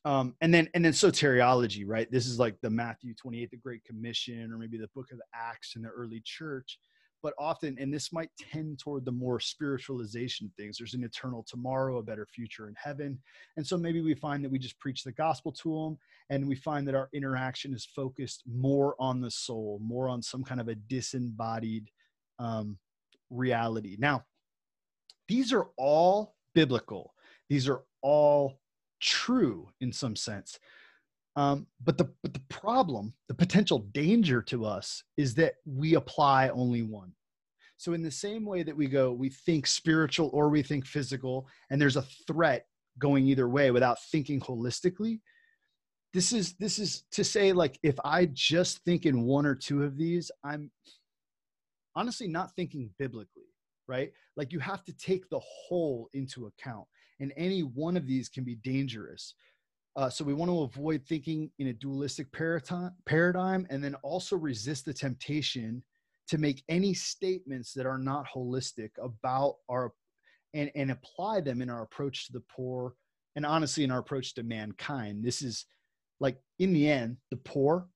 Um, 0.05 0.35
and 0.43 0.53
then 0.53 0.69
and 0.75 0.85
then 0.85 0.93
soteriology, 0.93 1.85
right? 1.87 2.11
This 2.13 2.27
is 2.27 2.39
like 2.39 2.57
the 2.61 2.69
Matthew 2.69 3.15
28, 3.15 3.53
the 3.53 3.57
Great 3.57 3.85
Commission, 3.85 4.53
or 4.53 4.59
maybe 4.59 4.77
the 4.77 4.91
book 4.95 5.13
of 5.13 5.21
Acts 5.35 5.77
in 5.77 5.83
the 5.83 5.89
early 5.89 6.21
church 6.27 6.79
but 7.23 7.35
often 7.39 7.77
and 7.79 7.93
this 7.93 8.13
might 8.13 8.31
tend 8.37 8.79
toward 8.79 9.05
the 9.05 9.13
more 9.13 9.39
spiritualization 9.39 10.51
things 10.57 10.77
there's 10.77 10.95
an 10.95 11.05
eternal 11.05 11.43
tomorrow 11.43 11.99
a 11.99 12.03
better 12.03 12.27
future 12.27 12.69
in 12.69 12.75
heaven. 12.77 13.19
And 13.57 13.67
so 13.67 13.77
maybe 13.77 14.01
we 14.01 14.15
find 14.15 14.45
that 14.45 14.51
we 14.51 14.59
just 14.59 14.79
preach 14.79 15.05
the 15.05 15.13
gospel 15.13 15.53
to 15.53 15.85
them 15.85 15.99
and 16.31 16.49
we 16.49 16.57
find 16.57 16.87
that 16.89 16.95
our 16.95 17.09
interaction 17.13 17.73
is 17.73 17.85
focused 17.85 18.43
more 18.47 18.95
on 18.99 19.21
the 19.21 19.31
soul 19.31 19.81
more 19.83 20.09
on 20.09 20.23
some 20.23 20.43
kind 20.43 20.61
of 20.61 20.69
a 20.69 20.75
disembodied 20.75 21.91
um, 22.39 22.79
reality. 23.31 23.97
Now 23.99 24.25
these 25.29 25.53
are 25.53 25.69
all 25.77 26.35
biblical. 26.55 27.15
These 27.49 27.69
are 27.69 27.83
all 28.03 28.61
true 29.01 29.69
in 29.81 29.93
some 29.93 30.17
sense 30.17 30.59
um, 31.37 31.67
but 31.83 31.97
the 31.97 32.13
but 32.23 32.35
the 32.35 32.43
problem, 32.51 33.15
the 33.29 33.35
potential 33.35 33.81
danger 33.93 34.43
to 34.43 34.65
us 34.65 35.03
is 35.17 35.35
that 35.37 35.55
we 35.65 35.95
apply 35.95 36.51
only 36.51 36.83
one. 36.83 37.13
So 37.79 37.95
in 37.95 38.03
the 38.03 38.11
same 38.11 38.45
way 38.45 38.63
that 38.63 38.77
we 38.77 38.87
go, 38.87 39.13
we 39.13 39.31
think 39.31 39.67
spiritual 39.67 40.31
or 40.33 40.51
we 40.51 40.63
think 40.63 40.87
physical, 40.87 41.49
and 41.71 41.81
there's 41.81 41.97
a 41.97 42.07
threat 42.27 42.67
going 42.99 43.27
either 43.27 43.49
way 43.49 43.71
without 43.71 43.99
thinking 44.11 44.41
holistically. 44.41 45.21
This 46.13 46.33
is 46.33 46.55
this 46.59 46.79
is 46.79 47.05
to 47.13 47.25
say 47.25 47.53
like 47.53 47.79
if 47.83 47.97
I 48.05 48.27
just 48.33 48.85
think 48.85 49.07
in 49.07 49.23
one 49.23 49.47
or 49.47 49.55
two 49.55 49.83
of 49.85 49.97
these, 49.97 50.31
I'm 50.45 50.71
honestly 51.97 52.29
not 52.29 52.55
thinking 52.55 52.91
biblically, 52.99 53.49
right? 53.89 54.13
Like 54.37 54.53
you 54.53 54.59
have 54.59 54.85
to 54.85 54.93
take 54.93 55.29
the 55.31 55.41
whole 55.41 56.11
into 56.13 56.47
account, 56.47 56.87
and 57.21 57.33
any 57.39 57.63
one 57.63 57.97
of 57.97 58.07
these 58.07 58.29
can 58.29 58.45
be 58.45 58.57
dangerous. 58.57 59.35
Uh, 59.95 60.09
so 60.09 60.25
we 60.25 60.35
want 60.35 60.51
to 60.51 60.63
avoid 60.63 61.05
thinking 61.07 61.51
in 61.59 61.69
a 61.69 61.73
dualistic 61.73 62.27
paradigm 62.33 63.67
and 63.69 63.85
then 63.85 63.95
also 63.97 64.37
resist 64.37 64.87
the 64.87 64.95
temptation 64.95 65.83
to 66.29 66.39
make 66.39 66.63
any 66.69 66.95
statements 66.95 67.75
that 67.75 67.85
are 67.85 67.99
not 67.99 68.27
holistic 68.35 68.91
about 69.03 69.57
our 69.69 69.93
and, 70.55 70.71
and 70.75 70.91
apply 70.91 71.41
them 71.41 71.63
in 71.63 71.71
our 71.71 71.83
approach 71.83 72.27
to 72.27 72.33
the 72.33 72.43
poor 72.55 72.95
and 73.37 73.47
honestly 73.47 73.85
in 73.85 73.91
our 73.91 73.99
approach 73.99 74.35
to 74.35 74.43
mankind. 74.43 75.25
This 75.25 75.43
is 75.43 75.67
like 76.21 76.39
in 76.59 76.73
the 76.73 76.89
end, 76.89 77.17
the 77.31 77.37
poor, 77.37 77.89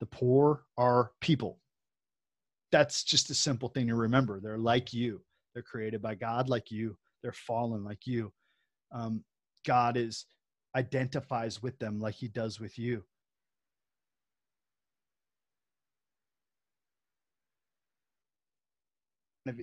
the 0.00 0.06
poor 0.06 0.64
are 0.76 1.12
people. 1.20 1.58
That's 2.70 3.02
just 3.02 3.30
a 3.30 3.34
simple 3.34 3.68
thing 3.68 3.88
to 3.88 3.94
remember. 3.94 4.40
They're 4.40 4.58
like 4.58 4.92
you. 4.92 5.22
They're 5.54 5.62
created 5.62 6.02
by 6.02 6.14
God 6.14 6.48
like 6.48 6.70
you. 6.70 6.96
They're 7.22 7.32
fallen 7.32 7.84
like 7.84 8.06
you. 8.06 8.32
Um, 8.92 9.24
God 9.66 9.96
is 9.96 10.26
identifies 10.78 11.60
with 11.60 11.78
them 11.80 12.00
like 12.00 12.14
he 12.14 12.28
does 12.28 12.60
with 12.60 12.78
you. 12.78 13.02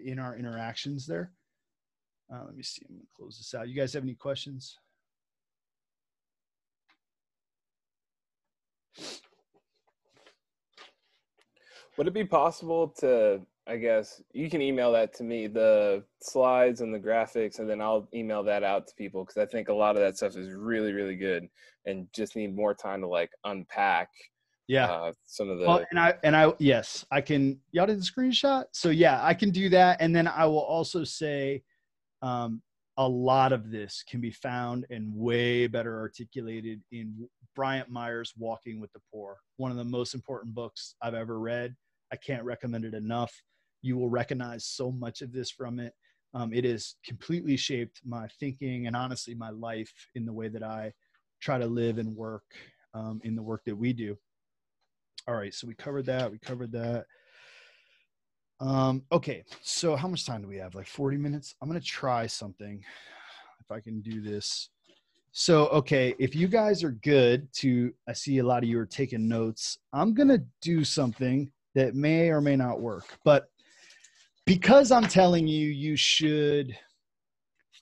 In 0.03 0.19
our 0.19 0.35
interactions 0.35 1.05
there. 1.05 1.31
Uh, 2.31 2.43
let 2.45 2.55
me 2.55 2.63
see. 2.63 2.81
I'm 2.89 2.95
going 2.95 3.05
to 3.05 3.07
close 3.15 3.37
this 3.37 3.53
out. 3.53 3.69
You 3.69 3.75
guys 3.75 3.93
have 3.93 4.03
any 4.03 4.15
questions? 4.15 4.77
Would 11.97 12.07
it 12.07 12.13
be 12.13 12.25
possible 12.25 12.89
to 12.99 13.41
I 13.67 13.77
guess 13.77 14.21
you 14.31 14.49
can 14.49 14.61
email 14.61 14.91
that 14.91 15.13
to 15.15 15.23
me, 15.23 15.47
the 15.47 16.03
slides 16.21 16.81
and 16.81 16.93
the 16.93 16.99
graphics, 16.99 17.57
and 17.57 17.67
then 17.67 17.81
I'll 17.81 18.07
email 18.13 18.43
that 18.43 18.63
out 18.63 18.87
to 18.87 18.93
people 18.95 19.23
because 19.23 19.37
I 19.37 19.47
think 19.47 19.69
a 19.69 19.73
lot 19.73 19.95
of 19.95 20.01
that 20.01 20.17
stuff 20.17 20.37
is 20.37 20.51
really, 20.51 20.93
really 20.93 21.15
good, 21.15 21.47
and 21.85 22.07
just 22.13 22.35
need 22.35 22.55
more 22.55 22.75
time 22.75 23.01
to 23.01 23.07
like 23.07 23.31
unpack. 23.43 24.09
Yeah, 24.67 24.85
uh, 24.91 25.13
some 25.25 25.49
of 25.49 25.57
the. 25.57 25.65
Well, 25.65 25.85
and 25.89 25.99
I 25.99 26.13
and 26.23 26.35
I 26.35 26.53
yes, 26.59 27.05
I 27.11 27.21
can. 27.21 27.59
Y'all 27.71 27.87
did 27.87 27.99
the 27.99 28.03
screenshot, 28.03 28.65
so 28.71 28.89
yeah, 28.89 29.19
I 29.23 29.33
can 29.33 29.49
do 29.49 29.67
that, 29.69 29.97
and 29.99 30.15
then 30.15 30.27
I 30.27 30.45
will 30.45 30.59
also 30.59 31.03
say, 31.03 31.63
um, 32.21 32.61
a 32.97 33.07
lot 33.07 33.51
of 33.51 33.71
this 33.71 34.03
can 34.07 34.21
be 34.21 34.31
found 34.31 34.85
and 34.91 35.11
way 35.11 35.65
better 35.65 35.99
articulated 35.99 36.81
in 36.91 37.27
Bryant 37.55 37.89
Myers' 37.89 38.33
Walking 38.37 38.79
with 38.79 38.93
the 38.93 39.01
Poor, 39.11 39.37
one 39.57 39.71
of 39.71 39.77
the 39.77 39.83
most 39.83 40.13
important 40.13 40.53
books 40.53 40.93
I've 41.01 41.15
ever 41.15 41.39
read. 41.39 41.75
I 42.11 42.15
can't 42.15 42.43
recommend 42.43 42.85
it 42.85 42.93
enough 42.93 43.33
you 43.85 43.97
will 43.97 44.09
recognize 44.09 44.65
so 44.65 44.91
much 44.91 45.21
of 45.21 45.31
this 45.31 45.51
from 45.51 45.79
it 45.79 45.93
Um, 46.33 46.51
it 46.53 46.65
has 46.65 46.95
completely 47.05 47.55
shaped 47.55 48.01
my 48.03 48.27
thinking 48.39 48.87
and 48.87 48.95
honestly 48.95 49.35
my 49.35 49.51
life 49.51 49.93
in 50.15 50.25
the 50.25 50.33
way 50.33 50.49
that 50.49 50.63
I 50.63 50.91
try 51.39 51.57
to 51.57 51.65
live 51.67 51.97
and 51.97 52.15
work 52.15 52.43
um, 52.93 53.21
in 53.23 53.35
the 53.35 53.43
work 53.43 53.63
that 53.65 53.75
we 53.75 53.93
do. 53.93 54.17
All 55.27 55.35
right, 55.35 55.53
so 55.53 55.67
we 55.67 55.75
covered 55.75 56.05
that. 56.07 56.31
We 56.31 56.39
covered 56.39 56.71
that. 56.73 57.05
Um, 58.59 59.03
okay, 59.11 59.43
so 59.61 59.95
how 59.95 60.07
much 60.07 60.25
time 60.25 60.41
do 60.41 60.47
we 60.47 60.57
have? 60.57 60.75
Like 60.75 60.87
40 60.87 61.17
minutes? 61.17 61.55
I'm 61.61 61.69
gonna 61.69 61.79
try 61.79 62.27
something 62.27 62.83
if 63.61 63.71
I 63.71 63.79
can 63.79 64.01
do 64.01 64.21
this. 64.21 64.69
So, 65.31 65.67
okay, 65.67 66.15
if 66.19 66.33
you 66.35 66.47
guys 66.47 66.83
are 66.83 66.91
good 66.91 67.51
to, 67.55 67.93
I 68.07 68.13
see 68.13 68.37
a 68.39 68.43
lot 68.45 68.63
of 68.63 68.69
you 68.69 68.79
are 68.79 68.85
taking 68.85 69.27
notes. 69.27 69.79
I'm 69.91 70.13
gonna 70.13 70.39
do 70.61 70.83
something 70.85 71.51
that 71.75 71.93
may 71.93 72.29
or 72.29 72.39
may 72.41 72.55
not 72.55 72.79
work, 72.79 73.05
but 73.25 73.49
because 74.45 74.91
I'm 74.91 75.07
telling 75.07 75.47
you, 75.47 75.67
you 75.67 75.95
should 75.95 76.75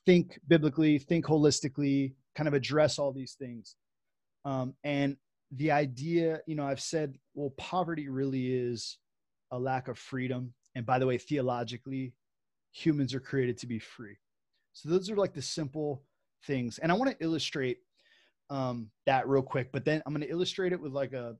think 0.06 0.38
biblically, 0.48 0.98
think 0.98 1.26
holistically, 1.26 2.14
kind 2.34 2.48
of 2.48 2.54
address 2.54 2.98
all 2.98 3.12
these 3.12 3.34
things. 3.38 3.76
Um, 4.44 4.74
and 4.84 5.16
the 5.52 5.70
idea, 5.70 6.40
you 6.46 6.56
know, 6.56 6.66
I've 6.66 6.80
said, 6.80 7.18
well, 7.34 7.52
poverty 7.56 8.08
really 8.08 8.52
is 8.52 8.98
a 9.50 9.58
lack 9.58 9.88
of 9.88 9.98
freedom. 9.98 10.52
And 10.74 10.84
by 10.84 10.98
the 10.98 11.06
way, 11.06 11.18
theologically, 11.18 12.14
humans 12.72 13.14
are 13.14 13.20
created 13.20 13.58
to 13.58 13.66
be 13.66 13.78
free. 13.78 14.16
So 14.72 14.88
those 14.88 15.08
are 15.10 15.16
like 15.16 15.34
the 15.34 15.42
simple 15.42 16.02
things. 16.46 16.78
And 16.78 16.90
I 16.90 16.96
want 16.96 17.10
to 17.10 17.24
illustrate 17.24 17.78
um, 18.50 18.90
that 19.06 19.28
real 19.28 19.42
quick, 19.42 19.70
but 19.72 19.84
then 19.84 20.02
I'm 20.04 20.12
going 20.12 20.26
to 20.26 20.32
illustrate 20.32 20.72
it 20.72 20.80
with 20.80 20.92
like 20.92 21.12
a, 21.12 21.36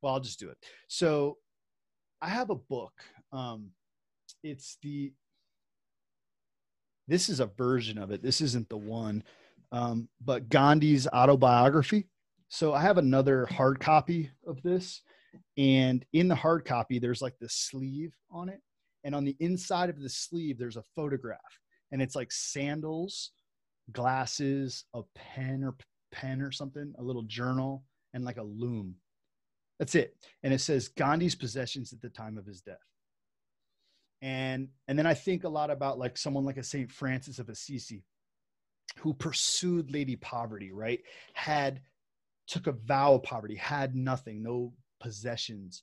well, 0.00 0.14
I'll 0.14 0.20
just 0.20 0.40
do 0.40 0.50
it. 0.50 0.58
So 0.88 1.38
I 2.20 2.28
have 2.28 2.50
a 2.50 2.56
book. 2.56 2.92
Um, 3.32 3.70
it's 4.42 4.78
the, 4.82 5.12
this 7.08 7.28
is 7.28 7.40
a 7.40 7.46
version 7.46 7.98
of 7.98 8.10
it. 8.10 8.22
This 8.22 8.40
isn't 8.40 8.68
the 8.68 8.76
one, 8.76 9.22
um, 9.72 10.08
but 10.20 10.48
Gandhi's 10.48 11.08
autobiography. 11.08 12.08
So 12.48 12.74
I 12.74 12.82
have 12.82 12.98
another 12.98 13.46
hard 13.46 13.80
copy 13.80 14.30
of 14.46 14.62
this. 14.62 15.00
And 15.56 16.04
in 16.12 16.28
the 16.28 16.34
hard 16.34 16.64
copy, 16.64 16.98
there's 16.98 17.22
like 17.22 17.34
the 17.40 17.48
sleeve 17.48 18.12
on 18.30 18.48
it. 18.48 18.60
And 19.04 19.14
on 19.14 19.24
the 19.24 19.36
inside 19.40 19.90
of 19.90 20.00
the 20.00 20.08
sleeve, 20.08 20.58
there's 20.58 20.76
a 20.76 20.84
photograph. 20.94 21.40
And 21.90 22.00
it's 22.02 22.14
like 22.14 22.30
sandals, 22.30 23.30
glasses, 23.92 24.84
a 24.94 25.02
pen 25.14 25.64
or 25.64 25.74
pen 26.12 26.40
or 26.42 26.52
something, 26.52 26.92
a 26.98 27.02
little 27.02 27.22
journal, 27.22 27.84
and 28.14 28.24
like 28.24 28.36
a 28.36 28.42
loom. 28.42 28.96
That's 29.78 29.94
it. 29.94 30.14
And 30.42 30.52
it 30.52 30.60
says 30.60 30.88
Gandhi's 30.88 31.34
possessions 31.34 31.92
at 31.92 32.00
the 32.00 32.10
time 32.10 32.38
of 32.38 32.46
his 32.46 32.60
death. 32.60 32.76
And 34.22 34.68
and 34.86 34.96
then 34.96 35.06
I 35.06 35.14
think 35.14 35.44
a 35.44 35.48
lot 35.48 35.70
about 35.70 35.98
like 35.98 36.16
someone 36.16 36.44
like 36.44 36.56
a 36.56 36.62
Saint 36.62 36.90
Francis 36.90 37.40
of 37.40 37.48
Assisi, 37.48 38.04
who 38.98 39.12
pursued 39.12 39.90
Lady 39.90 40.16
Poverty, 40.16 40.70
right? 40.72 41.00
Had 41.34 41.80
took 42.46 42.68
a 42.68 42.72
vow 42.72 43.14
of 43.14 43.24
poverty, 43.24 43.56
had 43.56 43.94
nothing, 43.96 44.42
no 44.42 44.72
possessions. 45.00 45.82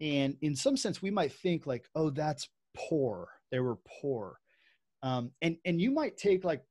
And 0.00 0.36
in 0.42 0.54
some 0.54 0.76
sense, 0.76 1.00
we 1.00 1.10
might 1.10 1.32
think 1.32 1.66
like, 1.66 1.86
oh, 1.94 2.10
that's 2.10 2.48
poor. 2.76 3.28
They 3.50 3.60
were 3.60 3.78
poor. 4.00 4.38
Um, 5.02 5.30
and 5.40 5.56
and 5.64 5.80
you 5.80 5.90
might 5.90 6.16
take 6.16 6.44
like 6.44 6.62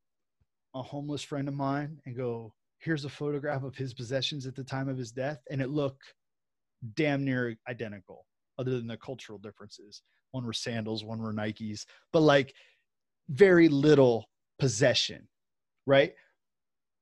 a 0.76 0.82
homeless 0.82 1.24
friend 1.24 1.48
of 1.48 1.54
mine 1.54 2.00
and 2.06 2.16
go, 2.16 2.54
here's 2.78 3.06
a 3.06 3.10
photograph 3.10 3.64
of 3.64 3.76
his 3.76 3.94
possessions 3.94 4.46
at 4.46 4.56
the 4.56 4.64
time 4.64 4.88
of 4.88 4.98
his 4.98 5.12
death, 5.12 5.40
and 5.50 5.62
it 5.62 5.70
looked 5.70 6.14
damn 6.96 7.26
near 7.26 7.56
identical, 7.68 8.26
other 8.58 8.72
than 8.72 8.88
the 8.88 8.98
cultural 8.98 9.40
differences. 9.40 10.02
One 10.32 10.46
were 10.46 10.54
sandals, 10.54 11.04
one 11.04 11.20
were 11.20 11.34
Nikes, 11.34 11.86
but 12.12 12.22
like 12.22 12.54
very 13.30 13.68
little 13.68 14.30
possession, 14.60 15.28
right? 15.86 16.14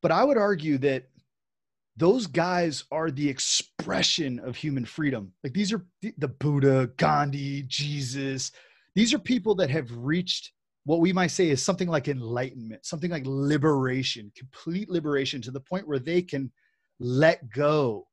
But 0.01 0.11
I 0.11 0.23
would 0.23 0.37
argue 0.37 0.77
that 0.79 1.09
those 1.97 2.27
guys 2.27 2.85
are 2.91 3.11
the 3.11 3.27
expression 3.27 4.39
of 4.39 4.55
human 4.55 4.85
freedom. 4.85 5.33
Like 5.43 5.53
these 5.53 5.73
are 5.73 5.85
the 6.01 6.27
Buddha, 6.27 6.89
Gandhi, 6.97 7.63
Jesus. 7.63 8.51
These 8.95 9.13
are 9.13 9.19
people 9.19 9.55
that 9.55 9.69
have 9.69 9.91
reached 9.91 10.51
what 10.85 11.01
we 11.01 11.13
might 11.13 11.27
say 11.27 11.49
is 11.49 11.63
something 11.63 11.87
like 11.87 12.07
enlightenment, 12.07 12.85
something 12.85 13.11
like 13.11 13.23
liberation, 13.25 14.31
complete 14.35 14.89
liberation 14.89 15.41
to 15.41 15.51
the 15.51 15.59
point 15.59 15.87
where 15.87 15.99
they 15.99 16.21
can 16.21 16.51
let 16.99 17.47
go 17.51 18.07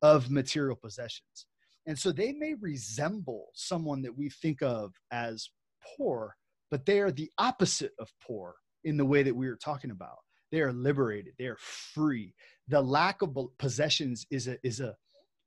of 0.00 0.30
material 0.30 0.76
possessions. 0.76 1.46
And 1.86 1.98
so 1.98 2.12
they 2.12 2.32
may 2.32 2.54
resemble 2.54 3.46
someone 3.54 4.02
that 4.02 4.16
we 4.16 4.30
think 4.30 4.62
of 4.62 4.92
as 5.10 5.50
poor, 5.96 6.36
but 6.70 6.86
they 6.86 7.00
are 7.00 7.10
the 7.10 7.30
opposite 7.38 7.92
of 7.98 8.08
poor 8.24 8.54
in 8.84 8.96
the 8.96 9.04
way 9.04 9.22
that 9.22 9.34
we 9.34 9.48
were 9.48 9.56
talking 9.56 9.90
about. 9.90 10.18
They 10.50 10.60
are 10.60 10.72
liberated, 10.72 11.32
they 11.38 11.46
are 11.46 11.56
free, 11.58 12.34
the 12.68 12.80
lack 12.80 13.22
of 13.22 13.36
possessions 13.58 14.26
is 14.30 14.48
a 14.48 14.58
is 14.62 14.80
a 14.80 14.94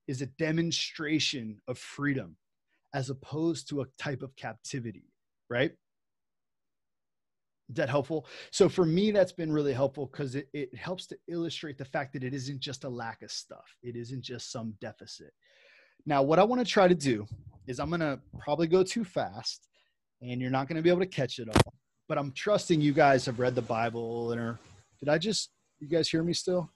is 0.07 0.21
a 0.21 0.25
demonstration 0.25 1.59
of 1.67 1.77
freedom 1.77 2.37
as 2.93 3.09
opposed 3.09 3.69
to 3.69 3.81
a 3.81 3.85
type 3.97 4.21
of 4.21 4.35
captivity 4.35 5.11
right? 5.49 5.71
Is 7.69 7.75
that 7.75 7.89
helpful? 7.89 8.27
So 8.51 8.69
for 8.69 8.85
me 8.85 9.11
that's 9.11 9.31
been 9.31 9.51
really 9.51 9.73
helpful 9.73 10.07
because 10.11 10.35
it, 10.35 10.47
it 10.53 10.75
helps 10.75 11.07
to 11.07 11.17
illustrate 11.27 11.77
the 11.77 11.85
fact 11.85 12.13
that 12.13 12.23
it 12.23 12.33
isn't 12.33 12.59
just 12.59 12.83
a 12.83 12.89
lack 12.89 13.23
of 13.23 13.31
stuff. 13.31 13.65
It 13.81 13.95
isn't 13.95 14.21
just 14.21 14.51
some 14.51 14.75
deficit 14.81 15.33
now 16.05 16.21
what 16.21 16.39
i 16.39 16.43
want 16.43 16.65
to 16.65 16.69
try 16.69 16.87
to 16.87 16.95
do 16.95 17.25
is 17.67 17.79
i'm 17.79 17.89
going 17.89 17.99
to 17.99 18.19
probably 18.39 18.67
go 18.67 18.83
too 18.83 19.03
fast 19.03 19.67
and 20.21 20.41
you're 20.41 20.51
not 20.51 20.67
going 20.67 20.77
to 20.77 20.81
be 20.81 20.89
able 20.89 20.99
to 20.99 21.05
catch 21.05 21.39
it 21.39 21.47
all 21.47 21.73
but 22.07 22.17
i'm 22.17 22.31
trusting 22.31 22.81
you 22.81 22.93
guys 22.93 23.25
have 23.25 23.39
read 23.39 23.55
the 23.55 23.61
bible 23.61 24.31
and 24.31 24.41
are 24.41 24.59
did 24.99 25.09
i 25.09 25.17
just 25.17 25.51
you 25.79 25.87
guys 25.87 26.09
hear 26.09 26.23
me 26.23 26.33
still 26.33 26.69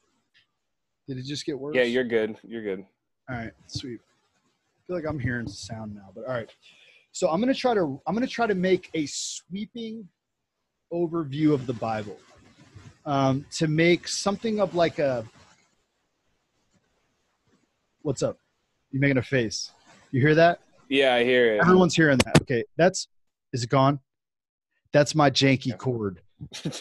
did 1.10 1.18
it 1.18 1.26
just 1.26 1.44
get 1.44 1.60
worse? 1.60 1.76
Yeah, 1.76 1.84
you're 1.84 2.04
good. 2.04 2.38
You're 2.44 2.62
good. 2.62 2.86
All 3.28 3.36
right, 3.36 3.52
sweet. 3.66 4.00
I 4.00 4.80
feel 4.86 4.96
like 4.96 5.06
I'm 5.08 5.18
hearing 5.18 5.48
sound 5.48 5.96
now, 5.96 6.12
but 6.14 6.26
all 6.26 6.34
right. 6.34 6.50
So 7.14 7.30
I'm 7.30 7.40
gonna 7.40 7.56
try 7.56 7.74
to 7.74 8.00
I'm 8.06 8.14
gonna 8.14 8.28
try 8.28 8.46
to 8.46 8.54
make 8.54 8.92
a 8.94 9.08
sweeping 9.08 10.08
overview 10.94 11.52
of 11.52 11.66
the 11.66 11.74
Bible 11.74 12.20
um, 13.08 13.44
to 13.54 13.68
make 13.68 14.08
something 14.08 14.60
of 14.60 14.76
like 14.76 15.00
a 15.00 15.26
what's 18.04 18.22
up? 18.22 18.38
You 18.92 19.00
making 19.00 19.18
a 19.18 19.24
face? 19.24 19.72
You 20.12 20.22
hear 20.22 20.36
that? 20.36 20.60
Yeah, 20.90 21.14
I 21.14 21.24
hear 21.24 21.56
it. 21.56 21.62
Everyone's 21.62 21.96
hearing 21.96 22.18
that. 22.26 22.42
Okay, 22.42 22.64
that's 22.78 23.08
is 23.54 23.64
it 23.64 23.70
gone? 23.70 24.00
That's 24.94 25.14
my 25.14 25.30
janky 25.30 25.78
cord. 25.78 26.22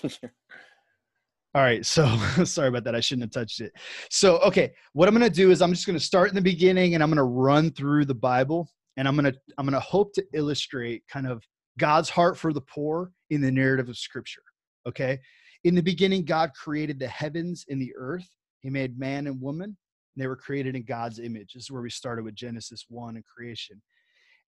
All 1.55 1.63
right. 1.63 1.85
So 1.85 2.07
sorry 2.45 2.69
about 2.69 2.85
that. 2.85 2.95
I 2.95 3.01
shouldn't 3.01 3.25
have 3.25 3.43
touched 3.43 3.61
it. 3.61 3.73
So, 4.11 4.39
okay. 4.39 4.73
What 4.93 5.09
I'm 5.09 5.15
going 5.15 5.29
to 5.29 5.35
do 5.35 5.51
is 5.51 5.63
I'm 5.63 5.73
just 5.73 5.87
going 5.87 5.99
to 5.99 6.05
start 6.05 6.29
in 6.29 6.35
the 6.35 6.43
beginning 6.43 6.95
and 6.95 7.03
I'm 7.03 7.11
going 7.11 7.17
to 7.17 7.23
run 7.25 7.71
through 7.71 8.05
the 8.05 8.15
Bible 8.15 8.69
and 8.97 9.09
I'm 9.09 9.17
going 9.17 9.33
to, 9.33 9.39
I'm 9.57 9.67
going 9.67 9.73
to 9.73 9.81
hope 9.81 10.13
to 10.15 10.25
illustrate 10.35 11.03
kind 11.09 11.27
of 11.27 11.43
God's 11.79 12.11
heart 12.11 12.37
for 12.37 12.53
the 12.53 12.61
poor 12.61 13.13
in 13.31 13.41
the 13.41 13.51
narrative 13.51 13.89
of 13.89 13.97
scripture. 13.97 14.43
Okay. 14.87 15.19
In 15.65 15.75
the 15.75 15.83
beginning, 15.83 16.25
God 16.25 16.53
created 16.55 16.99
the 16.99 17.09
heavens 17.09 17.65
and 17.69 17.81
the 17.81 17.93
earth. 17.97 18.29
He 18.61 18.71
made 18.71 18.99
man 18.99 19.27
and 19.27 19.41
woman. 19.41 19.77
And 20.19 20.25
they 20.25 20.27
were 20.27 20.35
created 20.35 20.75
in 20.75 20.83
God's 20.83 21.21
image. 21.21 21.53
This 21.55 21.63
is 21.63 21.71
where 21.71 21.81
we 21.81 21.91
started 21.91 22.25
with 22.25 22.35
Genesis 22.35 22.87
1 22.89 23.15
and 23.15 23.25
creation. 23.25 23.81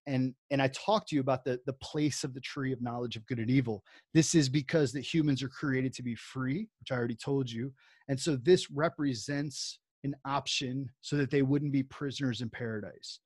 And 0.08 0.34
and 0.50 0.60
i 0.60 0.66
talked 0.66 1.10
to 1.10 1.14
you 1.14 1.20
about 1.20 1.44
the 1.44 1.60
the 1.64 1.74
place 1.74 2.24
of 2.24 2.34
the 2.34 2.40
tree 2.40 2.72
of 2.72 2.82
knowledge 2.82 3.14
of 3.14 3.24
good 3.26 3.38
and 3.38 3.48
evil. 3.48 3.84
This 4.12 4.34
is 4.34 4.48
because 4.48 4.90
that 4.92 5.04
humans 5.04 5.44
are 5.44 5.48
created 5.48 5.92
to 5.94 6.02
be 6.02 6.16
free 6.16 6.66
which 6.80 6.90
i 6.90 6.96
already 6.96 7.14
told 7.14 7.48
you. 7.48 7.72
And 8.08 8.18
so 8.18 8.34
this 8.34 8.68
represents 8.68 9.78
an 10.02 10.16
option 10.24 10.90
so 11.02 11.16
that 11.18 11.30
they 11.30 11.42
wouldn't 11.42 11.70
be 11.70 11.84
prisoners 11.84 12.40
in 12.40 12.50
paradise. 12.50 13.20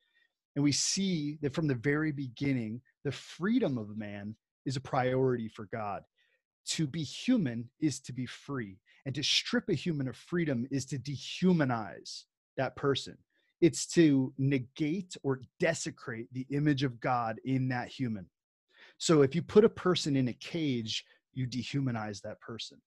And 0.54 0.62
we 0.62 0.72
see 0.72 1.38
that 1.40 1.54
from 1.54 1.66
the 1.66 1.76
very 1.76 2.12
beginning 2.12 2.82
the 3.04 3.12
freedom 3.12 3.78
of 3.78 3.96
man 3.96 4.36
is 4.66 4.76
a 4.76 4.82
priority 4.82 5.48
for 5.48 5.66
god. 5.72 6.02
To 6.72 6.86
be 6.86 7.04
human 7.04 7.70
is 7.80 8.00
to 8.00 8.12
be 8.12 8.26
free 8.26 8.76
and 9.06 9.14
to 9.14 9.22
strip 9.22 9.68
a 9.68 9.74
human 9.74 10.08
of 10.08 10.16
freedom 10.16 10.66
is 10.70 10.84
to 10.86 10.98
dehumanize 10.98 12.24
that 12.56 12.76
person 12.76 13.16
it's 13.64 13.86
to 13.86 14.30
negate 14.36 15.16
or 15.22 15.40
desecrate 15.58 16.26
the 16.32 16.46
image 16.50 16.82
of 16.82 17.00
God 17.00 17.40
in 17.46 17.68
that 17.68 17.88
human. 17.88 18.26
So 18.98 19.22
if 19.22 19.34
you 19.34 19.40
put 19.40 19.64
a 19.64 19.70
person 19.70 20.16
in 20.16 20.28
a 20.28 20.34
cage, 20.34 21.02
you 21.32 21.46
dehumanize 21.46 22.20
that 22.20 22.40
person. 22.42 22.78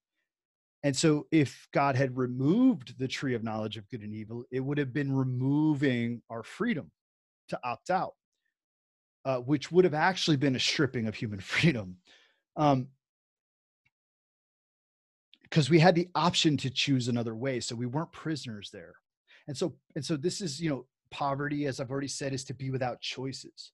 And 0.84 0.96
so 0.96 1.26
if 1.32 1.68
God 1.74 1.96
had 1.96 2.16
removed 2.16 3.00
the 3.00 3.08
tree 3.08 3.34
of 3.34 3.44
knowledge 3.44 3.78
of 3.78 3.90
good 3.90 4.02
and 4.02 4.14
evil, 4.14 4.44
it 4.52 4.60
would 4.60 4.78
have 4.78 4.94
been 4.94 5.12
removing 5.12 6.22
our 6.30 6.44
freedom 6.44 6.92
to 7.50 7.60
opt 7.64 7.90
out, 7.90 8.14
uh, 9.26 9.38
which 9.38 9.72
would 9.72 9.84
have 9.84 9.96
actually 9.96 10.38
been 10.38 10.56
a 10.56 10.60
stripping 10.60 11.08
of 11.08 11.16
human 11.16 11.40
freedom. 11.42 11.98
Um, 12.56 12.90
because 15.42 15.72
we 15.72 15.80
had 15.80 15.96
the 15.96 16.10
option 16.14 16.58
to 16.58 16.70
choose 16.70 17.08
another 17.08 17.34
way. 17.34 17.62
So 17.62 17.74
we 17.74 17.86
weren't 17.88 18.12
prisoners 18.12 18.70
there 18.72 18.96
and 19.48 19.58
so 19.58 19.76
and 19.96 20.06
so 20.06 20.18
this 20.18 20.42
is 20.42 20.62
you 20.62 20.70
know 20.70 20.86
poverty 21.12 21.66
as 21.68 21.80
i've 21.80 21.92
already 21.92 22.08
said 22.08 22.34
is 22.34 22.44
to 22.44 22.54
be 22.54 22.70
without 22.70 23.02
choices 23.02 23.72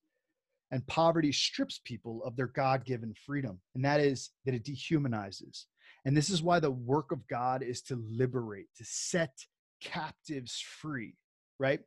And 0.71 0.85
poverty 0.87 1.31
strips 1.31 1.79
people 1.83 2.23
of 2.25 2.35
their 2.35 2.47
God 2.47 2.83
given 2.83 3.13
freedom, 3.13 3.59
and 3.75 3.85
that 3.85 3.99
is 3.99 4.31
that 4.45 4.55
it 4.55 4.63
dehumanizes. 4.65 5.65
And 6.03 6.17
this 6.17 6.31
is 6.31 6.41
why 6.41 6.59
the 6.59 6.71
work 6.71 7.11
of 7.11 7.27
God 7.27 7.61
is 7.61 7.83
to 7.83 8.03
liberate, 8.09 8.67
to 8.77 8.83
set 8.83 9.37
captives 9.81 10.59
free, 10.59 11.15
right? 11.59 11.81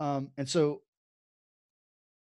Um, 0.00 0.30
and 0.36 0.48
so, 0.48 0.82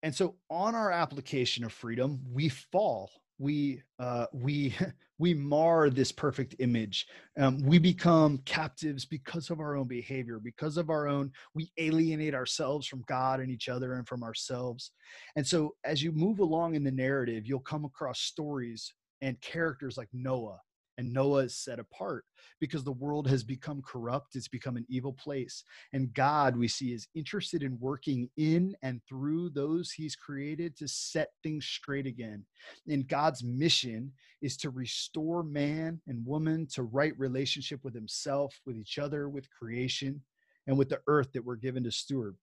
and 0.02 0.12
so 0.12 0.34
on 0.50 0.74
our 0.74 0.90
application 0.90 1.64
of 1.64 1.72
freedom, 1.72 2.20
we 2.32 2.48
fall 2.48 3.10
we 3.38 3.82
uh, 3.98 4.26
we 4.32 4.74
we 5.18 5.32
mar 5.32 5.88
this 5.88 6.12
perfect 6.12 6.56
image. 6.58 7.06
Um, 7.38 7.62
we 7.62 7.78
become 7.78 8.38
captives 8.44 9.04
because 9.06 9.50
of 9.50 9.60
our 9.60 9.74
own 9.76 9.86
behavior 9.86 10.38
because 10.42 10.76
of 10.76 10.90
our 10.90 11.08
own 11.08 11.32
we 11.54 11.70
alienate 11.78 12.34
ourselves 12.34 12.86
from 12.86 13.04
god 13.08 13.40
and 13.40 13.50
each 13.50 13.68
other 13.68 13.94
and 13.94 14.06
from 14.06 14.22
ourselves. 14.22 14.92
And 15.36 15.46
so 15.46 15.74
as 15.84 16.02
you 16.02 16.12
move 16.12 16.40
along 16.40 16.74
in 16.74 16.84
the 16.84 16.90
narrative 16.90 17.46
you'll 17.46 17.60
come 17.60 17.84
across 17.84 18.20
stories 18.20 18.92
and 19.22 19.40
characters 19.40 19.96
like 19.96 20.08
noah 20.12 20.60
and 20.98 21.12
Noah 21.12 21.44
is 21.44 21.56
set 21.56 21.78
apart 21.78 22.24
because 22.60 22.84
the 22.84 22.92
world 22.92 23.28
has 23.28 23.44
become 23.44 23.82
corrupt. 23.82 24.36
It's 24.36 24.48
become 24.48 24.76
an 24.76 24.86
evil 24.88 25.12
place. 25.12 25.62
And 25.92 26.12
God, 26.14 26.56
we 26.56 26.68
see, 26.68 26.92
is 26.92 27.08
interested 27.14 27.62
in 27.62 27.78
working 27.80 28.28
in 28.36 28.74
and 28.82 29.00
through 29.08 29.50
those 29.50 29.90
he's 29.90 30.16
created 30.16 30.76
to 30.78 30.88
set 30.88 31.28
things 31.42 31.66
straight 31.66 32.06
again. 32.06 32.44
And 32.88 33.06
God's 33.06 33.44
mission 33.44 34.12
is 34.42 34.56
to 34.58 34.70
restore 34.70 35.42
man 35.42 36.00
and 36.06 36.24
woman 36.26 36.66
to 36.74 36.82
right 36.82 37.18
relationship 37.18 37.80
with 37.82 37.94
himself, 37.94 38.58
with 38.66 38.76
each 38.76 38.98
other, 38.98 39.28
with 39.28 39.50
creation, 39.50 40.22
and 40.66 40.76
with 40.76 40.88
the 40.88 41.00
earth 41.06 41.32
that 41.32 41.44
we're 41.44 41.56
given 41.56 41.84
to 41.84 41.90
steward. 41.90 42.36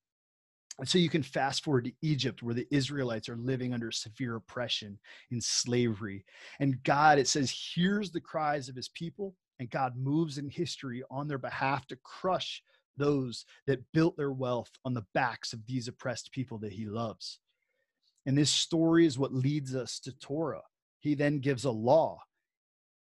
And 0.79 0.89
so 0.89 0.97
you 0.97 1.09
can 1.09 1.23
fast 1.23 1.63
forward 1.63 1.85
to 1.85 1.93
Egypt, 2.01 2.41
where 2.41 2.55
the 2.55 2.67
Israelites 2.71 3.29
are 3.29 3.37
living 3.37 3.73
under 3.73 3.91
severe 3.91 4.35
oppression 4.37 4.97
in 5.31 5.39
slavery. 5.39 6.25
And 6.59 6.83
God, 6.83 7.19
it 7.19 7.27
says, 7.27 7.51
hears 7.51 8.11
the 8.11 8.19
cries 8.19 8.69
of 8.69 8.75
his 8.75 8.89
people, 8.89 9.35
and 9.59 9.69
God 9.69 9.95
moves 9.95 10.39
in 10.39 10.49
history 10.49 11.03
on 11.11 11.27
their 11.27 11.37
behalf 11.37 11.85
to 11.87 11.97
crush 11.97 12.63
those 12.97 13.45
that 13.67 13.83
built 13.93 14.17
their 14.17 14.31
wealth 14.31 14.71
on 14.83 14.93
the 14.93 15.05
backs 15.13 15.53
of 15.53 15.65
these 15.65 15.87
oppressed 15.87 16.31
people 16.31 16.57
that 16.59 16.73
he 16.73 16.85
loves. 16.85 17.39
And 18.25 18.37
this 18.37 18.49
story 18.49 19.05
is 19.05 19.19
what 19.19 19.33
leads 19.33 19.75
us 19.75 19.99
to 20.01 20.17
Torah. 20.17 20.63
He 21.01 21.13
then 21.13 21.39
gives 21.39 21.65
a 21.65 21.71
law. 21.71 22.19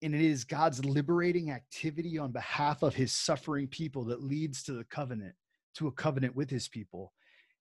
And 0.02 0.14
it 0.14 0.20
is 0.20 0.44
God's 0.44 0.84
liberating 0.84 1.50
activity 1.50 2.18
on 2.18 2.30
behalf 2.30 2.82
of 2.82 2.94
his 2.94 3.12
suffering 3.12 3.66
people 3.66 4.04
that 4.04 4.22
leads 4.22 4.62
to 4.64 4.72
the 4.72 4.84
covenant, 4.84 5.34
to 5.76 5.88
a 5.88 5.92
covenant 5.92 6.36
with 6.36 6.50
his 6.50 6.68
people. 6.68 7.12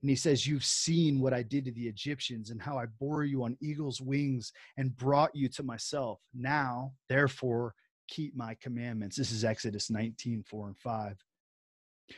And 0.01 0.09
he 0.09 0.15
says, 0.15 0.45
You've 0.45 0.65
seen 0.65 1.19
what 1.19 1.33
I 1.33 1.41
did 1.41 1.65
to 1.65 1.71
the 1.71 1.87
Egyptians 1.87 2.49
and 2.49 2.61
how 2.61 2.77
I 2.77 2.85
bore 2.99 3.23
you 3.23 3.43
on 3.43 3.57
eagle's 3.61 4.01
wings 4.01 4.51
and 4.77 4.95
brought 4.95 5.35
you 5.35 5.49
to 5.49 5.63
myself. 5.63 6.19
Now, 6.33 6.93
therefore, 7.09 7.73
keep 8.07 8.35
my 8.35 8.55
commandments. 8.61 9.15
This 9.15 9.31
is 9.31 9.43
Exodus 9.43 9.89
19, 9.89 10.43
4 10.47 10.67
and 10.67 10.77
5. 10.77 11.17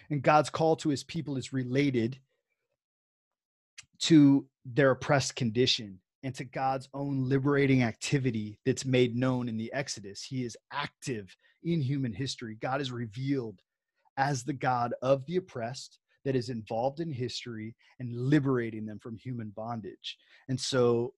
And 0.10 0.22
God's 0.22 0.50
call 0.50 0.76
to 0.78 0.90
his 0.90 1.04
people 1.04 1.38
is 1.38 1.54
related 1.54 2.20
to 4.00 4.46
their 4.66 4.92
oppressed 4.92 5.36
condition 5.36 6.00
and 6.24 6.36
to 6.36 6.44
God's 6.44 6.90
own 6.94 7.30
liberating 7.30 7.84
activity 7.84 8.60
that's 8.66 8.86
made 8.86 9.16
known 9.16 9.48
in 9.48 9.58
the 9.58 9.72
Exodus. 9.72 10.24
He 10.24 10.44
is 10.44 10.58
active 10.72 11.36
in 11.64 11.82
human 11.82 12.14
history. 12.14 12.58
God 12.60 12.82
is 12.82 12.92
revealed 12.92 13.62
as 14.18 14.44
the 14.44 14.54
God 14.54 14.94
of 15.02 15.26
the 15.26 15.38
oppressed 15.38 16.00
that 16.28 16.36
is 16.36 16.50
involved 16.50 17.00
in 17.00 17.10
history 17.10 17.74
and 18.02 18.12
liberating 18.14 18.86
them 18.86 19.00
from 19.00 19.16
human 19.16 19.50
bondage. 19.56 20.18
And 20.50 20.60
so, 20.60 21.14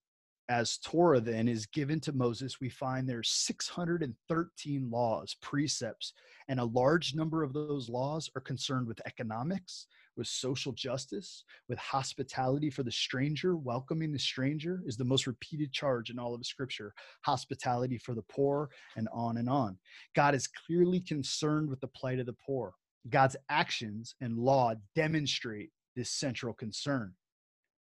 as 0.50 0.78
Torah 0.78 1.20
then 1.20 1.48
is 1.48 1.66
given 1.66 2.00
to 2.02 2.14
Moses, 2.14 2.62
we 2.62 2.70
find 2.70 3.10
there's 3.10 3.32
613 3.32 4.92
laws, 4.92 5.36
precepts, 5.42 6.14
and 6.48 6.60
a 6.60 6.66
large 6.66 7.16
number 7.16 7.42
of 7.42 7.54
those 7.54 7.90
laws 7.90 8.30
are 8.36 8.42
concerned 8.42 8.86
with 8.86 9.02
economics, 9.08 9.88
with 10.16 10.28
social 10.28 10.74
justice, 10.74 11.44
with 11.68 11.80
hospitality 11.80 12.70
for 12.70 12.84
the 12.84 12.92
stranger. 12.92 13.56
Welcoming 13.58 14.12
the 14.12 14.20
stranger 14.20 14.84
is 14.86 14.96
the 14.96 15.06
most 15.06 15.26
repeated 15.26 15.74
charge 15.74 16.12
in 16.12 16.20
all 16.20 16.36
of 16.36 16.46
Scripture. 16.46 16.94
Hospitality 17.26 17.98
for 17.98 18.14
the 18.14 18.26
poor, 18.30 18.70
and 18.96 19.08
on 19.12 19.38
and 19.38 19.50
on. 19.50 19.80
God 20.16 20.36
is 20.36 20.46
clearly 20.46 21.00
concerned 21.00 21.68
with 21.68 21.80
the 21.80 21.88
plight 21.88 22.20
of 22.20 22.28
the 22.28 22.36
poor. 22.46 22.76
God's 23.08 23.36
actions 23.50 24.16
and 24.22 24.38
law 24.38 24.74
demonstrate 24.96 25.70
this 25.96 26.12
central 26.12 26.54
concern. 26.54 27.14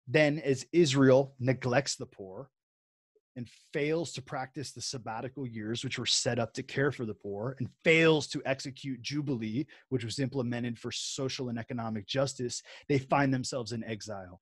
Then, 0.06 0.38
as 0.38 0.66
Israel 0.72 1.34
neglects 1.38 1.96
the 1.96 2.06
poor 2.06 2.50
and 3.36 3.48
fails 3.72 4.12
to 4.12 4.22
practice 4.22 4.72
the 4.72 4.80
sabbatical 4.80 5.46
years, 5.46 5.84
which 5.84 5.98
were 5.98 6.06
set 6.06 6.38
up 6.38 6.52
to 6.54 6.62
care 6.62 6.90
for 6.90 7.04
the 7.04 7.14
poor, 7.14 7.54
and 7.60 7.68
fails 7.84 8.26
to 8.28 8.42
execute 8.44 9.02
Jubilee, 9.02 9.66
which 9.90 10.04
was 10.04 10.18
implemented 10.18 10.78
for 10.78 10.90
social 10.90 11.48
and 11.48 11.58
economic 11.58 12.06
justice, 12.06 12.62
they 12.88 12.98
find 12.98 13.32
themselves 13.32 13.72
in 13.72 13.84
exile. 13.84 14.40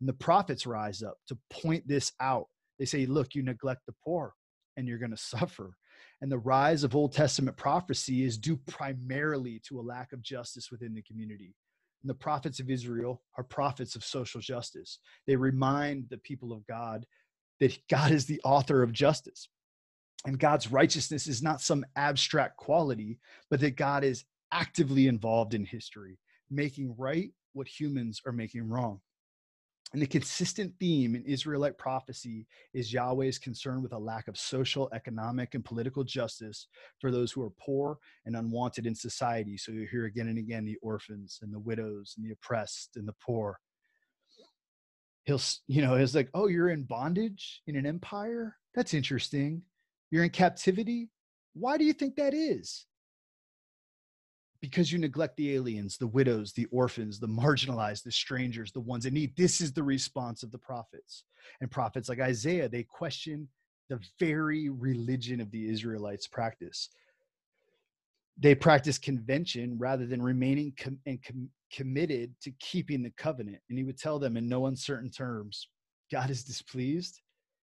And 0.00 0.08
the 0.08 0.14
prophets 0.14 0.66
rise 0.66 1.02
up 1.02 1.16
to 1.28 1.38
point 1.50 1.86
this 1.86 2.12
out. 2.18 2.46
They 2.78 2.86
say, 2.86 3.06
Look, 3.06 3.34
you 3.34 3.42
neglect 3.42 3.82
the 3.86 3.94
poor, 4.04 4.34
and 4.76 4.88
you're 4.88 4.98
going 4.98 5.10
to 5.16 5.16
suffer 5.16 5.76
and 6.20 6.30
the 6.30 6.38
rise 6.38 6.84
of 6.84 6.94
Old 6.94 7.12
Testament 7.12 7.56
prophecy 7.56 8.24
is 8.24 8.38
due 8.38 8.56
primarily 8.56 9.60
to 9.68 9.78
a 9.78 9.82
lack 9.82 10.12
of 10.12 10.22
justice 10.22 10.70
within 10.70 10.94
the 10.94 11.02
community. 11.02 11.54
And 12.02 12.10
the 12.10 12.14
prophets 12.14 12.60
of 12.60 12.70
Israel 12.70 13.22
are 13.36 13.44
prophets 13.44 13.96
of 13.96 14.04
social 14.04 14.40
justice. 14.40 14.98
They 15.26 15.36
remind 15.36 16.08
the 16.10 16.18
people 16.18 16.52
of 16.52 16.66
God 16.66 17.06
that 17.60 17.78
God 17.88 18.10
is 18.10 18.26
the 18.26 18.40
author 18.44 18.82
of 18.82 18.92
justice. 18.92 19.48
And 20.26 20.38
God's 20.38 20.70
righteousness 20.70 21.26
is 21.26 21.42
not 21.42 21.60
some 21.60 21.84
abstract 21.96 22.56
quality, 22.56 23.18
but 23.50 23.60
that 23.60 23.76
God 23.76 24.04
is 24.04 24.24
actively 24.52 25.06
involved 25.06 25.54
in 25.54 25.64
history, 25.64 26.18
making 26.50 26.94
right 26.96 27.30
what 27.52 27.68
humans 27.68 28.20
are 28.26 28.32
making 28.32 28.68
wrong. 28.68 29.00
And 29.94 30.02
the 30.02 30.08
consistent 30.08 30.74
theme 30.80 31.14
in 31.14 31.24
Israelite 31.24 31.78
prophecy 31.78 32.48
is 32.72 32.92
Yahweh's 32.92 33.38
concern 33.38 33.80
with 33.80 33.92
a 33.92 33.98
lack 33.98 34.26
of 34.26 34.36
social, 34.36 34.90
economic, 34.92 35.54
and 35.54 35.64
political 35.64 36.02
justice 36.02 36.66
for 37.00 37.12
those 37.12 37.30
who 37.30 37.44
are 37.44 37.52
poor 37.60 37.98
and 38.26 38.34
unwanted 38.34 38.86
in 38.86 38.94
society. 38.96 39.56
So 39.56 39.70
you 39.70 39.86
hear 39.88 40.06
again 40.06 40.26
and 40.26 40.36
again 40.36 40.64
the 40.64 40.78
orphans 40.82 41.38
and 41.42 41.54
the 41.54 41.60
widows 41.60 42.14
and 42.16 42.26
the 42.26 42.32
oppressed 42.32 42.96
and 42.96 43.06
the 43.06 43.14
poor. 43.24 43.60
He'll, 45.26 45.40
you 45.68 45.80
know, 45.80 45.94
it's 45.94 46.16
like, 46.16 46.28
oh, 46.34 46.48
you're 46.48 46.70
in 46.70 46.82
bondage 46.82 47.62
in 47.68 47.76
an 47.76 47.86
empire? 47.86 48.56
That's 48.74 48.94
interesting. 48.94 49.62
You're 50.10 50.24
in 50.24 50.30
captivity? 50.30 51.08
Why 51.52 51.78
do 51.78 51.84
you 51.84 51.92
think 51.92 52.16
that 52.16 52.34
is? 52.34 52.84
Because 54.64 54.90
you 54.90 54.98
neglect 54.98 55.36
the 55.36 55.54
aliens, 55.54 55.98
the 55.98 56.06
widows, 56.06 56.54
the 56.54 56.64
orphans, 56.70 57.20
the 57.20 57.28
marginalized, 57.28 58.02
the 58.02 58.10
strangers, 58.10 58.72
the 58.72 58.80
ones 58.80 59.04
in 59.04 59.12
need. 59.12 59.36
This 59.36 59.60
is 59.60 59.74
the 59.74 59.82
response 59.82 60.42
of 60.42 60.50
the 60.50 60.58
prophets. 60.58 61.24
And 61.60 61.70
prophets 61.70 62.08
like 62.08 62.18
Isaiah, 62.18 62.66
they 62.66 62.82
question 62.82 63.46
the 63.90 64.00
very 64.18 64.70
religion 64.70 65.42
of 65.42 65.50
the 65.50 65.68
Israelites 65.68 66.26
practice. 66.26 66.88
They 68.38 68.54
practice 68.54 68.96
convention 68.96 69.76
rather 69.76 70.06
than 70.06 70.22
remaining 70.22 70.72
com- 70.78 70.98
and 71.04 71.22
com- 71.22 71.50
committed 71.70 72.32
to 72.40 72.50
keeping 72.52 73.02
the 73.02 73.12
covenant. 73.18 73.58
And 73.68 73.76
he 73.76 73.84
would 73.84 73.98
tell 73.98 74.18
them 74.18 74.38
in 74.38 74.48
no 74.48 74.64
uncertain 74.64 75.10
terms 75.10 75.68
God 76.10 76.30
is 76.30 76.42
displeased. 76.42 77.20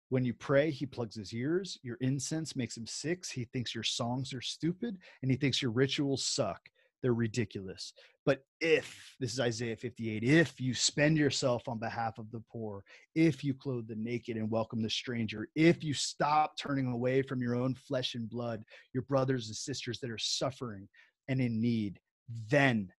When 0.10 0.24
you 0.24 0.36
pray, 0.36 0.70
he 0.70 0.86
plugs 0.86 1.16
his 1.16 1.34
ears. 1.34 1.80
Your 1.82 1.97
incense 2.02 2.56
makes 2.56 2.78
him 2.78 2.86
sick. 2.86 3.26
He 3.26 3.45
thinks 3.45 3.74
your 3.74 3.84
songs 3.84 4.36
are 4.36 4.41
stupid 4.41 4.99
and 5.24 5.32
he 5.32 5.38
thinks 5.38 5.64
your 5.64 5.72
rituals 5.72 6.24
suck 6.24 6.60
they're 7.02 7.14
ridiculous. 7.14 7.93
But 8.26 8.43
if, 8.60 9.16
this 9.20 9.34
is 9.34 9.39
Isaiah 9.39 9.76
58, 9.76 10.24
if 10.24 10.62
you 10.62 10.74
spend 10.74 11.18
yourself 11.18 11.68
on 11.68 11.80
behalf 11.80 12.20
of 12.20 12.30
the 12.32 12.43
poor, 12.52 12.84
if 13.16 13.43
you 13.43 13.54
clothe 13.54 13.88
the 13.88 13.95
naked 13.95 14.38
and 14.38 14.49
welcome 14.49 14.82
the 14.84 14.89
stranger, 14.89 15.47
if 15.56 15.84
you 15.84 15.93
stop 15.93 16.58
turning 16.58 16.88
away 16.88 17.24
from 17.24 17.41
your 17.41 17.56
own 17.56 17.74
flesh 17.74 18.14
and 18.14 18.30
blood, 18.30 18.64
your 18.93 19.04
brothers 19.04 19.47
and 19.47 19.56
sisters 19.56 19.99
that 19.99 20.12
are 20.12 20.20
suffering 20.20 20.88
and 21.28 21.41
in 21.41 21.60
need, 21.60 21.99
then 22.49 22.91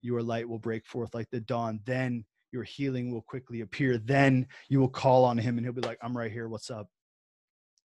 your 0.00 0.22
light 0.22 0.48
will 0.48 0.58
break 0.58 0.86
forth 0.86 1.14
like 1.14 1.28
the 1.30 1.40
dawn. 1.40 1.80
Then 1.84 2.24
your 2.52 2.62
healing 2.62 3.12
will 3.12 3.22
quickly 3.22 3.62
appear. 3.62 3.98
Then 3.98 4.46
you 4.68 4.78
will 4.78 4.88
call 4.88 5.24
on 5.24 5.38
him 5.38 5.56
and 5.56 5.66
he'll 5.66 5.72
be 5.72 5.80
like, 5.80 5.98
I'm 6.02 6.16
right 6.16 6.30
here. 6.30 6.48
What's 6.48 6.70
up? 6.70 6.88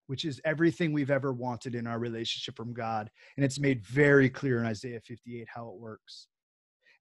Which 0.06 0.24
is 0.24 0.40
everything 0.44 0.92
we've 0.92 1.10
ever 1.10 1.32
wanted 1.32 1.74
in 1.74 1.86
our 1.86 1.98
relationship 1.98 2.56
from 2.56 2.72
God. 2.72 3.10
And 3.36 3.44
it's 3.44 3.58
made 3.58 3.84
very 3.84 4.30
clear 4.30 4.58
in 4.58 4.66
Isaiah 4.66 5.00
58 5.00 5.48
how 5.52 5.68
it 5.68 5.80
works. 5.80 6.28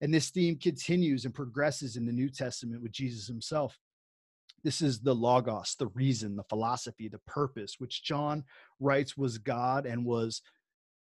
And 0.01 0.13
this 0.13 0.29
theme 0.29 0.57
continues 0.57 1.25
and 1.25 1.33
progresses 1.33 1.95
in 1.95 2.05
the 2.05 2.11
New 2.11 2.29
Testament 2.29 2.81
with 2.81 2.91
Jesus 2.91 3.27
himself. 3.27 3.77
This 4.63 4.81
is 4.81 4.99
the 4.99 5.13
logos, 5.13 5.75
the 5.77 5.87
reason, 5.87 6.35
the 6.35 6.43
philosophy, 6.43 7.07
the 7.07 7.21
purpose, 7.27 7.75
which 7.77 8.03
John 8.03 8.43
writes 8.79 9.15
was 9.15 9.37
God 9.37 9.85
and 9.85 10.05
was 10.05 10.41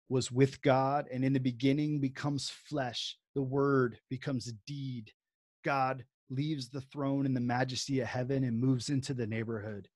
was 0.09 0.33
with 0.33 0.61
God 0.61 1.07
and 1.13 1.25
in 1.25 1.33
the 1.33 1.39
beginning 1.39 2.01
becomes 2.01 2.51
flesh. 2.51 3.17
The 3.37 3.43
word 3.43 3.99
becomes 4.11 4.49
a 4.49 4.53
deed. 4.67 5.13
God 5.65 6.05
leaves 6.31 6.69
the 6.69 6.81
throne 6.81 7.27
and 7.27 7.37
the 7.37 7.41
majesty 7.41 8.01
of 8.01 8.09
heaven 8.09 8.43
and 8.43 8.59
moves 8.59 8.89
into 8.89 9.15
the 9.15 9.27
neighborhood 9.27 9.89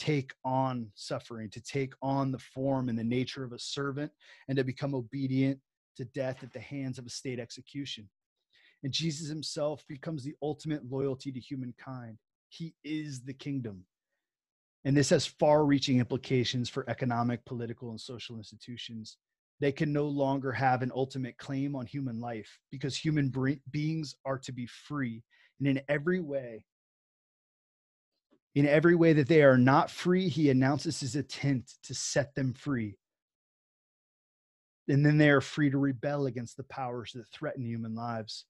take 0.00 0.32
on 0.46 0.90
suffering, 0.94 1.50
to 1.50 1.60
take 1.60 1.92
on 2.00 2.32
the 2.32 2.38
form 2.38 2.88
and 2.88 2.98
the 2.98 3.04
nature 3.04 3.44
of 3.44 3.52
a 3.52 3.58
servant, 3.58 4.10
and 4.48 4.56
to 4.56 4.64
become 4.64 4.94
obedient 4.94 5.60
to 5.98 6.06
death 6.06 6.42
at 6.42 6.52
the 6.54 6.60
hands 6.60 6.98
of 6.98 7.04
a 7.04 7.10
state 7.10 7.38
execution. 7.38 8.08
And 8.82 8.92
Jesus 8.92 9.28
himself 9.28 9.84
becomes 9.88 10.24
the 10.24 10.34
ultimate 10.40 10.90
loyalty 10.90 11.30
to 11.32 11.38
humankind. 11.38 12.16
He 12.48 12.74
is 12.82 13.20
the 13.20 13.34
kingdom. 13.34 13.84
And 14.86 14.96
this 14.96 15.10
has 15.10 15.26
far 15.26 15.66
reaching 15.66 15.98
implications 15.98 16.70
for 16.70 16.88
economic, 16.88 17.44
political, 17.44 17.90
and 17.90 18.00
social 18.00 18.38
institutions. 18.38 19.18
They 19.60 19.72
can 19.72 19.92
no 19.92 20.06
longer 20.06 20.50
have 20.50 20.80
an 20.80 20.92
ultimate 20.94 21.36
claim 21.36 21.76
on 21.76 21.84
human 21.84 22.18
life 22.18 22.58
because 22.70 22.96
human 22.96 23.30
beings 23.70 24.14
are 24.24 24.38
to 24.38 24.52
be 24.52 24.66
free. 24.66 25.22
And 25.58 25.68
in 25.68 25.82
every 25.90 26.20
way, 26.20 26.64
in 28.54 28.66
every 28.66 28.94
way 28.94 29.12
that 29.12 29.28
they 29.28 29.42
are 29.42 29.58
not 29.58 29.90
free, 29.90 30.28
he 30.28 30.50
announces 30.50 31.00
his 31.00 31.14
intent 31.14 31.72
to 31.84 31.94
set 31.94 32.34
them 32.34 32.52
free. 32.52 32.96
And 34.88 35.06
then 35.06 35.18
they 35.18 35.30
are 35.30 35.40
free 35.40 35.70
to 35.70 35.78
rebel 35.78 36.26
against 36.26 36.56
the 36.56 36.64
powers 36.64 37.12
that 37.14 37.28
threaten 37.28 37.64
human 37.64 37.94
lives. 37.94 38.46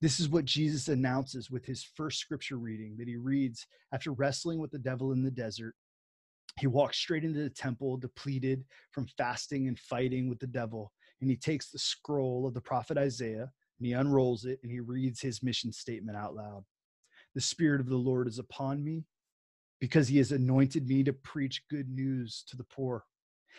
This 0.00 0.20
is 0.20 0.28
what 0.28 0.44
Jesus 0.44 0.88
announces 0.88 1.50
with 1.50 1.66
his 1.66 1.82
first 1.82 2.20
scripture 2.20 2.56
reading 2.56 2.96
that 2.98 3.08
he 3.08 3.16
reads 3.16 3.66
after 3.92 4.12
wrestling 4.12 4.60
with 4.60 4.70
the 4.70 4.78
devil 4.78 5.10
in 5.10 5.24
the 5.24 5.30
desert. 5.30 5.74
He 6.60 6.68
walks 6.68 6.98
straight 6.98 7.24
into 7.24 7.40
the 7.40 7.50
temple, 7.50 7.96
depleted 7.96 8.64
from 8.92 9.08
fasting 9.18 9.66
and 9.66 9.78
fighting 9.78 10.28
with 10.28 10.38
the 10.38 10.46
devil. 10.46 10.92
And 11.20 11.28
he 11.28 11.36
takes 11.36 11.70
the 11.70 11.78
scroll 11.78 12.46
of 12.46 12.54
the 12.54 12.60
prophet 12.60 12.96
Isaiah 12.96 13.50
and 13.78 13.86
he 13.86 13.92
unrolls 13.92 14.44
it 14.44 14.60
and 14.62 14.70
he 14.70 14.78
reads 14.78 15.20
his 15.20 15.42
mission 15.42 15.72
statement 15.72 16.16
out 16.16 16.36
loud. 16.36 16.64
The 17.34 17.40
Spirit 17.40 17.80
of 17.80 17.88
the 17.88 17.96
Lord 17.96 18.28
is 18.28 18.38
upon 18.38 18.84
me 18.84 19.04
because 19.82 20.06
he 20.06 20.18
has 20.18 20.30
anointed 20.30 20.86
me 20.86 21.02
to 21.02 21.12
preach 21.12 21.64
good 21.68 21.90
news 21.90 22.44
to 22.46 22.56
the 22.56 22.62
poor. 22.62 23.02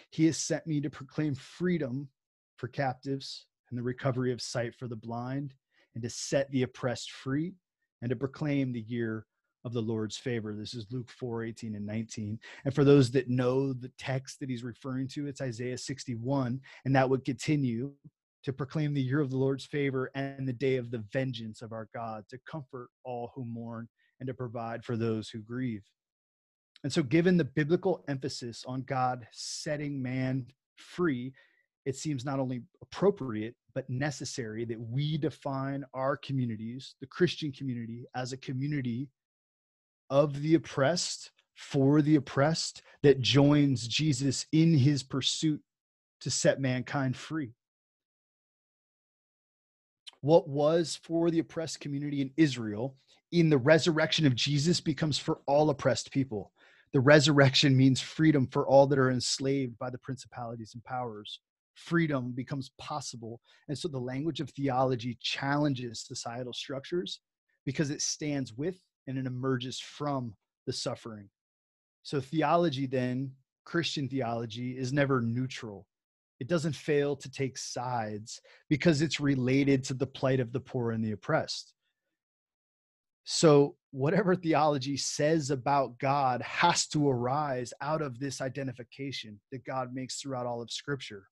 He 0.10 0.26
has 0.28 0.38
sent 0.38 0.66
me 0.66 0.80
to 0.80 0.90
proclaim 0.90 1.36
freedom 1.36 2.08
for 2.56 2.70
captives 2.70 3.48
and 3.70 3.78
the 3.78 3.84
recovery 3.84 4.32
of 4.32 4.42
sight 4.42 4.74
for 4.74 4.88
the 4.88 4.96
blind, 4.96 5.54
and 5.96 6.02
to 6.02 6.10
set 6.10 6.50
the 6.50 6.64
oppressed 6.64 7.12
free, 7.12 7.56
and 8.02 8.10
to 8.10 8.16
proclaim 8.16 8.72
the 8.72 8.86
year 8.88 9.26
of 9.66 9.74
the 9.74 9.82
Lord's 9.82 10.16
favor. 10.16 10.56
This 10.58 10.74
is 10.74 10.88
Luke 10.92 11.10
4 11.10 11.44
18 11.44 11.76
and 11.76 11.86
19. 11.86 12.40
And 12.64 12.74
for 12.74 12.86
those 12.86 13.12
that 13.12 13.28
know 13.28 13.74
the 13.74 13.92
text 13.98 14.40
that 14.40 14.50
he's 14.50 14.64
referring 14.64 15.10
to, 15.10 15.28
it's 15.28 15.42
Isaiah 15.42 15.78
61, 15.78 16.62
and 16.86 16.96
that 16.96 17.10
would 17.10 17.26
continue 17.26 17.92
to 18.46 18.54
proclaim 18.54 18.94
the 18.94 19.02
year 19.02 19.20
of 19.20 19.30
the 19.30 19.38
Lord's 19.38 19.66
favor 19.66 20.10
and 20.16 20.48
the 20.48 20.54
day 20.54 20.78
of 20.78 20.90
the 20.90 21.04
vengeance 21.12 21.62
of 21.62 21.74
our 21.74 21.90
God, 21.94 22.24
to 22.30 22.40
comfort 22.50 22.88
all 23.04 23.34
who 23.36 23.44
mourn 23.44 23.90
and 24.22 24.28
to 24.28 24.34
provide 24.34 24.86
for 24.86 24.96
those 24.96 25.28
who 25.28 25.42
grieve. 25.42 25.84
And 26.84 26.92
so, 26.92 27.02
given 27.02 27.38
the 27.38 27.46
biblical 27.46 28.04
emphasis 28.08 28.66
on 28.68 28.82
God 28.82 29.26
setting 29.32 30.02
man 30.02 30.46
free, 30.78 31.34
it 31.86 31.96
seems 31.96 32.26
not 32.26 32.40
only 32.40 32.62
appropriate, 32.82 33.56
but 33.74 33.90
necessary 33.90 34.66
that 34.66 34.80
we 34.80 35.18
define 35.18 35.86
our 35.94 36.18
communities, 36.18 36.96
the 37.00 37.08
Christian 37.08 37.52
community, 37.52 38.06
as 38.16 38.32
a 38.32 38.38
community 38.38 39.08
of 40.10 40.42
the 40.42 40.56
oppressed 40.56 41.32
for 41.56 42.02
the 42.02 42.16
oppressed 42.16 42.82
that 43.02 43.22
joins 43.22 43.88
Jesus 43.88 44.46
in 44.52 44.74
his 44.74 45.04
pursuit 45.04 45.62
to 46.22 46.30
set 46.30 46.60
mankind 46.60 47.16
free. 47.16 47.54
What 50.22 50.48
was 50.48 51.00
for 51.04 51.30
the 51.30 51.40
oppressed 51.40 51.80
community 51.80 52.22
in 52.22 52.32
Israel 52.38 52.96
in 53.32 53.50
the 53.50 53.58
resurrection 53.58 54.26
of 54.26 54.36
Jesus 54.36 54.80
becomes 54.80 55.18
for 55.18 55.40
all 55.48 55.70
oppressed 55.70 56.12
people 56.12 56.52
the 56.94 57.02
resurrection 57.02 57.76
means 57.84 58.00
freedom 58.00 58.48
for 58.48 58.68
all 58.68 58.88
that 58.88 59.00
are 59.00 59.12
enslaved 59.12 59.78
by 59.78 59.90
the 59.90 59.98
principalities 59.98 60.72
and 60.74 60.84
powers. 60.84 61.40
Freedom 61.76 62.32
becomes 62.32 62.72
possible. 62.80 63.42
And 63.68 63.78
so 63.78 63.88
the 63.88 64.00
language 64.00 64.40
of 64.40 64.50
theology 64.52 65.18
challenges 65.22 66.06
societal 66.08 66.54
structures 66.54 67.20
because 67.66 67.90
it 67.90 68.02
stands 68.02 68.54
with 68.54 68.80
and 69.08 69.18
it 69.18 69.26
emerges 69.26 69.80
from 69.80 70.36
the 70.68 70.74
suffering. 70.74 71.30
So 72.04 72.22
theology, 72.22 72.86
then, 72.86 73.32
Christian 73.66 74.08
theology, 74.08 74.78
is 74.78 74.94
never 74.94 75.22
neutral. 75.22 75.88
It 76.40 76.48
doesn't 76.48 76.76
fail 76.76 77.16
to 77.16 77.32
take 77.32 77.58
sides 77.58 78.42
because 78.70 79.02
it's 79.02 79.20
related 79.20 79.84
to 79.86 79.94
the 79.94 80.08
plight 80.08 80.42
of 80.42 80.52
the 80.52 80.60
poor 80.60 80.92
and 80.92 81.04
the 81.04 81.14
oppressed. 81.14 81.74
So, 83.24 83.78
whatever 83.94 84.36
theology 84.36 84.98
says 84.98 85.52
about 85.52 86.00
God 86.00 86.42
has 86.42 86.88
to 86.88 87.08
arise 87.08 87.72
out 87.80 88.02
of 88.02 88.20
this 88.20 88.42
identification 88.42 89.40
that 89.52 89.64
God 89.66 89.94
makes 89.94 90.20
throughout 90.20 90.48
all 90.48 90.64
of 90.64 90.72
Scripture. 90.72 91.28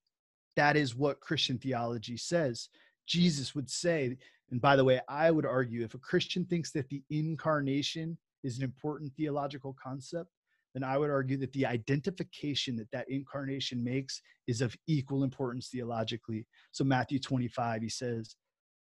That 0.55 0.77
is 0.77 0.95
what 0.95 1.19
Christian 1.19 1.57
theology 1.57 2.17
says. 2.17 2.69
Jesus 3.07 3.55
would 3.55 3.67
say, 3.67 4.15
and 4.51 4.61
by 4.61 4.75
the 4.75 4.83
way, 4.83 5.01
I 5.09 5.31
would 5.31 5.45
argue 5.45 5.83
if 5.83 5.95
a 5.95 5.97
Christian 5.97 6.45
thinks 6.45 6.71
that 6.73 6.87
the 6.89 7.01
incarnation 7.09 8.15
is 8.43 8.59
an 8.59 8.63
important 8.63 9.11
theological 9.17 9.75
concept, 9.81 10.29
then 10.75 10.83
I 10.83 10.99
would 10.99 11.09
argue 11.09 11.37
that 11.37 11.51
the 11.53 11.65
identification 11.65 12.75
that 12.75 12.91
that 12.91 13.09
incarnation 13.09 13.83
makes 13.83 14.21
is 14.45 14.61
of 14.61 14.75
equal 14.85 15.23
importance 15.23 15.69
theologically. 15.69 16.45
So, 16.71 16.83
Matthew 16.83 17.17
25, 17.17 17.81
he 17.81 17.89
says, 17.89 18.35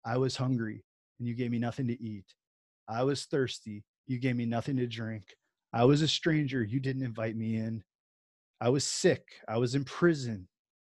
I 0.05 0.17
was 0.17 0.35
hungry 0.35 0.83
and 1.19 1.27
you 1.27 1.35
gave 1.35 1.51
me 1.51 1.57
nothing 1.57 1.87
to 1.87 2.03
eat. 2.03 2.25
I 2.87 3.03
was 3.03 3.25
thirsty. 3.25 3.83
You 4.07 4.19
gave 4.19 4.35
me 4.35 4.45
nothing 4.45 4.77
to 4.77 4.87
drink. 4.87 5.23
I 5.73 5.85
was 5.85 6.01
a 6.01 6.07
stranger. 6.07 6.63
You 6.63 6.79
didn't 6.79 7.03
invite 7.03 7.35
me 7.35 7.55
in. 7.55 7.83
I 8.59 8.69
was 8.69 8.85
sick. 8.85 9.23
I 9.47 9.57
was 9.57 9.75
in 9.75 9.85
prison. 9.85 10.47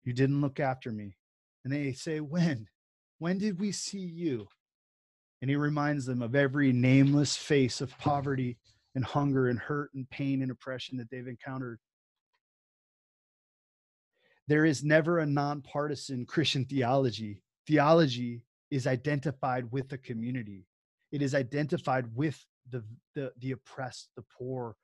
You 0.05 0.13
didn't 0.13 0.41
look 0.41 0.61
after 0.61 0.91
me. 0.91 1.17
And 1.65 1.73
they 1.73 1.93
say, 1.93 2.21
When? 2.21 2.67
When 3.19 3.39
did 3.39 3.61
we 3.61 3.71
see 3.71 4.01
you? 4.01 4.49
And 5.41 5.51
he 5.51 5.57
reminds 5.57 6.07
them 6.07 6.23
of 6.23 6.35
every 6.35 6.73
nameless 6.73 7.37
face 7.37 7.81
of 7.81 7.97
poverty 7.99 8.59
and 8.95 9.05
hunger 9.05 9.49
and 9.49 9.59
hurt 9.59 9.91
and 9.95 10.09
pain 10.11 10.43
and 10.43 10.51
oppression 10.51 10.99
that 10.99 11.11
they've 11.11 11.27
encountered. 11.27 11.79
There 14.49 14.65
is 14.65 14.83
never 14.83 15.19
a 15.19 15.27
nonpartisan 15.27 16.27
Christian 16.27 16.65
theology. 16.65 17.43
Theology 17.67 18.45
is 18.71 18.87
identified 18.87 19.71
with 19.71 19.89
the 19.89 19.99
community 19.99 20.67
it 21.13 21.23
is 21.23 21.35
identified 21.35 22.07
with 22.15 22.45
the 22.71 22.83
the, 23.15 23.33
the 23.39 23.53
oppressed 23.53 24.11
the 24.17 24.25
poor 24.37 24.77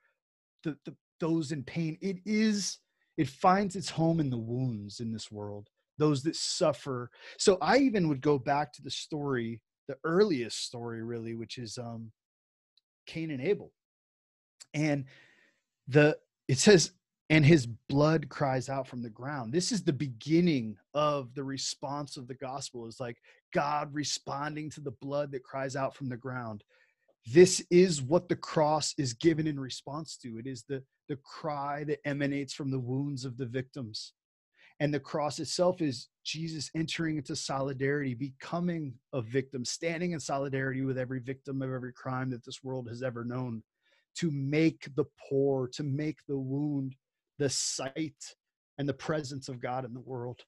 the, 0.63 0.77
the 0.85 0.95
those 1.21 1.53
in 1.53 1.65
pain. 1.65 1.99
It 2.01 2.19
is 2.25 2.79
it 3.17 3.29
finds 3.29 3.75
its 3.75 3.91
home 3.91 4.21
in 4.21 4.31
the 4.31 4.39
wounds 4.39 5.01
in 5.01 5.13
this 5.13 5.31
world 5.31 5.69
those 5.99 6.23
that 6.23 6.37
suffer. 6.37 7.11
So 7.39 7.59
i 7.61 7.79
even 7.79 8.09
would 8.09 8.21
go 8.21 8.39
back 8.39 8.73
to 8.75 8.83
the 8.83 8.91
story 8.91 9.61
the 9.89 9.97
earliest 10.05 10.65
story 10.65 11.03
really 11.03 11.35
which 11.35 11.59
is 11.59 11.79
um 11.79 12.13
cain 13.07 13.31
and 13.31 13.41
abel. 13.41 13.73
And 14.75 15.07
the 15.89 16.19
it 16.47 16.59
says 16.59 16.93
and 17.31 17.45
his 17.45 17.67
blood 17.89 18.29
cries 18.29 18.69
out 18.69 18.89
from 18.89 19.03
the 19.03 19.11
ground. 19.11 19.53
This 19.53 19.71
is 19.71 19.83
the 19.83 19.93
beginning 19.93 20.77
of 20.95 21.35
the 21.35 21.45
response 21.45 22.17
of 22.17 22.27
the 22.27 22.35
gospel 22.35 22.87
is 22.87 23.01
like 23.01 23.17
god 23.53 23.93
responding 23.93 24.71
to 24.71 24.81
the 24.81 24.95
blood 25.03 25.33
that 25.33 25.43
cries 25.43 25.77
out 25.77 25.95
from 25.95 26.09
the 26.09 26.17
ground. 26.17 26.65
This 27.27 27.63
is 27.71 28.01
what 28.01 28.29
the 28.29 28.37
cross 28.37 28.95
is 28.97 29.13
given 29.13 29.47
in 29.47 29.61
response 29.61 30.17
to. 30.23 30.39
It 30.39 30.47
is 30.47 30.65
the 30.69 30.83
the 31.09 31.17
cry 31.17 31.85
that 31.85 32.07
emanates 32.07 32.53
from 32.55 32.71
the 32.71 32.79
wounds 32.79 33.25
of 33.25 33.37
the 33.37 33.47
victims. 33.47 34.13
And 34.81 34.93
the 34.93 35.01
cross 35.01 35.39
itself 35.39 35.83
is 35.83 36.09
jesus 36.25 36.71
entering 36.75 37.17
into 37.17 37.35
solidarity 37.35 38.15
becoming 38.15 38.93
a 39.15 39.23
victim 39.23 39.65
standing 39.65 40.13
in 40.13 40.21
solidarity 40.21 40.83
with 40.83 40.99
every 40.99 41.21
victim 41.21 41.63
of 41.63 41.73
every 41.73 41.93
crime 41.93 42.31
that 42.31 42.45
this 42.45 42.63
world 42.63 42.87
has 42.89 43.03
ever 43.03 43.25
known 43.25 43.63
to 44.15 44.31
make 44.31 44.89
the 44.95 45.07
poor 45.29 45.69
to 45.69 45.83
make 45.83 46.19
the 46.27 46.37
wound 46.37 46.95
the 47.39 47.49
sight 47.49 48.35
and 48.79 48.89
the 48.89 48.95
presence 48.95 49.49
of 49.49 49.61
God 49.61 49.85
in 49.85 49.95
the 49.95 50.01
world. 50.01 50.41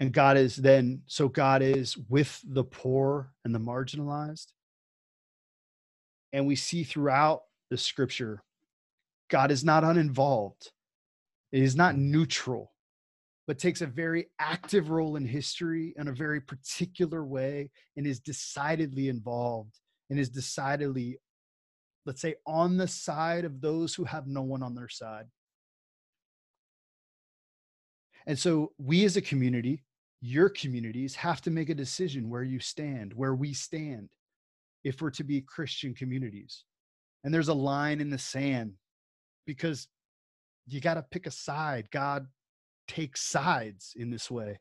And 0.00 0.12
God 0.12 0.36
is 0.36 0.56
then, 0.56 1.02
so 1.06 1.28
God 1.28 1.62
is 1.62 1.96
with 2.08 2.40
the 2.44 2.64
poor 2.64 3.32
and 3.44 3.54
the 3.54 3.58
marginalized. 3.58 4.52
And 6.32 6.46
we 6.46 6.56
see 6.56 6.84
throughout 6.84 7.42
the 7.70 7.78
scripture, 7.78 8.42
God 9.28 9.50
is 9.50 9.64
not 9.64 9.84
uninvolved, 9.84 10.70
it 11.52 11.62
is 11.62 11.74
not 11.74 11.96
neutral, 11.96 12.72
but 13.46 13.58
takes 13.58 13.80
a 13.80 13.86
very 13.86 14.28
active 14.38 14.90
role 14.90 15.16
in 15.16 15.24
history 15.24 15.94
in 15.96 16.08
a 16.08 16.12
very 16.12 16.40
particular 16.40 17.24
way 17.24 17.70
and 17.96 18.06
is 18.06 18.20
decidedly 18.20 19.08
involved 19.08 19.80
and 20.10 20.18
is 20.18 20.30
decidedly 20.30 21.18
let's 22.06 22.20
say, 22.20 22.36
on 22.46 22.76
the 22.76 22.88
side 22.88 23.44
of 23.44 23.60
those 23.60 23.94
who 23.94 24.04
have 24.04 24.26
no 24.26 24.42
one 24.42 24.62
on 24.62 24.74
their 24.74 24.88
side. 24.88 25.26
And 28.26 28.38
so 28.38 28.72
we 28.78 29.04
as 29.04 29.16
a 29.16 29.22
community, 29.22 29.84
your 30.20 30.48
communities 30.48 31.14
have 31.14 31.40
to 31.42 31.50
make 31.50 31.70
a 31.70 31.74
decision 31.74 32.28
where 32.28 32.42
you 32.42 32.60
stand, 32.60 33.12
where 33.14 33.34
we 33.34 33.52
stand. 33.52 34.08
if 34.84 35.00
we're 35.00 35.10
to 35.10 35.24
be 35.24 35.40
Christian 35.40 35.94
communities. 35.94 36.64
And 37.24 37.32
there's 37.34 37.48
a 37.48 37.54
line 37.54 38.00
in 38.00 38.10
the 38.10 38.18
sand 38.18 38.74
because 39.46 39.88
you 40.66 40.80
got 40.80 40.94
to 40.94 41.04
pick 41.10 41.26
a 41.26 41.30
side. 41.30 41.88
God 41.90 42.26
takes 42.86 43.22
sides 43.22 43.94
in 43.96 44.10
this 44.10 44.30
way. 44.30 44.60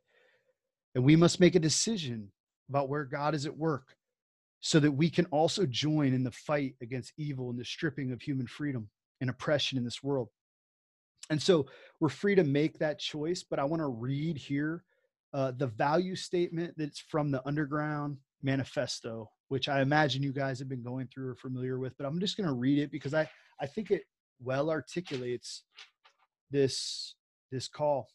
And 0.96 1.04
we 1.04 1.16
must 1.16 1.40
make 1.40 1.56
a 1.56 1.60
decision 1.60 2.32
about 2.70 2.90
where 2.90 3.06
God 3.06 3.36
is 3.36 3.46
at 3.46 3.56
work 3.56 3.96
so 4.60 4.80
that 4.80 4.92
we 4.92 5.10
can 5.10 5.26
also 5.26 5.66
join 5.66 6.14
in 6.14 6.24
the 6.24 6.32
fight 6.32 6.76
against 6.82 7.14
evil 7.18 7.50
and 7.50 7.60
the 7.60 7.66
stripping 7.66 8.12
of 8.12 8.22
human 8.22 8.48
freedom 8.48 8.90
and 9.22 9.30
oppression 9.30 9.78
in 9.78 9.84
this 9.84 10.04
world. 10.04 10.30
And 11.30 11.42
so 11.42 11.66
we're 12.00 12.10
free 12.10 12.36
to 12.36 12.44
make 12.44 12.80
that 12.80 13.00
choice, 13.00 13.44
but 13.44 13.60
I 13.60 13.66
want 13.66 13.82
to 13.82 13.88
read 13.88 14.38
here 14.38 14.84
uh, 15.34 15.52
the 15.56 15.68
value 15.68 16.16
statement 16.16 16.74
that's 16.78 17.00
from 17.00 17.32
the 17.32 17.46
Underground 17.46 18.18
Manifesto, 18.42 19.30
which 19.50 19.68
I 19.68 19.82
imagine 19.82 20.24
you 20.24 20.32
guys 20.32 20.60
have 20.60 20.70
been 20.70 20.84
going 20.84 21.08
through 21.14 21.30
or 21.30 21.36
familiar 21.36 21.80
with, 21.80 21.98
but 21.98 22.06
I'm 22.06 22.20
just 22.20 22.38
going 22.38 22.48
to 22.48 22.54
read 22.54 22.80
it 22.80 22.92
because 22.92 23.14
I, 23.14 23.30
I 23.60 23.68
think 23.68 23.92
it 23.92 24.04
well 24.40 24.70
articulates 24.70 25.64
this, 26.50 27.16
this 27.52 27.68
call. 27.68 28.08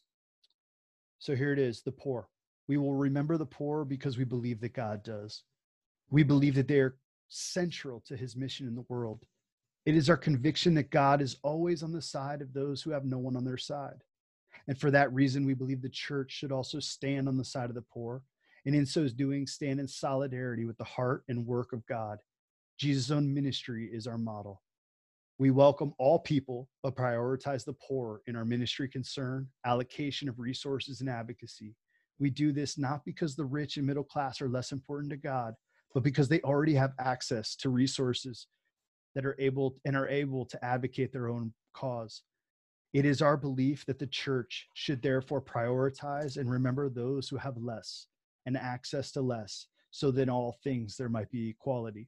So 1.19 1.35
here 1.35 1.53
it 1.53 1.59
is 1.59 1.81
the 1.81 1.91
poor. 1.91 2.27
We 2.67 2.77
will 2.77 2.95
remember 2.95 3.37
the 3.37 3.45
poor 3.45 3.85
because 3.85 4.17
we 4.17 4.23
believe 4.23 4.59
that 4.61 4.73
God 4.73 5.03
does. 5.03 5.43
We 6.09 6.23
believe 6.23 6.55
that 6.55 6.67
they 6.67 6.79
are 6.79 6.97
central 7.27 8.03
to 8.07 8.15
his 8.15 8.35
mission 8.35 8.67
in 8.67 8.75
the 8.75 8.85
world. 8.89 9.25
It 9.85 9.95
is 9.95 10.09
our 10.09 10.17
conviction 10.17 10.75
that 10.75 10.91
God 10.91 11.21
is 11.21 11.37
always 11.43 11.83
on 11.83 11.91
the 11.91 12.01
side 12.01 12.41
of 12.41 12.53
those 12.53 12.81
who 12.81 12.91
have 12.91 13.05
no 13.05 13.17
one 13.17 13.35
on 13.35 13.43
their 13.43 13.57
side. 13.57 14.03
And 14.67 14.79
for 14.79 14.91
that 14.91 15.11
reason, 15.11 15.45
we 15.45 15.53
believe 15.53 15.81
the 15.81 15.89
church 15.89 16.31
should 16.31 16.51
also 16.51 16.79
stand 16.79 17.27
on 17.27 17.37
the 17.37 17.43
side 17.43 17.69
of 17.69 17.75
the 17.75 17.81
poor, 17.81 18.21
and 18.65 18.75
in 18.75 18.85
so 18.85 19.07
doing, 19.09 19.45
stand 19.45 19.79
in 19.79 19.87
solidarity 19.87 20.63
with 20.63 20.77
the 20.77 20.83
heart 20.85 21.23
and 21.27 21.45
work 21.45 21.73
of 21.73 21.85
God. 21.85 22.19
Jesus' 22.77 23.11
own 23.11 23.33
ministry 23.33 23.89
is 23.91 24.07
our 24.07 24.17
model. 24.17 24.61
We 25.39 25.51
welcome 25.51 25.93
all 25.97 26.19
people, 26.19 26.69
but 26.81 26.95
prioritize 26.95 27.65
the 27.65 27.73
poor 27.73 28.21
in 28.27 28.35
our 28.35 28.45
ministry 28.45 28.87
concern, 28.87 29.47
allocation 29.65 30.29
of 30.29 30.39
resources, 30.39 31.01
and 31.01 31.09
advocacy. 31.09 31.75
We 32.19 32.29
do 32.29 32.53
this 32.53 32.77
not 32.77 33.03
because 33.03 33.35
the 33.35 33.43
rich 33.43 33.77
and 33.77 33.85
middle 33.85 34.03
class 34.03 34.41
are 34.41 34.47
less 34.47 34.71
important 34.71 35.09
to 35.09 35.17
God, 35.17 35.55
but 35.93 36.03
because 36.03 36.27
they 36.27 36.41
already 36.41 36.73
have 36.73 36.93
access 36.99 37.55
to 37.57 37.69
resources 37.69 38.47
that 39.15 39.25
are 39.25 39.35
able 39.39 39.75
and 39.85 39.95
are 39.95 40.07
able 40.07 40.45
to 40.45 40.65
advocate 40.65 41.11
their 41.11 41.29
own 41.29 41.53
cause. 41.73 42.23
It 42.93 43.05
is 43.05 43.21
our 43.21 43.37
belief 43.37 43.85
that 43.85 43.99
the 43.99 44.07
church 44.07 44.67
should 44.73 45.01
therefore 45.01 45.41
prioritize 45.41 46.37
and 46.37 46.49
remember 46.49 46.89
those 46.89 47.27
who 47.27 47.37
have 47.37 47.57
less 47.57 48.07
and 48.45 48.57
access 48.57 49.11
to 49.11 49.21
less, 49.21 49.67
so 49.91 50.11
that 50.11 50.23
in 50.23 50.29
all 50.29 50.57
things 50.63 50.97
there 50.97 51.09
might 51.09 51.29
be 51.31 51.49
equality. 51.49 52.07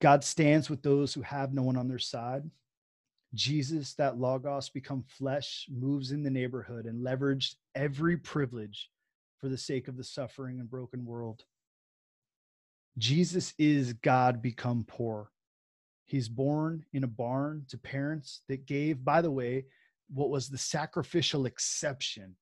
God 0.00 0.22
stands 0.22 0.70
with 0.70 0.82
those 0.82 1.12
who 1.12 1.22
have 1.22 1.52
no 1.52 1.62
one 1.62 1.76
on 1.76 1.88
their 1.88 1.98
side. 1.98 2.48
Jesus, 3.34 3.94
that 3.94 4.18
Logos 4.18 4.68
become 4.68 5.04
flesh, 5.06 5.66
moves 5.70 6.12
in 6.12 6.22
the 6.22 6.30
neighborhood 6.30 6.86
and 6.86 7.04
leveraged 7.04 7.56
every 7.74 8.16
privilege 8.16 8.88
for 9.40 9.48
the 9.48 9.58
sake 9.58 9.88
of 9.88 9.96
the 9.96 10.04
suffering 10.04 10.58
and 10.60 10.70
broken 10.70 11.04
world. 11.04 11.44
Jesus 12.96 13.54
is 13.58 13.92
God 13.92 14.42
become 14.42 14.84
poor. 14.86 15.30
He's 16.06 16.28
born 16.28 16.84
in 16.92 17.04
a 17.04 17.08
barn 17.08 17.64
to 17.68 17.78
parents 17.78 18.40
that 18.48 18.66
gave, 18.66 19.04
by 19.04 19.20
the 19.20 19.30
way, 19.30 19.66
what 20.12 20.30
was 20.30 20.48
the 20.48 20.58
sacrificial 20.58 21.46
exception. 21.46 22.34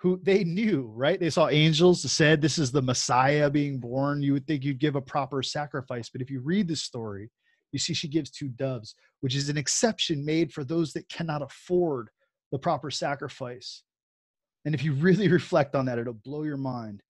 Who 0.00 0.20
they 0.22 0.44
knew, 0.44 0.92
right? 0.94 1.18
They 1.18 1.30
saw 1.30 1.48
angels 1.48 2.10
said, 2.10 2.40
This 2.40 2.58
is 2.58 2.70
the 2.70 2.82
Messiah 2.82 3.50
being 3.50 3.80
born. 3.80 4.22
You 4.22 4.34
would 4.34 4.46
think 4.46 4.62
you'd 4.62 4.78
give 4.78 4.94
a 4.94 5.00
proper 5.00 5.42
sacrifice. 5.42 6.08
But 6.08 6.20
if 6.20 6.30
you 6.30 6.40
read 6.40 6.68
the 6.68 6.76
story, 6.76 7.30
you 7.72 7.78
see 7.78 7.94
she 7.94 8.08
gives 8.08 8.30
two 8.30 8.48
doves, 8.48 8.94
which 9.20 9.34
is 9.34 9.48
an 9.48 9.56
exception 9.56 10.24
made 10.24 10.52
for 10.52 10.64
those 10.64 10.92
that 10.92 11.08
cannot 11.08 11.42
afford 11.42 12.10
the 12.52 12.58
proper 12.58 12.90
sacrifice. 12.90 13.82
And 14.66 14.74
if 14.74 14.84
you 14.84 14.92
really 14.92 15.28
reflect 15.38 15.74
on 15.74 15.86
that, 15.86 15.98
it'll 15.98 16.12
blow 16.12 16.42
your 16.42 16.58
mind. 16.58 17.02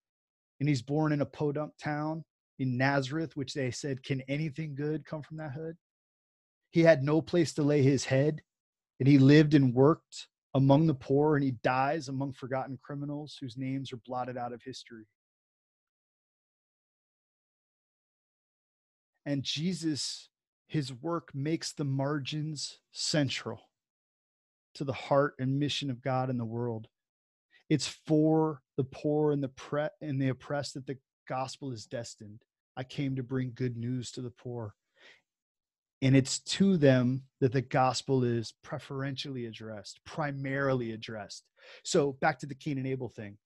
And 0.61 0.69
he's 0.69 0.81
born 0.81 1.11
in 1.11 1.21
a 1.21 1.25
podunk 1.25 1.73
town 1.83 2.23
in 2.59 2.77
Nazareth, 2.77 3.35
which 3.35 3.53
they 3.53 3.71
said, 3.71 4.01
Can 4.03 4.21
anything 4.29 4.75
good 4.75 5.05
come 5.05 5.21
from 5.21 5.37
that 5.37 5.51
hood? 5.51 5.75
He 6.71 6.81
had 6.81 7.03
no 7.03 7.21
place 7.21 7.53
to 7.53 7.63
lay 7.63 7.81
his 7.81 8.05
head, 8.05 8.41
and 8.99 9.07
he 9.07 9.17
lived 9.17 9.53
and 9.53 9.73
worked 9.73 10.27
among 10.53 10.87
the 10.87 10.93
poor, 10.93 11.35
and 11.35 11.43
he 11.43 11.51
dies 11.63 12.07
among 12.07 12.33
forgotten 12.33 12.79
criminals 12.81 13.37
whose 13.39 13.57
names 13.57 13.91
are 13.91 14.01
blotted 14.05 14.37
out 14.37 14.53
of 14.53 14.61
history. 14.63 15.05
And 19.25 19.43
Jesus, 19.43 20.29
his 20.67 20.93
work 20.93 21.35
makes 21.35 21.73
the 21.73 21.83
margins 21.83 22.79
central 22.91 23.69
to 24.75 24.83
the 24.83 24.93
heart 24.93 25.35
and 25.37 25.59
mission 25.59 25.91
of 25.91 26.01
God 26.01 26.29
in 26.29 26.37
the 26.37 26.45
world. 26.45 26.87
It's 27.69 27.87
for 27.87 28.61
the 28.77 28.83
poor 28.83 29.31
and 29.31 29.43
the 29.43 29.49
pre- 29.49 29.89
and 30.01 30.21
the 30.21 30.29
oppressed 30.29 30.75
that 30.75 30.87
the 30.87 30.97
gospel 31.27 31.71
is 31.71 31.85
destined. 31.85 32.41
I 32.75 32.83
came 32.83 33.15
to 33.15 33.23
bring 33.23 33.51
good 33.53 33.75
news 33.75 34.11
to 34.11 34.21
the 34.21 34.29
poor. 34.31 34.73
And 36.01 36.15
it's 36.15 36.39
to 36.39 36.77
them 36.77 37.23
that 37.41 37.51
the 37.51 37.61
gospel 37.61 38.23
is 38.23 38.53
preferentially 38.63 39.47
addressed, 39.47 39.99
primarily 40.05 40.91
addressed. 40.91 41.43
So 41.83 42.13
back 42.21 42.39
to 42.39 42.45
the 42.45 42.55
Cain 42.55 42.77
and 42.77 42.87
Abel 42.87 43.09
thing. 43.09 43.37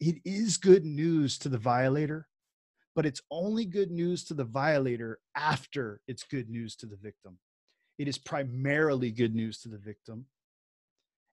It 0.00 0.16
is 0.24 0.58
good 0.58 0.84
news 0.84 1.38
to 1.38 1.48
the 1.48 1.58
violator, 1.58 2.28
but 2.94 3.06
it's 3.06 3.22
only 3.30 3.64
good 3.64 3.90
news 3.90 4.24
to 4.24 4.34
the 4.34 4.44
violator 4.44 5.18
after 5.34 6.00
it's 6.06 6.24
good 6.24 6.50
news 6.50 6.76
to 6.76 6.86
the 6.86 6.96
victim. 6.96 7.38
It 7.98 8.06
is 8.06 8.18
primarily 8.18 9.10
good 9.10 9.34
news 9.34 9.60
to 9.60 9.68
the 9.68 9.78
victim. 9.78 10.26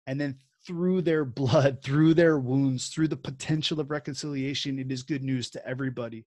And 0.08 0.22
then 0.22 0.38
through 0.66 1.02
their 1.02 1.26
blood, 1.26 1.82
through 1.84 2.14
their 2.14 2.38
wounds, 2.38 2.90
through 2.90 3.08
the 3.08 3.18
potential 3.18 3.80
of 3.80 3.92
reconciliation, 3.92 4.80
it 4.80 4.92
is 4.92 5.04
good 5.04 5.24
news 5.24 5.50
to 5.52 5.68
everybody. 5.68 6.26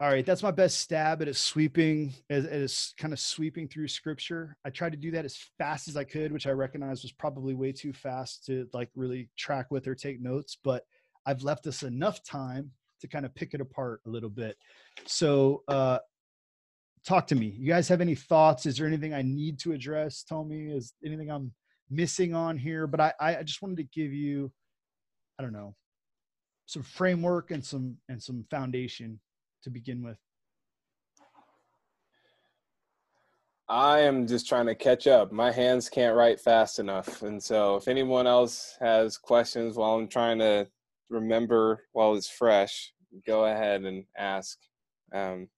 All 0.00 0.08
right, 0.08 0.24
that's 0.24 0.42
my 0.42 0.50
best 0.50 0.78
stab 0.78 1.20
at 1.20 1.28
a 1.28 1.34
sweeping, 1.34 2.14
as, 2.30 2.46
as 2.46 2.94
kind 2.96 3.12
of 3.12 3.20
sweeping 3.20 3.68
through 3.68 3.88
scripture. 3.88 4.56
I 4.64 4.70
tried 4.70 4.92
to 4.92 4.98
do 4.98 5.10
that 5.10 5.26
as 5.26 5.36
fast 5.58 5.88
as 5.88 5.96
I 5.96 6.04
could, 6.04 6.32
which 6.32 6.46
I 6.46 6.52
recognize 6.52 7.02
was 7.02 7.12
probably 7.12 7.52
way 7.52 7.70
too 7.70 7.92
fast 7.92 8.46
to 8.46 8.66
like 8.72 8.88
really 8.96 9.28
track 9.36 9.66
with 9.70 9.86
or 9.86 9.94
take 9.94 10.18
notes. 10.22 10.56
But 10.64 10.84
I've 11.26 11.42
left 11.42 11.66
us 11.66 11.82
enough 11.82 12.22
time 12.22 12.70
to 13.02 13.08
kind 13.08 13.26
of 13.26 13.34
pick 13.34 13.52
it 13.52 13.60
apart 13.60 14.00
a 14.06 14.10
little 14.10 14.30
bit. 14.30 14.56
So, 15.04 15.64
uh, 15.68 15.98
talk 17.06 17.26
to 17.28 17.34
me. 17.34 17.54
You 17.58 17.66
guys 17.66 17.88
have 17.88 18.00
any 18.00 18.14
thoughts? 18.14 18.66
Is 18.66 18.76
there 18.76 18.86
anything 18.86 19.14
I 19.14 19.22
need 19.22 19.58
to 19.60 19.72
address? 19.72 20.22
Tell 20.22 20.44
me. 20.44 20.72
Is 20.72 20.94
anything 21.04 21.30
I'm 21.30 21.52
missing 21.90 22.34
on 22.34 22.56
here? 22.58 22.86
But 22.86 23.00
I, 23.00 23.12
I 23.20 23.42
just 23.42 23.62
wanted 23.62 23.78
to 23.78 23.84
give 23.84 24.12
you, 24.12 24.52
I 25.38 25.42
don't 25.42 25.52
know, 25.52 25.74
some 26.66 26.82
framework 26.82 27.50
and 27.50 27.64
some 27.64 27.96
and 28.08 28.22
some 28.22 28.44
foundation 28.50 29.18
to 29.64 29.70
begin 29.70 30.02
with? 30.02 30.16
I 33.68 34.00
am 34.00 34.26
just 34.26 34.48
trying 34.48 34.66
to 34.66 34.74
catch 34.74 35.06
up. 35.06 35.30
My 35.30 35.52
hands 35.52 35.88
can't 35.88 36.16
write 36.16 36.40
fast 36.40 36.80
enough. 36.80 37.22
And 37.22 37.40
so 37.40 37.76
if 37.76 37.86
anyone 37.86 38.26
else 38.26 38.76
has 38.80 39.16
questions 39.16 39.76
while 39.76 39.94
I'm 39.94 40.08
trying 40.08 40.40
to 40.40 40.66
remember 41.08 41.84
while 41.92 42.14
it's 42.14 42.28
fresh, 42.28 42.92
go 43.26 43.44
ahead 43.44 43.82
and 43.82 44.04
ask. 44.18 44.58
Um, 45.14 45.48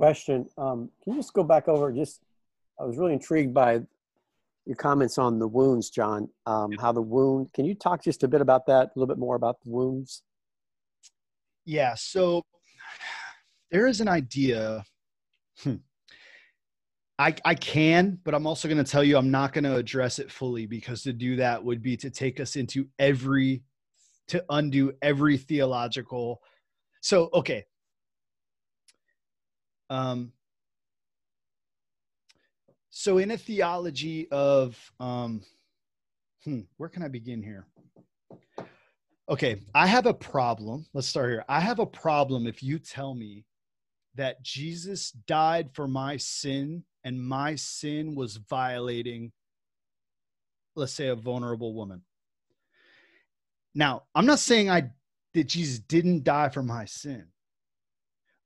question. 0.00 0.48
Um, 0.56 0.88
can 1.04 1.12
you 1.12 1.18
just 1.18 1.34
go 1.34 1.44
back 1.44 1.68
over 1.68 1.92
just, 1.92 2.22
I 2.80 2.84
was 2.84 2.96
really 2.96 3.12
intrigued 3.12 3.52
by 3.52 3.80
your 4.64 4.76
comments 4.76 5.18
on 5.18 5.38
the 5.38 5.46
wounds, 5.46 5.90
John. 5.90 6.30
Um, 6.46 6.72
how 6.80 6.90
the 6.90 7.02
wound, 7.02 7.52
can 7.52 7.66
you 7.66 7.74
talk 7.74 8.02
just 8.02 8.22
a 8.22 8.28
bit 8.28 8.40
about 8.40 8.64
that, 8.66 8.84
a 8.84 8.90
little 8.96 9.06
bit 9.06 9.18
more 9.18 9.36
about 9.36 9.56
the 9.62 9.68
wounds? 9.68 10.22
Yeah, 11.66 11.94
so 11.96 12.46
there 13.70 13.86
is 13.86 14.00
an 14.00 14.08
idea. 14.08 14.84
Hmm. 15.62 15.74
I, 17.18 17.34
I 17.44 17.54
can, 17.54 18.18
but 18.24 18.34
I'm 18.34 18.46
also 18.46 18.68
going 18.68 18.82
to 18.82 18.90
tell 18.90 19.04
you 19.04 19.18
I'm 19.18 19.30
not 19.30 19.52
going 19.52 19.64
to 19.64 19.76
address 19.76 20.18
it 20.18 20.32
fully 20.32 20.64
because 20.64 21.02
to 21.02 21.12
do 21.12 21.36
that 21.36 21.62
would 21.62 21.82
be 21.82 21.98
to 21.98 22.08
take 22.08 22.40
us 22.40 22.56
into 22.56 22.88
every, 22.98 23.64
to 24.28 24.42
undo 24.48 24.94
every 25.02 25.36
theological. 25.36 26.40
So, 27.02 27.28
okay. 27.34 27.66
Um, 29.90 30.32
so 32.88 33.18
in 33.18 33.30
a 33.30 33.36
theology 33.36 34.28
of 34.30 34.76
um 34.98 35.42
hmm, 36.44 36.60
where 36.76 36.88
can 36.88 37.02
i 37.02 37.08
begin 37.08 37.40
here 37.40 37.66
okay 39.28 39.60
i 39.74 39.86
have 39.86 40.06
a 40.06 40.14
problem 40.14 40.84
let's 40.92 41.06
start 41.06 41.30
here 41.30 41.44
i 41.48 41.60
have 41.60 41.78
a 41.78 41.86
problem 41.86 42.48
if 42.48 42.64
you 42.64 42.80
tell 42.80 43.14
me 43.14 43.44
that 44.16 44.42
jesus 44.42 45.12
died 45.12 45.70
for 45.72 45.86
my 45.86 46.16
sin 46.16 46.82
and 47.04 47.22
my 47.22 47.54
sin 47.54 48.16
was 48.16 48.36
violating 48.36 49.30
let's 50.76 50.92
say 50.92 51.08
a 51.08 51.14
vulnerable 51.14 51.74
woman. 51.74 52.02
Now, 53.74 54.04
I'm 54.14 54.26
not 54.26 54.40
saying 54.40 54.70
I 54.70 54.90
that 55.34 55.46
Jesus 55.46 55.78
didn't 55.78 56.24
die 56.24 56.48
for 56.48 56.62
my 56.62 56.86
sin. 56.86 57.28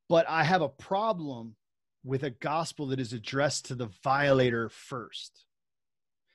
But 0.08 0.28
I 0.28 0.44
have 0.44 0.62
a 0.62 0.68
problem 0.68 1.56
with 2.04 2.22
a 2.22 2.30
gospel 2.30 2.88
that 2.88 3.00
is 3.00 3.12
addressed 3.12 3.66
to 3.66 3.74
the 3.74 3.88
violator 4.02 4.68
first. 4.68 5.46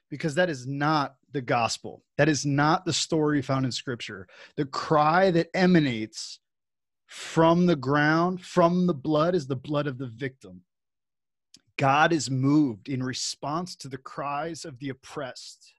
Because 0.09 0.35
that 0.35 0.49
is 0.49 0.65
not 0.65 1.15
the 1.31 1.41
gospel. 1.41 2.03
That 2.17 2.29
is 2.29 2.45
not 2.45 2.85
the 2.85 2.93
story 2.93 3.43
found 3.43 3.65
in 3.65 3.71
scripture. 3.71 4.27
The 4.57 4.65
cry 4.65 5.29
that 5.31 5.49
emanates 5.53 6.39
from 7.05 7.67
the 7.67 7.75
ground, 7.75 8.41
from 8.41 8.87
the 8.87 8.93
blood, 8.95 9.35
is 9.35 9.45
the 9.45 9.55
blood 9.55 9.85
of 9.85 9.99
the 9.99 10.07
victim. 10.07 10.61
God 11.77 12.11
is 12.11 12.29
moved 12.29 12.89
in 12.89 13.03
response 13.03 13.75
to 13.77 13.87
the 13.87 13.97
cries 13.97 14.65
of 14.65 14.79
the 14.79 14.89
oppressed. 14.89 15.73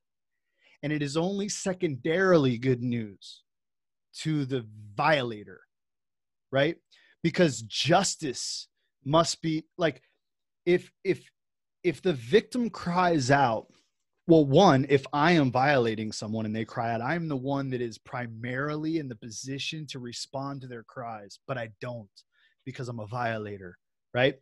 And 0.82 0.93
it 0.93 1.03
is 1.03 1.16
only 1.16 1.49
secondarily 1.49 2.57
good 2.57 2.82
news 2.82 3.43
to 4.20 4.45
the 4.45 4.64
violator, 4.95 5.61
right? 6.51 6.76
Because 7.23 7.62
justice 7.62 8.68
must 9.05 9.43
be 9.43 9.64
like 9.79 10.03
if 10.66 10.91
if 11.05 11.23
if 11.83 12.03
the 12.03 12.12
victim 12.12 12.68
cries 12.68 13.31
out 13.31 13.66
well 14.27 14.45
one 14.45 14.85
if 14.91 15.07
i 15.14 15.33
am 15.33 15.51
violating 15.51 16.12
someone 16.12 16.45
and 16.45 16.55
they 16.55 16.66
cry 16.66 16.93
out 16.93 17.01
i'm 17.01 17.27
the 17.27 17.37
one 17.37 17.71
that 17.71 17.81
is 17.81 17.97
primarily 17.97 18.99
in 18.99 19.09
the 19.09 19.16
position 19.16 19.87
to 19.87 19.99
respond 19.99 20.61
to 20.61 20.66
their 20.66 20.83
cries 20.83 21.39
but 21.49 21.57
i 21.57 21.71
don't 21.81 22.11
because 22.66 22.91
i'm 22.91 23.01
a 23.01 23.07
violator 23.07 23.79
right? 24.14 24.37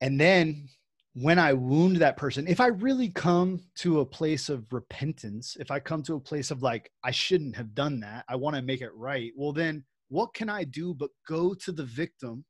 And 0.00 0.20
then 0.20 0.68
when 1.14 1.38
I 1.38 1.54
wound 1.54 1.96
that 1.96 2.16
person, 2.16 2.46
if 2.46 2.60
I 2.60 2.66
really 2.66 3.08
come 3.08 3.60
to 3.76 4.00
a 4.00 4.06
place 4.06 4.48
of 4.48 4.72
repentance, 4.72 5.56
if 5.58 5.70
I 5.70 5.80
come 5.80 6.02
to 6.04 6.16
a 6.16 6.20
place 6.20 6.50
of 6.50 6.62
like, 6.62 6.90
I 7.02 7.10
shouldn't 7.10 7.56
have 7.56 7.74
done 7.74 8.00
that, 8.00 8.24
I 8.28 8.36
want 8.36 8.56
to 8.56 8.62
make 8.62 8.82
it 8.82 8.94
right, 8.94 9.32
well, 9.36 9.52
then 9.52 9.84
what 10.08 10.34
can 10.34 10.48
I 10.48 10.64
do 10.64 10.94
but 10.94 11.10
go 11.28 11.54
to 11.54 11.72
the 11.72 11.84
victim? 11.84 12.44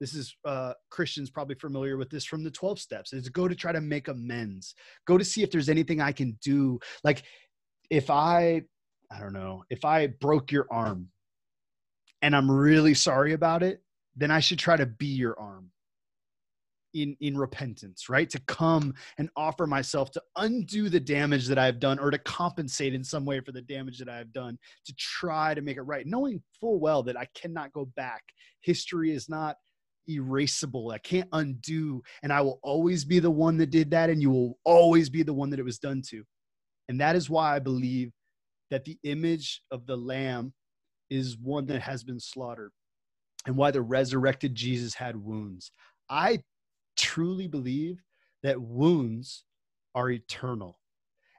This 0.00 0.14
is 0.14 0.36
uh, 0.44 0.74
Christians 0.90 1.30
probably 1.30 1.54
familiar 1.54 1.96
with 1.96 2.10
this 2.10 2.24
from 2.24 2.44
the 2.44 2.50
12 2.50 2.78
steps 2.78 3.12
is 3.12 3.28
go 3.28 3.48
to 3.48 3.54
try 3.54 3.72
to 3.72 3.80
make 3.80 4.08
amends, 4.08 4.74
go 5.06 5.16
to 5.16 5.24
see 5.24 5.42
if 5.42 5.50
there's 5.50 5.68
anything 5.68 6.00
I 6.00 6.12
can 6.12 6.38
do. 6.42 6.78
Like, 7.02 7.22
if 7.90 8.10
I, 8.10 8.62
I 9.10 9.20
don't 9.20 9.32
know, 9.32 9.64
if 9.70 9.84
I 9.84 10.08
broke 10.08 10.50
your 10.50 10.66
arm 10.70 11.08
and 12.22 12.34
I'm 12.34 12.50
really 12.50 12.94
sorry 12.94 13.32
about 13.32 13.62
it, 13.62 13.82
then 14.16 14.30
I 14.30 14.40
should 14.40 14.58
try 14.58 14.76
to 14.76 14.86
be 14.86 15.06
your 15.06 15.38
arm 15.38 15.70
in 16.94 17.16
in 17.20 17.36
repentance 17.36 18.08
right? 18.08 18.30
To 18.30 18.40
come 18.46 18.94
and 19.18 19.28
offer 19.36 19.66
myself 19.66 20.10
to 20.12 20.22
undo 20.36 20.88
the 20.88 21.00
damage 21.00 21.46
that 21.48 21.58
i've 21.58 21.80
done 21.80 21.98
or 21.98 22.10
to 22.10 22.18
compensate 22.18 22.94
in 22.94 23.04
some 23.04 23.24
way 23.24 23.40
for 23.40 23.52
the 23.52 23.62
damage 23.62 23.98
that 23.98 24.08
i've 24.08 24.32
done 24.32 24.58
to 24.86 24.94
try 24.96 25.54
to 25.54 25.60
make 25.60 25.76
it 25.76 25.82
right 25.82 26.06
knowing 26.06 26.42
full 26.60 26.78
well 26.80 27.02
that 27.02 27.18
i 27.18 27.26
cannot 27.34 27.72
go 27.72 27.84
back. 27.96 28.22
History 28.60 29.12
is 29.12 29.28
not 29.28 29.56
erasable. 30.08 30.92
I 30.92 30.98
can't 30.98 31.28
undo 31.32 32.02
and 32.22 32.32
i 32.32 32.40
will 32.40 32.60
always 32.62 33.04
be 33.04 33.18
the 33.18 33.30
one 33.30 33.56
that 33.58 33.70
did 33.70 33.90
that 33.90 34.10
and 34.10 34.20
you 34.22 34.30
will 34.30 34.58
always 34.64 35.10
be 35.10 35.22
the 35.22 35.34
one 35.34 35.50
that 35.50 35.60
it 35.60 35.64
was 35.64 35.78
done 35.78 36.02
to. 36.10 36.22
And 36.88 37.00
that 37.00 37.16
is 37.16 37.30
why 37.30 37.56
i 37.56 37.58
believe 37.58 38.12
that 38.70 38.84
the 38.84 38.98
image 39.04 39.62
of 39.70 39.86
the 39.86 39.96
lamb 39.96 40.52
is 41.10 41.36
one 41.38 41.66
that 41.66 41.80
has 41.82 42.04
been 42.04 42.20
slaughtered 42.20 42.72
and 43.46 43.56
why 43.56 43.70
the 43.70 43.82
resurrected 43.82 44.54
jesus 44.54 44.94
had 44.94 45.16
wounds. 45.16 45.70
I 46.10 46.40
truly 46.96 47.46
believe 47.46 48.02
that 48.42 48.60
wounds 48.60 49.44
are 49.94 50.10
eternal 50.10 50.78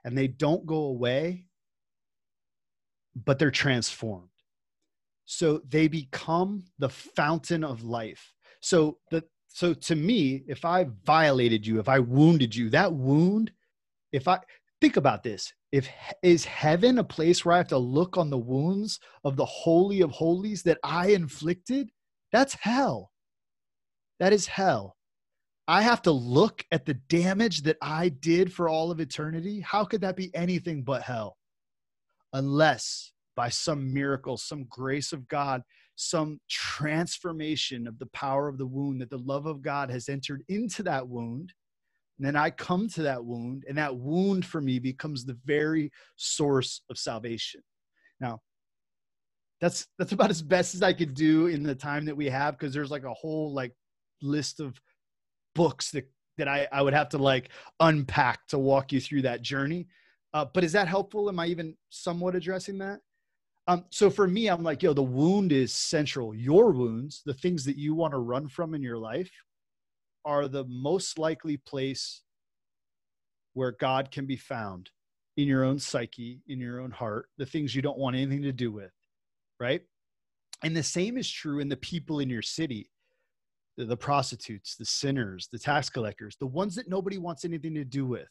and 0.04 0.16
they 0.16 0.28
don't 0.28 0.66
go 0.66 0.84
away, 0.84 1.46
but 3.24 3.38
they're 3.38 3.50
transformed. 3.50 4.28
So 5.24 5.60
they 5.68 5.88
become 5.88 6.64
the 6.78 6.88
fountain 6.88 7.64
of 7.64 7.82
life. 7.82 8.32
So 8.60 8.98
the 9.10 9.24
so 9.48 9.72
to 9.72 9.96
me, 9.96 10.44
if 10.46 10.64
I 10.64 10.86
violated 11.04 11.66
you, 11.66 11.80
if 11.80 11.88
I 11.88 11.98
wounded 11.98 12.54
you, 12.54 12.68
that 12.70 12.92
wound, 12.92 13.50
if 14.12 14.28
I 14.28 14.38
think 14.80 14.96
about 14.96 15.22
this, 15.22 15.52
if 15.72 15.88
is 16.22 16.44
heaven 16.44 16.98
a 16.98 17.04
place 17.04 17.44
where 17.44 17.54
I 17.54 17.58
have 17.58 17.68
to 17.68 17.78
look 17.78 18.16
on 18.16 18.30
the 18.30 18.38
wounds 18.38 19.00
of 19.24 19.36
the 19.36 19.44
holy 19.44 20.02
of 20.02 20.10
holies 20.10 20.62
that 20.64 20.78
I 20.84 21.08
inflicted? 21.08 21.90
That's 22.32 22.54
hell. 22.54 23.10
That 24.20 24.32
is 24.32 24.46
hell. 24.46 24.95
I 25.68 25.82
have 25.82 26.02
to 26.02 26.12
look 26.12 26.64
at 26.70 26.86
the 26.86 26.94
damage 26.94 27.62
that 27.62 27.76
I 27.82 28.08
did 28.08 28.52
for 28.52 28.68
all 28.68 28.90
of 28.90 29.00
eternity. 29.00 29.60
How 29.60 29.84
could 29.84 30.00
that 30.02 30.16
be 30.16 30.34
anything 30.34 30.82
but 30.82 31.02
hell? 31.02 31.36
Unless 32.32 33.12
by 33.34 33.48
some 33.48 33.92
miracle, 33.92 34.36
some 34.36 34.64
grace 34.70 35.12
of 35.12 35.26
God, 35.28 35.62
some 35.96 36.40
transformation 36.48 37.86
of 37.88 37.98
the 37.98 38.06
power 38.06 38.48
of 38.48 38.58
the 38.58 38.66
wound, 38.66 39.00
that 39.00 39.10
the 39.10 39.18
love 39.18 39.46
of 39.46 39.60
God 39.60 39.90
has 39.90 40.08
entered 40.08 40.42
into 40.48 40.82
that 40.84 41.08
wound. 41.08 41.52
And 42.18 42.26
then 42.26 42.36
I 42.36 42.50
come 42.50 42.88
to 42.90 43.02
that 43.02 43.24
wound, 43.24 43.64
and 43.68 43.76
that 43.76 43.96
wound 43.96 44.46
for 44.46 44.60
me 44.60 44.78
becomes 44.78 45.24
the 45.24 45.38
very 45.44 45.90
source 46.16 46.80
of 46.88 46.96
salvation. 46.96 47.60
Now, 48.20 48.40
that's 49.60 49.86
that's 49.98 50.12
about 50.12 50.30
as 50.30 50.42
best 50.42 50.74
as 50.74 50.82
I 50.82 50.92
could 50.92 51.14
do 51.14 51.46
in 51.46 51.62
the 51.62 51.74
time 51.74 52.04
that 52.06 52.16
we 52.16 52.26
have, 52.26 52.58
because 52.58 52.72
there's 52.72 52.90
like 52.90 53.04
a 53.04 53.12
whole 53.12 53.52
like 53.52 53.72
list 54.22 54.60
of 54.60 54.80
books 55.56 55.90
that 55.90 56.08
that 56.38 56.48
I, 56.48 56.68
I 56.70 56.82
would 56.82 56.92
have 56.92 57.08
to 57.10 57.18
like 57.18 57.48
unpack 57.80 58.46
to 58.48 58.58
walk 58.58 58.92
you 58.92 59.00
through 59.00 59.22
that 59.22 59.42
journey. 59.42 59.88
Uh, 60.34 60.44
but 60.52 60.64
is 60.64 60.72
that 60.72 60.86
helpful? 60.86 61.30
Am 61.30 61.40
I 61.40 61.46
even 61.46 61.74
somewhat 61.88 62.34
addressing 62.34 62.78
that? 62.78 63.00
Um, 63.68 63.86
so 63.90 64.10
for 64.10 64.28
me, 64.28 64.48
I'm 64.48 64.62
like, 64.62 64.82
yo, 64.82 64.92
the 64.92 65.02
wound 65.02 65.50
is 65.50 65.72
central. 65.72 66.34
Your 66.34 66.72
wounds, 66.72 67.22
the 67.24 67.34
things 67.34 67.64
that 67.64 67.76
you 67.76 67.94
want 67.94 68.12
to 68.12 68.18
run 68.18 68.48
from 68.48 68.74
in 68.74 68.82
your 68.82 68.98
life, 68.98 69.30
are 70.26 70.46
the 70.46 70.64
most 70.66 71.18
likely 71.18 71.56
place 71.56 72.22
where 73.54 73.72
God 73.72 74.10
can 74.10 74.26
be 74.26 74.36
found 74.36 74.90
in 75.36 75.48
your 75.48 75.64
own 75.64 75.78
psyche, 75.78 76.42
in 76.46 76.60
your 76.60 76.80
own 76.80 76.90
heart, 76.90 77.28
the 77.38 77.46
things 77.46 77.74
you 77.74 77.82
don't 77.82 77.98
want 77.98 78.16
anything 78.16 78.42
to 78.42 78.52
do 78.52 78.70
with, 78.70 78.92
right? 79.58 79.82
And 80.62 80.76
the 80.76 80.82
same 80.82 81.16
is 81.16 81.30
true 81.30 81.60
in 81.60 81.68
the 81.68 81.76
people 81.76 82.20
in 82.20 82.28
your 82.28 82.42
city 82.42 82.90
the, 83.76 83.84
the 83.84 83.96
prostitutes, 83.96 84.76
the 84.76 84.84
sinners, 84.84 85.48
the 85.52 85.58
tax 85.58 85.90
collectors, 85.90 86.36
the 86.38 86.46
ones 86.46 86.74
that 86.74 86.88
nobody 86.88 87.18
wants 87.18 87.44
anything 87.44 87.74
to 87.74 87.84
do 87.84 88.06
with. 88.06 88.28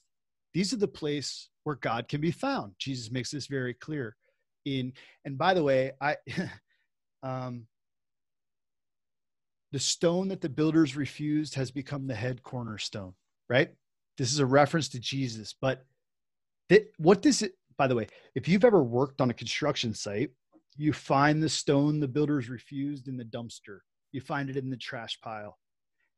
These 0.54 0.74
are 0.74 0.78
the 0.78 0.88
place 0.88 1.50
where 1.64 1.76
God 1.76 2.08
can 2.08 2.22
be 2.22 2.32
found. 2.32 2.74
Jesus 2.80 3.12
makes 3.12 3.32
this 3.32 3.48
very 3.48 3.74
clear. 3.74 4.16
In 4.66 4.94
and 5.26 5.38
by 5.38 5.54
the 5.54 5.64
way, 5.64 5.92
I 6.02 6.16
um, 7.24 7.66
the 9.72 9.80
stone 9.80 10.30
that 10.30 10.42
the 10.42 10.50
builders 10.50 10.96
refused 10.96 11.56
has 11.56 11.70
become 11.70 12.08
the 12.08 12.16
head 12.16 12.42
cornerstone. 12.42 13.14
Right. 13.50 13.70
This 14.18 14.32
is 14.32 14.40
a 14.40 14.46
reference 14.46 14.90
to 14.90 15.00
Jesus, 15.00 15.54
but 15.60 15.86
that, 16.70 16.88
what 16.98 17.22
does 17.22 17.42
it? 17.42 17.54
By 17.78 17.88
the 17.88 17.96
way, 17.96 18.08
if 18.34 18.48
you've 18.48 18.64
ever 18.64 18.82
worked 18.82 19.20
on 19.20 19.30
a 19.30 19.34
construction 19.34 19.94
site, 19.94 20.32
you 20.78 20.94
find 20.94 21.44
the 21.44 21.50
stone 21.50 22.00
the 22.00 22.08
builders 22.08 22.50
refused 22.50 23.08
in 23.08 23.18
the 23.18 23.26
dumpster 23.26 23.80
you 24.16 24.22
find 24.22 24.50
it 24.50 24.58
in 24.58 24.70
the 24.72 24.78
trash 24.78 25.20
pile. 25.22 25.60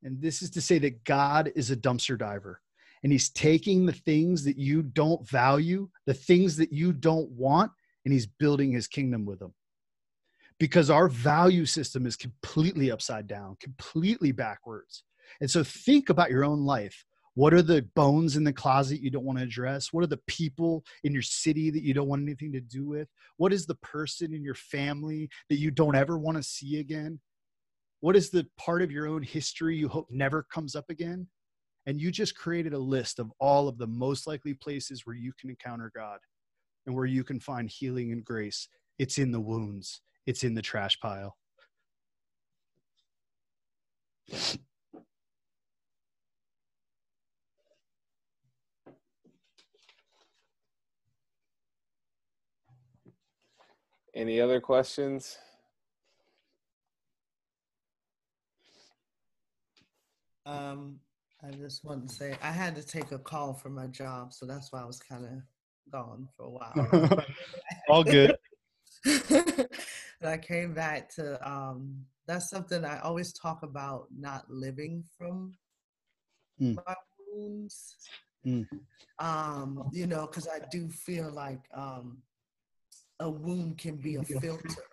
And 0.03 0.21
this 0.21 0.41
is 0.41 0.51
to 0.51 0.61
say 0.61 0.77
that 0.79 1.03
God 1.03 1.51
is 1.55 1.71
a 1.71 1.75
dumpster 1.75 2.17
diver 2.17 2.61
and 3.03 3.11
he's 3.11 3.29
taking 3.29 3.85
the 3.85 3.93
things 3.93 4.43
that 4.45 4.57
you 4.57 4.83
don't 4.83 5.27
value, 5.27 5.89
the 6.05 6.13
things 6.13 6.55
that 6.57 6.71
you 6.71 6.93
don't 6.93 7.29
want, 7.31 7.71
and 8.05 8.13
he's 8.13 8.27
building 8.27 8.71
his 8.71 8.87
kingdom 8.87 9.25
with 9.25 9.39
them. 9.39 9.53
Because 10.59 10.89
our 10.89 11.07
value 11.07 11.65
system 11.65 12.05
is 12.05 12.15
completely 12.15 12.91
upside 12.91 13.27
down, 13.27 13.57
completely 13.59 14.31
backwards. 14.31 15.03
And 15.41 15.51
so 15.51 15.63
think 15.63 16.09
about 16.09 16.31
your 16.31 16.45
own 16.45 16.65
life. 16.65 17.05
What 17.35 17.53
are 17.53 17.61
the 17.61 17.83
bones 17.95 18.35
in 18.35 18.43
the 18.43 18.53
closet 18.53 18.99
you 18.99 19.11
don't 19.11 19.25
want 19.25 19.37
to 19.37 19.43
address? 19.43 19.93
What 19.93 20.03
are 20.03 20.07
the 20.07 20.19
people 20.25 20.83
in 21.03 21.13
your 21.13 21.21
city 21.21 21.69
that 21.69 21.83
you 21.83 21.93
don't 21.93 22.07
want 22.07 22.23
anything 22.23 22.51
to 22.53 22.59
do 22.59 22.87
with? 22.87 23.09
What 23.35 23.53
is 23.53 23.67
the 23.67 23.75
person 23.75 24.33
in 24.33 24.43
your 24.43 24.55
family 24.55 25.29
that 25.49 25.59
you 25.59 25.69
don't 25.69 25.95
ever 25.95 26.17
want 26.17 26.37
to 26.37 26.43
see 26.43 26.79
again? 26.79 27.19
What 27.99 28.15
is 28.15 28.29
the 28.29 28.45
part 28.57 28.81
of 28.81 28.91
your 28.91 29.07
own 29.07 29.23
history 29.23 29.75
you 29.75 29.87
hope 29.87 30.07
never 30.11 30.43
comes 30.43 30.75
up 30.75 30.89
again? 30.89 31.27
And 31.87 31.99
you 31.99 32.11
just 32.11 32.37
created 32.37 32.73
a 32.73 32.79
list 32.79 33.17
of 33.17 33.31
all 33.39 33.67
of 33.67 33.77
the 33.77 33.87
most 33.87 34.27
likely 34.27 34.53
places 34.53 35.05
where 35.05 35.15
you 35.15 35.33
can 35.39 35.49
encounter 35.49 35.91
God 35.95 36.19
and 36.85 36.95
where 36.95 37.05
you 37.05 37.23
can 37.23 37.39
find 37.39 37.69
healing 37.69 38.11
and 38.11 38.23
grace. 38.23 38.67
It's 38.99 39.17
in 39.17 39.31
the 39.31 39.39
wounds, 39.39 40.01
it's 40.25 40.43
in 40.43 40.53
the 40.53 40.61
trash 40.61 40.99
pile. 40.99 41.37
Any 54.13 54.41
other 54.41 54.59
questions? 54.59 55.37
Um, 60.47 60.99
I 61.43 61.51
just 61.51 61.83
wanted 61.83 62.07
to 62.07 62.15
say 62.15 62.37
I 62.41 62.51
had 62.51 62.75
to 62.75 62.83
take 62.83 63.11
a 63.11 63.19
call 63.19 63.53
for 63.53 63.69
my 63.69 63.87
job, 63.87 64.33
so 64.33 64.45
that's 64.45 64.71
why 64.71 64.81
I 64.81 64.85
was 64.85 64.99
kind 64.99 65.25
of 65.25 65.31
gone 65.91 66.27
for 66.35 66.43
a 66.43 66.49
while. 66.49 67.25
All 67.89 68.03
good. 68.03 68.35
I 70.23 70.37
came 70.37 70.73
back 70.73 71.09
to 71.15 71.37
um, 71.47 72.05
that's 72.27 72.49
something 72.49 72.83
I 72.83 72.99
always 72.99 73.33
talk 73.33 73.63
about 73.63 74.07
not 74.17 74.49
living 74.49 75.03
from 75.17 75.53
Mm. 76.59 76.75
my 76.87 76.95
wounds. 77.29 77.95
Mm. 78.43 78.67
Um, 79.19 79.89
you 79.91 80.07
know, 80.07 80.25
because 80.25 80.47
I 80.47 80.59
do 80.71 80.89
feel 80.89 81.31
like 81.31 81.61
um, 81.71 82.17
a 83.19 83.29
wound 83.29 83.77
can 83.77 83.97
be 83.97 84.15
a 84.15 84.23
filter 84.23 84.83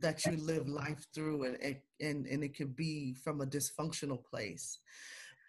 that 0.00 0.24
you 0.26 0.36
live 0.36 0.68
life 0.68 1.06
through, 1.14 1.44
and 1.44 1.76
and 2.00 2.26
and 2.26 2.44
it 2.44 2.56
could 2.56 2.76
be 2.76 3.14
from 3.22 3.40
a 3.40 3.46
dysfunctional 3.46 4.22
place. 4.24 4.78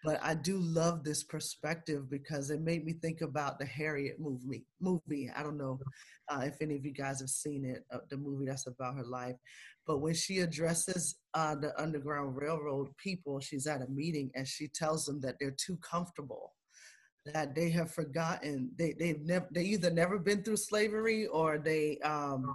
But 0.04 0.20
I 0.22 0.34
do 0.34 0.58
love 0.58 1.02
this 1.02 1.24
perspective 1.24 2.08
because 2.08 2.50
it 2.50 2.60
made 2.60 2.84
me 2.84 2.92
think 2.92 3.20
about 3.20 3.58
the 3.58 3.66
Harriet 3.66 4.20
movie. 4.20 4.64
Movie. 4.80 5.30
I 5.34 5.42
don't 5.42 5.58
know 5.58 5.80
uh, 6.28 6.42
if 6.44 6.60
any 6.60 6.76
of 6.76 6.84
you 6.84 6.92
guys 6.92 7.20
have 7.20 7.30
seen 7.30 7.64
it, 7.64 7.84
uh, 7.92 7.98
the 8.08 8.16
movie 8.16 8.46
that's 8.46 8.66
about 8.66 8.96
her 8.96 9.04
life. 9.04 9.36
But 9.86 9.98
when 9.98 10.14
she 10.14 10.38
addresses 10.40 11.16
uh, 11.34 11.54
the 11.54 11.78
Underground 11.80 12.36
Railroad 12.36 12.96
people, 12.96 13.40
she's 13.40 13.66
at 13.66 13.82
a 13.82 13.88
meeting 13.88 14.30
and 14.34 14.46
she 14.46 14.68
tells 14.68 15.06
them 15.06 15.20
that 15.22 15.36
they're 15.40 15.50
too 15.50 15.78
comfortable, 15.78 16.52
that 17.24 17.54
they 17.54 17.70
have 17.70 17.90
forgotten. 17.90 18.70
They 18.78 18.94
they've 18.98 19.20
never 19.20 19.48
they 19.50 19.62
either 19.62 19.90
never 19.90 20.18
been 20.18 20.42
through 20.42 20.58
slavery 20.58 21.26
or 21.26 21.58
they 21.58 21.98
um, 22.00 22.54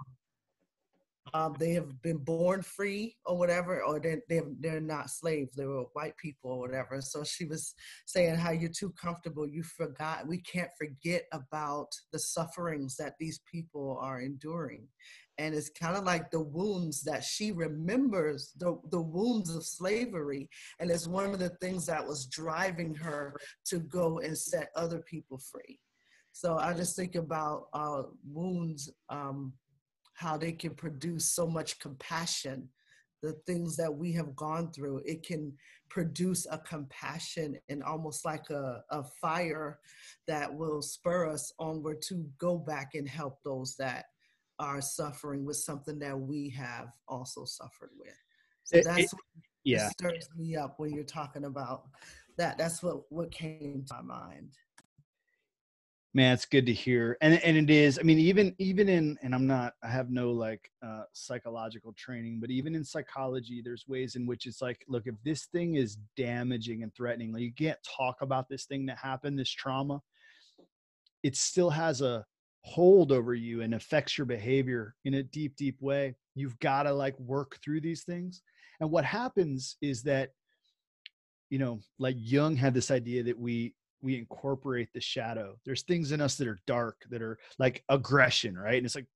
um, 1.35 1.55
they 1.57 1.73
have 1.73 2.01
been 2.03 2.17
born 2.17 2.61
free 2.61 3.15
or 3.25 3.37
whatever, 3.37 3.81
or 3.83 3.99
they 3.99 4.17
they 4.29 4.41
they're 4.59 4.79
not 4.79 5.09
slaves. 5.09 5.55
They 5.55 5.65
were 5.65 5.85
white 5.93 6.15
people 6.17 6.51
or 6.51 6.59
whatever. 6.59 7.01
So 7.01 7.23
she 7.23 7.45
was 7.45 7.73
saying 8.05 8.35
how 8.35 8.51
you're 8.51 8.69
too 8.69 8.91
comfortable. 8.91 9.47
You 9.47 9.63
forgot. 9.63 10.27
We 10.27 10.39
can't 10.39 10.69
forget 10.77 11.23
about 11.31 11.87
the 12.11 12.19
sufferings 12.19 12.95
that 12.97 13.15
these 13.19 13.39
people 13.51 13.97
are 13.99 14.21
enduring, 14.21 14.87
and 15.39 15.55
it's 15.55 15.69
kind 15.69 15.97
of 15.97 16.03
like 16.03 16.29
the 16.29 16.41
wounds 16.41 17.01
that 17.03 17.23
she 17.23 17.51
remembers 17.51 18.53
the 18.57 18.79
the 18.91 19.01
wounds 19.01 19.55
of 19.55 19.65
slavery, 19.65 20.47
and 20.79 20.91
it's 20.91 21.07
one 21.07 21.25
of 21.25 21.39
the 21.39 21.49
things 21.61 21.87
that 21.87 22.05
was 22.05 22.27
driving 22.27 22.93
her 22.93 23.35
to 23.65 23.79
go 23.79 24.19
and 24.19 24.37
set 24.37 24.69
other 24.75 24.99
people 24.99 25.39
free. 25.39 25.79
So 26.31 26.57
I 26.57 26.73
just 26.73 26.95
think 26.95 27.15
about 27.15 27.67
uh, 27.73 28.03
wounds. 28.23 28.91
Um, 29.09 29.53
how 30.23 30.37
they 30.37 30.53
can 30.53 30.73
produce 30.73 31.25
so 31.35 31.45
much 31.45 31.79
compassion. 31.79 32.69
The 33.21 33.33
things 33.45 33.75
that 33.77 33.93
we 33.93 34.11
have 34.13 34.35
gone 34.35 34.71
through 34.71 35.01
it 35.05 35.23
can 35.25 35.53
produce 35.89 36.45
a 36.49 36.57
compassion 36.57 37.57
and 37.69 37.83
almost 37.83 38.25
like 38.25 38.49
a, 38.49 38.83
a 38.89 39.03
fire 39.21 39.79
that 40.27 40.53
will 40.53 40.81
spur 40.81 41.29
us 41.29 41.51
onward 41.59 42.01
to 42.03 42.25
go 42.37 42.57
back 42.57 42.95
and 42.95 43.07
help 43.07 43.39
those 43.43 43.75
that 43.77 44.05
are 44.59 44.81
suffering 44.81 45.45
with 45.45 45.57
something 45.57 45.99
that 45.99 46.17
we 46.17 46.49
have 46.49 46.89
also 47.07 47.43
suffered 47.45 47.91
with. 47.97 48.17
So 48.63 48.77
It- 48.77 48.85
that's 48.85 48.99
it- 49.03 49.13
what 49.13 49.23
yeah. 49.65 49.89
stirs 49.89 50.27
me 50.37 50.55
up 50.55 50.79
when 50.79 50.91
you're 50.93 51.03
talking 51.19 51.45
about 51.45 51.87
that. 52.37 52.57
That's 52.57 52.81
what 52.83 53.09
what 53.11 53.31
came 53.31 53.83
to 53.87 53.93
my 53.95 54.01
mind 54.01 54.51
man 56.13 56.33
it's 56.33 56.45
good 56.45 56.65
to 56.65 56.73
hear 56.73 57.17
and 57.21 57.35
and 57.43 57.57
it 57.57 57.69
is 57.69 57.97
i 57.97 58.03
mean 58.03 58.19
even 58.19 58.55
even 58.59 58.87
in 58.87 59.17
and 59.23 59.33
i'm 59.33 59.47
not 59.47 59.73
i 59.83 59.87
have 59.87 60.11
no 60.11 60.31
like 60.31 60.69
uh 60.85 61.03
psychological 61.11 61.91
training 61.93 62.39
but 62.39 62.51
even 62.51 62.75
in 62.75 62.83
psychology 62.83 63.61
there's 63.63 63.85
ways 63.87 64.15
in 64.15 64.25
which 64.25 64.45
it's 64.45 64.61
like 64.61 64.85
look 64.87 65.03
if 65.07 65.15
this 65.23 65.45
thing 65.45 65.75
is 65.75 65.97
damaging 66.15 66.83
and 66.83 66.93
threatening 66.93 67.33
like 67.33 67.41
you 67.41 67.53
can't 67.53 67.79
talk 67.83 68.21
about 68.21 68.47
this 68.47 68.65
thing 68.65 68.85
that 68.85 68.97
happened 68.97 69.37
this 69.39 69.49
trauma 69.49 69.99
it 71.23 71.35
still 71.35 71.69
has 71.69 72.01
a 72.01 72.25
hold 72.63 73.11
over 73.11 73.33
you 73.33 73.61
and 73.61 73.73
affects 73.73 74.17
your 74.17 74.25
behavior 74.25 74.95
in 75.05 75.15
a 75.15 75.23
deep 75.23 75.55
deep 75.55 75.81
way. 75.81 76.15
You've 76.35 76.57
got 76.59 76.83
to 76.83 76.93
like 76.93 77.19
work 77.19 77.59
through 77.63 77.81
these 77.81 78.03
things 78.03 78.41
and 78.79 78.89
what 78.89 79.05
happens 79.05 79.77
is 79.81 80.03
that 80.03 80.31
you 81.49 81.59
know 81.59 81.79
like 81.99 82.15
jung 82.17 82.55
had 82.55 82.73
this 82.73 82.89
idea 82.89 83.23
that 83.23 83.37
we 83.37 83.75
we 84.03 84.17
incorporate 84.17 84.89
the 84.93 85.01
shadow. 85.01 85.55
There's 85.65 85.83
things 85.83 86.11
in 86.11 86.21
us 86.21 86.35
that 86.35 86.47
are 86.47 86.59
dark 86.67 87.05
that 87.09 87.21
are 87.21 87.39
like 87.57 87.83
aggression 87.89 88.57
right? 88.57 88.77
And 88.77 88.85
it's 88.85 88.95
like 88.95 89.07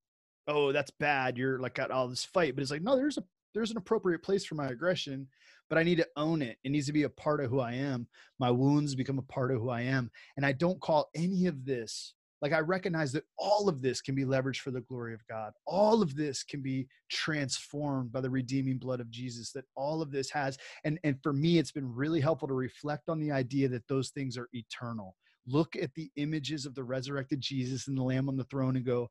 oh 0.48 0.72
that's 0.72 0.92
bad. 0.92 1.38
You're 1.38 1.60
like 1.60 1.76
got 1.76 1.92
all 1.92 2.08
this 2.08 2.26
fight. 2.26 2.56
But 2.56 2.62
it's 2.62 2.72
like 2.72 2.82
no 2.82 2.96
there's 2.96 3.18
a 3.18 3.24
there's 3.54 3.72
an 3.72 3.78
appropriate 3.78 4.24
place 4.24 4.46
for 4.46 4.56
my 4.56 4.68
aggression 4.68 5.28
but 5.70 5.78
i 5.78 5.84
need 5.84 5.98
to 5.98 6.08
own 6.16 6.42
it. 6.42 6.58
It 6.64 6.72
needs 6.72 6.86
to 6.88 6.94
be 6.94 7.04
a 7.04 7.10
part 7.10 7.44
of 7.44 7.50
who 7.50 7.60
i 7.60 7.74
am. 7.74 8.08
My 8.40 8.50
wounds 8.50 8.96
become 8.96 9.20
a 9.20 9.34
part 9.34 9.52
of 9.52 9.60
who 9.60 9.70
i 9.70 9.82
am. 9.82 10.10
And 10.38 10.46
i 10.46 10.52
don't 10.52 10.80
call 10.80 11.10
any 11.14 11.48
of 11.48 11.66
this 11.66 12.14
like 12.42 12.54
i 12.54 12.60
recognize 12.60 13.12
that 13.12 13.24
all 13.38 13.68
of 13.68 13.82
this 13.82 14.02
can 14.02 14.16
be 14.16 14.26
leveraged 14.26 14.60
for 14.60 14.72
the 14.72 14.82
glory 14.82 15.14
of 15.14 15.26
god. 15.28 15.54
All 15.66 16.02
of 16.02 16.16
this 16.16 16.44
can 16.44 16.62
be 16.62 16.88
transformed 17.10 18.12
by 18.12 18.22
the 18.22 18.30
redeeming 18.30 18.78
blood 18.78 19.00
of 19.00 19.10
jesus 19.10 19.52
that 19.52 19.66
all 19.76 20.02
of 20.02 20.12
this 20.12 20.30
has 20.32 20.58
and 20.84 21.00
and 21.04 21.22
for 21.22 21.34
me 21.34 21.58
it's 21.58 21.72
been 21.72 21.94
really 21.94 22.22
helpful 22.22 22.48
to 22.48 22.54
reflect 22.54 23.10
on 23.10 23.20
the 23.20 23.32
idea 23.32 23.68
that 23.70 23.88
those 23.88 24.10
things 24.10 24.38
are 24.38 24.50
eternal. 24.54 25.16
Look 25.48 25.76
at 25.78 25.94
the 25.96 26.12
images 26.18 26.66
of 26.66 26.76
the 26.76 26.84
resurrected 26.84 27.42
jesus 27.42 27.88
and 27.88 27.98
the 27.98 28.04
lamb 28.04 28.30
on 28.30 28.38
the 28.38 28.44
throne 28.46 28.76
and 28.76 28.86
go 28.86 29.10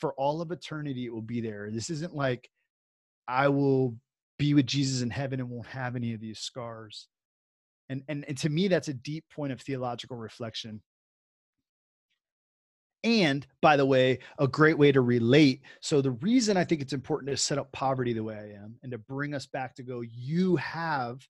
for 0.00 0.14
all 0.14 0.40
of 0.40 0.50
eternity 0.50 1.06
it 1.06 1.12
will 1.12 1.22
be 1.22 1.40
there. 1.40 1.70
This 1.70 1.90
isn't 1.90 2.14
like 2.14 2.48
i 3.26 3.48
will 3.48 3.96
be 4.38 4.52
with 4.52 4.66
jesus 4.66 5.00
in 5.00 5.10
heaven 5.10 5.40
and 5.40 5.48
won't 5.48 5.66
have 5.66 5.96
any 5.96 6.12
of 6.12 6.20
these 6.20 6.40
scars. 6.40 7.08
And 7.88 8.02
and, 8.08 8.24
and 8.26 8.36
to 8.38 8.48
me 8.48 8.68
that's 8.68 8.88
a 8.88 8.94
deep 8.94 9.24
point 9.34 9.52
of 9.52 9.60
theological 9.60 10.16
reflection 10.16 10.82
and 13.04 13.46
by 13.60 13.76
the 13.76 13.86
way 13.86 14.18
a 14.38 14.48
great 14.48 14.76
way 14.76 14.90
to 14.90 15.02
relate. 15.02 15.60
So 15.80 16.00
the 16.00 16.12
reason 16.12 16.56
i 16.56 16.64
think 16.64 16.80
it's 16.80 16.92
important 16.92 17.30
to 17.30 17.36
set 17.36 17.58
up 17.58 17.70
poverty 17.72 18.12
the 18.12 18.24
way 18.24 18.36
i 18.36 18.62
am 18.62 18.76
and 18.82 18.90
to 18.90 18.98
bring 18.98 19.34
us 19.34 19.46
back 19.46 19.74
to 19.76 19.82
go 19.82 20.02
you 20.02 20.56
have 20.56 21.20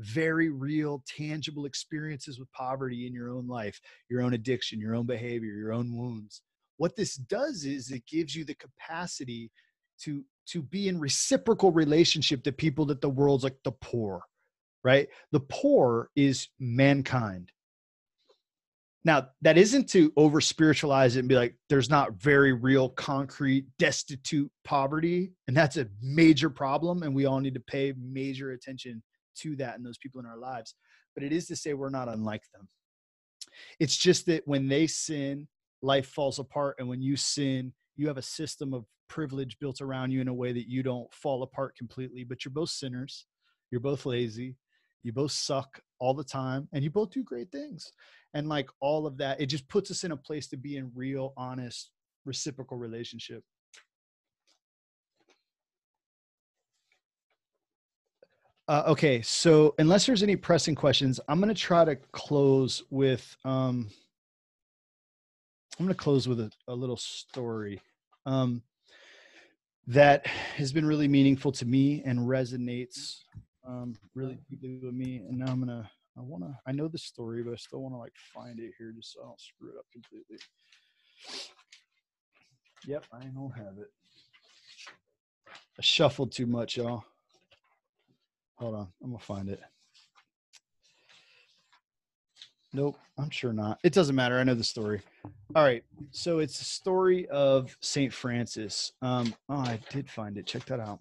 very 0.00 0.48
real 0.48 1.02
tangible 1.06 1.66
experiences 1.66 2.38
with 2.38 2.50
poverty 2.52 3.06
in 3.06 3.12
your 3.12 3.30
own 3.30 3.46
life 3.46 3.78
your 4.08 4.22
own 4.22 4.32
addiction 4.32 4.80
your 4.80 4.94
own 4.94 5.06
behavior 5.06 5.52
your 5.52 5.72
own 5.72 5.94
wounds. 5.94 6.42
What 6.78 6.96
this 6.96 7.16
does 7.16 7.66
is 7.66 7.90
it 7.90 8.06
gives 8.06 8.34
you 8.34 8.44
the 8.44 8.54
capacity 8.54 9.50
to 10.02 10.24
to 10.46 10.62
be 10.62 10.88
in 10.88 10.98
reciprocal 10.98 11.70
relationship 11.70 12.42
to 12.42 12.52
people 12.52 12.86
that 12.86 13.02
the 13.02 13.10
world's 13.10 13.44
like 13.44 13.58
the 13.64 13.72
poor 13.72 14.22
right? 14.82 15.08
The 15.32 15.40
poor 15.40 16.08
is 16.16 16.48
mankind 16.58 17.52
now, 19.04 19.28
that 19.40 19.56
isn't 19.56 19.88
to 19.90 20.12
over 20.16 20.40
spiritualize 20.40 21.16
it 21.16 21.20
and 21.20 21.28
be 21.28 21.34
like, 21.34 21.54
there's 21.70 21.88
not 21.88 22.14
very 22.14 22.52
real, 22.52 22.90
concrete, 22.90 23.64
destitute 23.78 24.50
poverty. 24.64 25.32
And 25.48 25.56
that's 25.56 25.78
a 25.78 25.88
major 26.02 26.50
problem. 26.50 27.02
And 27.02 27.14
we 27.14 27.24
all 27.24 27.40
need 27.40 27.54
to 27.54 27.60
pay 27.60 27.94
major 27.98 28.50
attention 28.52 29.02
to 29.38 29.56
that 29.56 29.76
and 29.76 29.86
those 29.86 29.98
people 29.98 30.20
in 30.20 30.26
our 30.26 30.36
lives. 30.36 30.74
But 31.14 31.24
it 31.24 31.32
is 31.32 31.46
to 31.46 31.56
say 31.56 31.72
we're 31.72 31.88
not 31.88 32.08
unlike 32.08 32.42
them. 32.52 32.68
It's 33.78 33.96
just 33.96 34.26
that 34.26 34.46
when 34.46 34.68
they 34.68 34.86
sin, 34.86 35.48
life 35.80 36.06
falls 36.06 36.38
apart. 36.38 36.76
And 36.78 36.86
when 36.86 37.00
you 37.00 37.16
sin, 37.16 37.72
you 37.96 38.06
have 38.08 38.18
a 38.18 38.22
system 38.22 38.74
of 38.74 38.84
privilege 39.08 39.58
built 39.60 39.80
around 39.80 40.10
you 40.10 40.20
in 40.20 40.28
a 40.28 40.34
way 40.34 40.52
that 40.52 40.68
you 40.68 40.82
don't 40.82 41.12
fall 41.14 41.42
apart 41.42 41.74
completely. 41.74 42.22
But 42.22 42.44
you're 42.44 42.52
both 42.52 42.70
sinners, 42.70 43.26
you're 43.70 43.80
both 43.80 44.04
lazy, 44.04 44.56
you 45.02 45.12
both 45.12 45.32
suck 45.32 45.80
all 46.00 46.14
the 46.14 46.24
time, 46.24 46.68
and 46.72 46.82
you 46.82 46.90
both 46.90 47.10
do 47.10 47.22
great 47.22 47.52
things 47.52 47.92
and 48.34 48.48
like 48.48 48.68
all 48.80 49.06
of 49.06 49.16
that 49.18 49.40
it 49.40 49.46
just 49.46 49.68
puts 49.68 49.90
us 49.90 50.04
in 50.04 50.12
a 50.12 50.16
place 50.16 50.46
to 50.48 50.56
be 50.56 50.76
in 50.76 50.90
real 50.94 51.32
honest 51.36 51.90
reciprocal 52.24 52.76
relationship. 52.76 53.42
Uh, 58.68 58.84
okay 58.86 59.20
so 59.20 59.74
unless 59.78 60.06
there's 60.06 60.22
any 60.22 60.36
pressing 60.36 60.76
questions 60.76 61.18
i'm 61.26 61.40
going 61.40 61.52
to 61.52 61.60
try 61.60 61.84
to 61.84 61.96
close 62.12 62.84
with 62.90 63.36
um 63.44 63.90
i'm 65.76 65.86
going 65.86 65.88
to 65.88 65.94
close 65.94 66.28
with 66.28 66.38
a, 66.38 66.52
a 66.68 66.74
little 66.74 66.96
story 66.96 67.80
um 68.26 68.62
that 69.88 70.24
has 70.56 70.72
been 70.72 70.86
really 70.86 71.08
meaningful 71.08 71.50
to 71.50 71.66
me 71.66 72.00
and 72.04 72.20
resonates 72.20 73.22
um 73.66 73.94
really 74.14 74.38
deeply 74.48 74.78
with 74.82 74.94
me 74.94 75.18
and 75.28 75.38
now 75.38 75.50
i'm 75.50 75.60
gonna 75.60 75.90
I 76.16 76.22
want 76.22 76.42
to, 76.42 76.58
I 76.66 76.72
know 76.72 76.88
the 76.88 76.98
story, 76.98 77.42
but 77.42 77.52
I 77.52 77.56
still 77.56 77.80
want 77.80 77.94
to 77.94 77.98
like 77.98 78.12
find 78.34 78.58
it 78.58 78.72
here 78.76 78.92
just 78.94 79.14
so 79.14 79.20
I 79.22 79.26
don't 79.26 79.40
screw 79.40 79.70
it 79.70 79.78
up 79.78 79.86
completely. 79.92 80.38
Yep, 82.86 83.04
I 83.12 83.24
don't 83.26 83.56
have 83.56 83.78
it. 83.78 83.90
I 85.78 85.82
shuffled 85.82 86.32
too 86.32 86.46
much, 86.46 86.76
y'all. 86.76 87.04
Hold 88.56 88.74
on, 88.74 88.88
I'm 89.02 89.10
gonna 89.10 89.22
find 89.22 89.48
it. 89.48 89.60
Nope, 92.72 92.98
I'm 93.18 93.30
sure 93.30 93.52
not. 93.52 93.78
It 93.82 93.92
doesn't 93.92 94.14
matter. 94.14 94.38
I 94.38 94.44
know 94.44 94.54
the 94.54 94.62
story. 94.62 95.00
All 95.54 95.64
right, 95.64 95.84
so 96.10 96.38
it's 96.38 96.60
a 96.60 96.64
story 96.64 97.26
of 97.28 97.76
Saint 97.80 98.12
Francis. 98.12 98.92
Um, 99.02 99.34
oh, 99.48 99.56
I 99.56 99.78
did 99.90 100.10
find 100.10 100.36
it. 100.36 100.46
Check 100.46 100.66
that 100.66 100.80
out. 100.80 101.00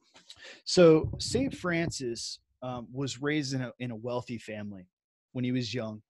So 0.64 1.12
Saint 1.20 1.56
Francis 1.56 2.40
um, 2.62 2.88
was 2.92 3.22
raised 3.22 3.54
in 3.54 3.62
a 3.62 3.72
in 3.80 3.92
a 3.92 3.96
wealthy 3.96 4.38
family 4.38 4.88
when 5.32 5.46
he 5.46 5.52
was 5.52 5.74
young. 5.74 6.02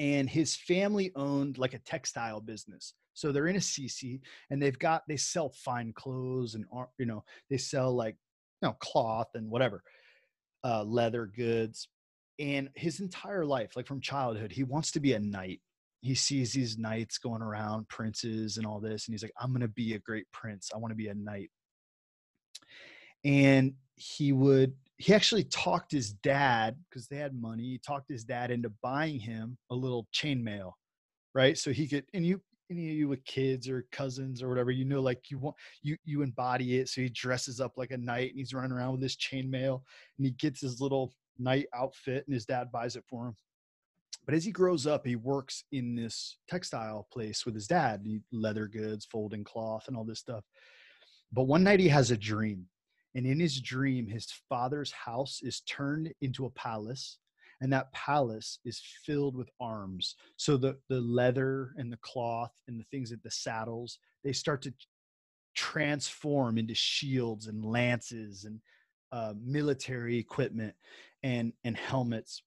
And 0.00 0.30
his 0.30 0.54
family 0.54 1.10
owned 1.16 1.58
like 1.58 1.74
a 1.74 1.80
textile 1.80 2.40
business. 2.40 2.94
So 3.14 3.32
they're 3.32 3.48
in 3.48 3.56
Assisi 3.56 4.20
and 4.48 4.62
they've 4.62 4.78
got, 4.78 5.02
they 5.08 5.16
sell 5.16 5.48
fine 5.48 5.92
clothes 5.92 6.54
and, 6.54 6.64
you 6.98 7.06
know, 7.06 7.24
they 7.50 7.56
sell 7.56 7.92
like, 7.92 8.14
you 8.62 8.68
know, 8.68 8.76
cloth 8.78 9.30
and 9.34 9.50
whatever, 9.50 9.82
uh, 10.62 10.84
leather 10.84 11.26
goods. 11.26 11.88
And 12.38 12.68
his 12.76 13.00
entire 13.00 13.44
life, 13.44 13.74
like 13.74 13.88
from 13.88 14.00
childhood, 14.00 14.52
he 14.52 14.62
wants 14.62 14.92
to 14.92 15.00
be 15.00 15.14
a 15.14 15.18
knight 15.18 15.60
he 16.00 16.14
sees 16.14 16.52
these 16.52 16.78
knights 16.78 17.18
going 17.18 17.42
around 17.42 17.88
princes 17.88 18.56
and 18.56 18.66
all 18.66 18.80
this 18.80 19.06
and 19.06 19.14
he's 19.14 19.22
like 19.22 19.32
i'm 19.40 19.50
going 19.50 19.60
to 19.60 19.68
be 19.68 19.94
a 19.94 19.98
great 19.98 20.30
prince 20.32 20.70
i 20.74 20.78
want 20.78 20.90
to 20.92 20.96
be 20.96 21.08
a 21.08 21.14
knight 21.14 21.50
and 23.24 23.74
he 23.96 24.32
would 24.32 24.74
he 24.98 25.14
actually 25.14 25.44
talked 25.44 25.92
his 25.92 26.12
dad 26.12 26.76
because 26.88 27.08
they 27.08 27.16
had 27.16 27.40
money 27.40 27.62
he 27.62 27.78
talked 27.78 28.08
his 28.08 28.24
dad 28.24 28.50
into 28.50 28.70
buying 28.82 29.18
him 29.18 29.56
a 29.70 29.74
little 29.74 30.06
chainmail 30.14 30.72
right 31.34 31.56
so 31.56 31.72
he 31.72 31.86
could 31.86 32.04
and 32.14 32.26
you 32.26 32.40
any 32.70 32.90
of 32.90 32.96
you 32.96 33.08
with 33.08 33.24
kids 33.24 33.68
or 33.68 33.86
cousins 33.92 34.42
or 34.42 34.48
whatever 34.48 34.70
you 34.70 34.84
know 34.84 35.00
like 35.00 35.30
you 35.30 35.38
want 35.38 35.56
you 35.82 35.96
you 36.04 36.22
embody 36.22 36.78
it 36.78 36.88
so 36.88 37.00
he 37.00 37.08
dresses 37.08 37.60
up 37.60 37.72
like 37.76 37.92
a 37.92 37.96
knight 37.96 38.30
and 38.30 38.38
he's 38.38 38.52
running 38.52 38.72
around 38.72 38.92
with 38.92 39.00
this 39.00 39.16
chainmail 39.16 39.80
and 40.18 40.26
he 40.26 40.32
gets 40.32 40.60
his 40.60 40.80
little 40.80 41.14
knight 41.38 41.66
outfit 41.74 42.24
and 42.26 42.34
his 42.34 42.44
dad 42.44 42.70
buys 42.70 42.96
it 42.96 43.04
for 43.08 43.28
him 43.28 43.36
but 44.28 44.34
as 44.34 44.44
he 44.44 44.52
grows 44.52 44.86
up, 44.86 45.06
he 45.06 45.16
works 45.16 45.64
in 45.72 45.96
this 45.96 46.36
textile 46.50 47.08
place 47.10 47.46
with 47.46 47.54
his 47.54 47.66
dad, 47.66 48.06
leather 48.30 48.66
goods, 48.66 49.06
folding 49.10 49.42
cloth, 49.42 49.88
and 49.88 49.96
all 49.96 50.04
this 50.04 50.18
stuff. 50.18 50.44
But 51.32 51.44
one 51.44 51.64
night 51.64 51.80
he 51.80 51.88
has 51.88 52.10
a 52.10 52.16
dream. 52.16 52.66
And 53.18 53.26
in 53.26 53.40
his 53.40 53.60
dream, 53.60 54.06
his 54.06 54.30
father's 54.48 54.92
house 54.92 55.40
is 55.42 55.62
turned 55.62 56.14
into 56.20 56.46
a 56.46 56.50
palace, 56.50 57.18
and 57.60 57.72
that 57.72 57.92
palace 57.92 58.60
is 58.64 58.80
filled 59.04 59.34
with 59.34 59.50
arms. 59.60 60.14
So 60.36 60.56
the, 60.56 60.76
the 60.88 61.00
leather 61.00 61.72
and 61.78 61.92
the 61.92 61.98
cloth 62.00 62.52
and 62.68 62.78
the 62.78 62.84
things 62.92 63.10
that 63.10 63.24
the 63.24 63.30
saddles, 63.32 63.98
they 64.22 64.32
start 64.32 64.62
to 64.62 64.74
transform 65.56 66.58
into 66.58 66.76
shields 66.76 67.48
and 67.48 67.64
lances 67.64 68.44
and 68.44 68.60
uh, 69.10 69.34
military 69.44 70.16
equipment 70.16 70.74
and, 71.24 71.52
and 71.64 71.76
helmets 71.76 72.42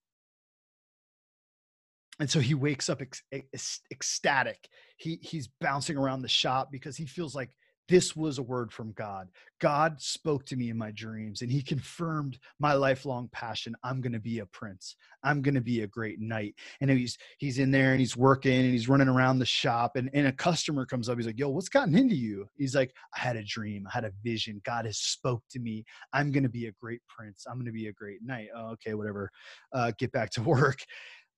and 2.21 2.29
so 2.29 2.39
he 2.39 2.53
wakes 2.53 2.87
up 2.87 3.01
ec- 3.01 3.47
ecstatic 3.91 4.69
he 4.97 5.19
he's 5.23 5.49
bouncing 5.59 5.97
around 5.97 6.21
the 6.21 6.27
shop 6.27 6.69
because 6.71 6.95
he 6.95 7.05
feels 7.05 7.33
like 7.33 7.49
this 7.91 8.15
was 8.15 8.37
a 8.37 8.43
word 8.43 8.71
from 8.71 8.93
god. 8.93 9.27
God 9.59 9.99
spoke 9.99 10.45
to 10.45 10.55
me 10.55 10.69
in 10.69 10.77
my 10.77 10.91
dreams 10.91 11.41
and 11.41 11.51
he 11.51 11.61
confirmed 11.61 12.39
my 12.57 12.71
lifelong 12.71 13.27
passion. 13.33 13.75
I'm 13.83 13.99
going 13.99 14.13
to 14.13 14.19
be 14.19 14.39
a 14.39 14.45
prince. 14.45 14.95
I'm 15.25 15.41
going 15.41 15.55
to 15.55 15.61
be 15.61 15.81
a 15.81 15.87
great 15.87 16.21
knight. 16.21 16.55
And 16.79 16.89
he's 16.89 17.17
he's 17.37 17.59
in 17.59 17.69
there 17.69 17.91
and 17.91 17.99
he's 17.99 18.15
working 18.15 18.61
and 18.61 18.71
he's 18.71 18.87
running 18.87 19.09
around 19.09 19.39
the 19.39 19.45
shop 19.45 19.97
and, 19.97 20.09
and 20.13 20.27
a 20.27 20.31
customer 20.31 20.85
comes 20.85 21.09
up. 21.09 21.17
He's 21.17 21.25
like 21.25 21.37
yo 21.37 21.49
what's 21.49 21.67
gotten 21.67 21.97
into 21.97 22.15
you? 22.15 22.47
He's 22.57 22.75
like 22.75 22.93
i 23.17 23.19
had 23.19 23.35
a 23.35 23.43
dream. 23.43 23.85
I 23.87 23.91
had 23.93 24.05
a 24.05 24.13
vision. 24.23 24.61
God 24.63 24.85
has 24.85 24.97
spoke 24.97 25.43
to 25.51 25.59
me. 25.59 25.83
I'm 26.13 26.31
going 26.31 26.43
to 26.43 26.49
be 26.49 26.67
a 26.67 26.73
great 26.79 27.01
prince. 27.09 27.45
I'm 27.45 27.57
going 27.57 27.65
to 27.65 27.73
be 27.73 27.87
a 27.87 27.93
great 27.93 28.23
knight. 28.23 28.47
Oh, 28.55 28.69
okay 28.71 28.93
whatever. 28.93 29.29
Uh, 29.73 29.91
get 29.97 30.13
back 30.13 30.29
to 30.31 30.41
work. 30.43 30.79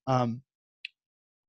Um, 0.06 0.44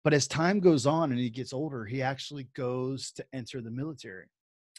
but 0.03 0.15
as 0.15 0.27
time 0.27 0.61
goes 0.61 0.87
on 0.87 1.11
and 1.11 1.21
he 1.21 1.29
gets 1.29 1.53
older, 1.53 1.85
he 1.85 2.01
actually 2.01 2.49
goes 2.57 3.13
to 3.13 3.25
enter 3.35 3.61
the 3.61 3.71
military. 3.71 4.27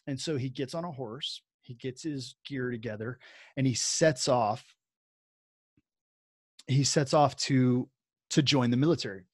And 0.08 0.20
so 0.20 0.38
he 0.38 0.50
gets 0.50 0.74
on 0.74 0.84
a 0.84 0.92
horse, 0.92 1.42
he 1.62 1.74
gets 1.74 2.04
his 2.04 2.36
gear 2.46 2.70
together, 2.70 3.20
and 3.58 3.66
he 3.66 3.74
sets 3.74 4.28
off. 4.28 4.76
He 6.68 6.84
sets 6.84 7.14
off 7.14 7.36
to 7.38 7.90
to 8.32 8.42
join 8.42 8.72
the 8.72 8.78
military. 8.78 9.26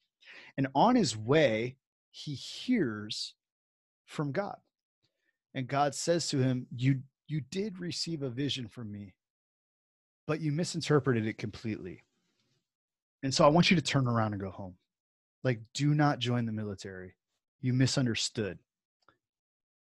And 0.58 0.68
on 0.76 0.96
his 0.96 1.16
way, 1.18 1.78
he 2.10 2.34
hears 2.34 3.36
from 4.06 4.32
God. 4.32 4.58
And 5.54 5.68
God 5.68 5.96
says 5.96 6.28
to 6.30 6.38
him, 6.40 6.68
You 6.76 7.02
you 7.28 7.42
did 7.42 7.80
receive 7.80 8.22
a 8.22 8.30
vision 8.30 8.68
from 8.68 8.92
me, 8.92 9.14
but 10.28 10.42
you 10.42 10.52
misinterpreted 10.52 11.26
it 11.26 11.38
completely. 11.38 12.04
And 13.24 13.34
so 13.34 13.46
I 13.46 13.50
want 13.50 13.70
you 13.70 13.76
to 13.76 13.82
turn 13.82 14.08
around 14.08 14.34
and 14.34 14.42
go 14.42 14.50
home 14.50 14.76
like 15.44 15.60
do 15.74 15.94
not 15.94 16.20
join 16.20 16.46
the 16.46 16.52
military 16.52 17.16
you 17.62 17.74
misunderstood 17.74 18.60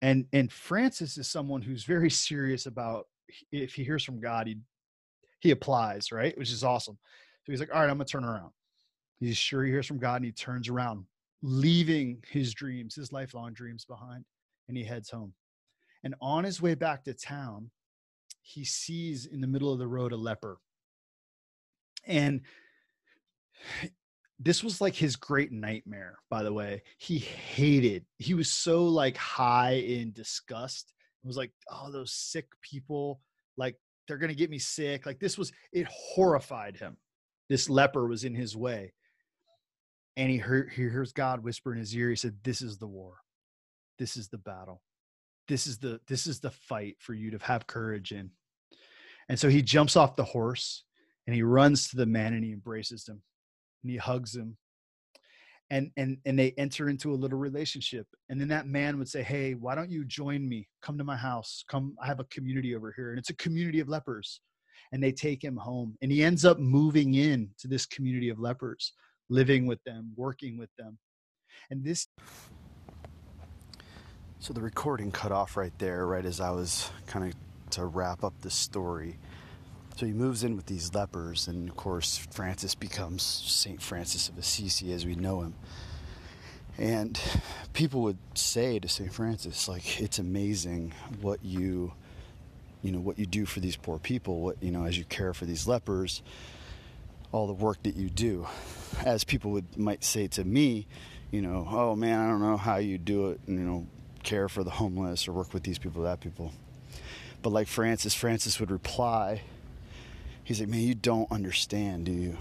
and 0.02 0.27
and 0.32 0.52
francis 0.52 1.18
is 1.18 1.28
someone 1.28 1.62
who's 1.62 1.85
very 1.85 2.10
serious 2.28 2.66
about 2.66 3.06
if 3.51 3.74
he 3.74 3.85
hears 3.85 4.05
from 4.05 4.20
god 4.20 4.47
he 4.47 4.56
he 5.40 5.51
applies 5.51 6.12
right? 6.12 6.36
Which 6.36 6.51
is 6.51 6.64
awesome. 6.64 6.98
So 7.44 7.52
he's 7.52 7.60
like 7.60 7.73
all 7.73 7.81
right 7.81 7.90
i'm 7.90 7.97
gonna 7.97 8.05
turn 8.06 8.24
around. 8.24 8.51
He's 9.20 9.36
sure 9.36 9.64
he 9.64 9.70
hears 9.70 9.86
from 9.86 9.98
god 9.98 10.16
and 10.16 10.24
he 10.24 10.32
turns 10.32 10.68
around 10.68 11.05
leaving 11.43 12.23
his 12.28 12.55
dreams 12.55 12.94
his 12.94 13.12
lifelong 13.12 13.52
dreams 13.52 13.85
behind 13.85 14.24
and 14.68 14.77
he 14.77 14.85
heads 14.85 15.10
home. 15.10 15.32
And 16.02 16.14
on 16.20 16.44
his 16.44 16.60
way 16.60 16.74
back 16.74 17.05
to 17.05 17.14
town 17.14 17.70
he 18.43 18.64
sees 18.64 19.27
in 19.27 19.40
the 19.40 19.47
middle 19.47 19.73
of 19.73 19.78
the 19.78 19.89
road 19.89 20.12
a 20.12 20.16
leper. 20.16 20.59
And 22.06 22.43
this 24.39 24.63
was 24.63 24.81
like 24.81 24.95
his 24.95 25.17
great 25.17 25.53
nightmare 25.53 26.19
by 26.31 26.43
the 26.43 26.53
way. 26.53 26.83
He 26.99 27.19
hated 27.19 28.05
he 28.19 28.35
was 28.35 28.51
so 28.51 28.85
like 28.85 29.17
high 29.17 29.75
in 29.75 30.13
disgust. 30.13 30.93
It 31.25 31.27
was 31.27 31.37
like 31.37 31.53
oh 31.71 31.91
those 31.91 32.13
sick 32.13 32.47
people 32.63 33.21
like 33.57 33.77
they're 34.07 34.19
gonna 34.19 34.35
get 34.35 34.51
me 34.51 34.59
sick. 34.59 35.07
Like 35.07 35.21
this 35.21 35.39
was 35.39 35.53
it 35.73 35.87
horrified 35.91 36.77
him. 36.77 36.97
This 37.49 37.71
leper 37.71 38.07
was 38.07 38.25
in 38.25 38.35
his 38.35 38.57
way. 38.57 38.93
And 40.17 40.31
he 40.31 40.39
heard 40.39 40.71
he 40.71 40.83
hears 40.83 41.13
god 41.13 41.43
whisper 41.43 41.73
in 41.73 41.79
his 41.79 41.95
ear 41.97 42.11
he 42.11 42.17
said 42.17 42.37
this 42.43 42.61
is 42.61 42.79
the 42.79 42.87
war. 42.87 43.17
This 43.99 44.17
is 44.17 44.29
the 44.29 44.39
battle. 44.39 44.83
This 45.49 45.67
is 45.67 45.79
the 45.79 46.01
this 46.09 46.27
is 46.27 46.41
the 46.41 46.51
fight 46.51 46.97
for 46.99 47.15
you 47.15 47.31
to 47.31 47.39
have 47.39 47.67
courage 47.67 48.13
in. 48.13 48.31
And 49.29 49.39
so 49.39 49.49
he 49.49 49.63
jumps 49.63 49.97
off 49.97 50.15
the 50.15 50.25
horse 50.25 50.85
and 51.27 51.35
he 51.35 51.43
runs 51.43 51.89
to 51.89 51.97
the 51.97 52.07
man 52.07 52.35
and 52.35 52.45
he 52.45 52.53
embraces 52.53 53.09
him 53.09 53.23
and 53.87 53.91
he 53.93 53.97
hugs 53.97 54.35
him. 54.35 54.57
And 55.71 55.91
and 55.97 56.19
and 56.25 56.39
they 56.39 56.53
enter 56.59 56.89
into 56.89 57.13
a 57.13 57.17
little 57.17 57.39
relationship. 57.39 58.07
And 58.29 58.41
then 58.41 58.49
that 58.49 58.67
man 58.67 58.99
would 58.99 59.09
say 59.09 59.23
hey 59.23 59.55
why 59.55 59.75
don't 59.75 59.91
you 59.91 60.05
join 60.05 60.49
me? 60.49 60.69
Come 60.83 60.99
to 60.99 61.05
my 61.05 61.17
house. 61.17 61.65
Come 61.69 61.95
i 62.03 62.07
have 62.07 62.21
a 62.21 62.25
community 62.25 62.75
over 62.75 62.93
here. 62.97 63.11
And 63.11 63.19
it's 63.19 63.31
a 63.31 63.37
community 63.37 63.81
of 63.81 63.89
lepers. 63.89 64.41
And 64.93 65.03
they 65.03 65.13
take 65.13 65.43
him 65.43 65.57
home. 65.57 65.97
And 66.03 66.11
he 66.13 66.23
ends 66.23 66.45
up 66.45 66.59
moving 66.59 67.15
in 67.15 67.51
to 67.59 67.69
this 67.69 67.87
community 67.87 68.29
of 68.29 68.39
lepers 68.41 68.93
living 69.29 69.67
with 69.67 69.83
them 69.85 70.13
working 70.17 70.59
with 70.59 70.71
them. 70.79 70.99
And 71.71 71.85
this 71.85 72.09
so 74.39 74.53
the 74.53 74.61
recording 74.61 75.11
cut 75.11 75.33
off 75.33 75.57
right 75.57 75.77
there 75.79 76.07
right 76.07 76.25
as 76.25 76.41
i 76.41 76.51
was 76.51 76.91
kind 77.07 77.25
of 77.27 77.71
to 77.71 77.87
wrap 77.87 78.23
up 78.23 78.35
the 78.43 78.51
story 78.51 79.19
so 79.97 80.05
he 80.05 80.12
moves 80.12 80.44
in 80.44 80.56
with 80.56 80.66
these 80.66 80.94
lepers, 80.94 81.48
and 81.48 81.70
of 81.70 81.77
course, 81.77 82.18
Francis 82.31 82.74
becomes 82.74 83.23
St. 83.23 83.81
Francis 83.81 84.28
of 84.28 84.36
Assisi 84.36 84.93
as 84.93 85.06
we 85.06 85.14
know 85.14 85.40
him. 85.40 85.55
And 86.77 87.18
people 87.73 88.02
would 88.02 88.18
say 88.35 88.78
to 88.78 88.89
St. 88.89 89.10
Francis, 89.10 89.66
like, 89.66 89.98
it's 89.98 90.18
amazing 90.18 90.93
what 91.23 91.43
you, 91.43 91.94
you 92.82 92.93
know, 92.93 93.01
what 93.01 93.18
you 93.18 93.24
do 93.24 93.47
for 93.47 93.60
these 93.60 93.77
poor 93.77 93.98
people, 93.98 94.40
what, 94.40 94.62
you 94.62 94.70
know, 94.70 94.85
as 94.85 94.98
you 94.98 95.05
care 95.05 95.32
for 95.32 95.47
these 95.47 95.66
lepers, 95.66 96.23
all 97.32 97.47
the 97.47 97.55
work 97.55 97.82
that 97.85 97.97
you 97.97 98.10
do. 98.10 98.47
As 99.02 99.24
people 99.24 99.51
would 99.52 99.78
might 99.78 100.05
say 100.05 100.27
to 100.28 100.44
me, 100.44 100.86
you 101.31 101.40
know, 101.40 101.66
oh 101.70 101.97
man, 101.97 102.20
I 102.20 102.28
don't 102.28 102.43
know 102.43 102.59
how 102.59 102.77
you 102.77 102.98
do 102.98 103.31
it, 103.31 103.40
and, 103.47 103.59
you 103.59 103.64
know, 103.64 103.86
care 104.23 104.51
for 104.51 104.62
the 104.62 104.70
homeless 104.70 105.27
or 105.27 105.32
work 105.32 105.55
with 105.55 105.62
these 105.62 105.78
people, 105.78 106.02
that 106.02 106.20
people. 106.20 106.52
But 107.40 107.51
like 107.51 107.66
Francis, 107.66 108.12
Francis 108.12 108.60
would 108.60 108.70
reply, 108.70 109.40
He's 110.47 110.60
like, 110.60 110.68
man, 110.68 110.82
you 110.82 110.94
don't 110.94 111.28
understand, 111.32 112.05
do 112.05 112.12
you? 112.12 112.36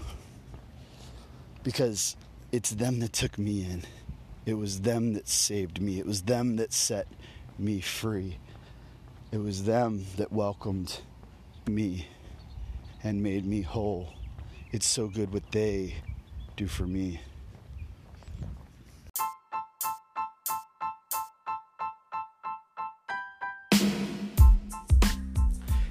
Because 1.64 2.14
it's 2.52 2.70
them 2.70 3.00
that 3.00 3.12
took 3.12 3.36
me 3.36 3.64
in. 3.64 3.82
It 4.44 4.54
was 4.54 4.82
them 4.82 5.14
that 5.14 5.26
saved 5.26 5.82
me. 5.82 5.98
It 5.98 6.06
was 6.06 6.22
them 6.22 6.54
that 6.54 6.72
set 6.72 7.08
me 7.58 7.80
free. 7.80 8.38
It 9.32 9.38
was 9.38 9.64
them 9.64 10.06
that 10.18 10.30
welcomed 10.30 11.00
me 11.66 12.06
and 13.02 13.24
made 13.24 13.44
me 13.44 13.62
whole. 13.62 14.14
It's 14.70 14.86
so 14.86 15.08
good 15.08 15.32
what 15.32 15.50
they 15.50 15.96
do 16.56 16.68
for 16.68 16.86
me. 16.86 17.20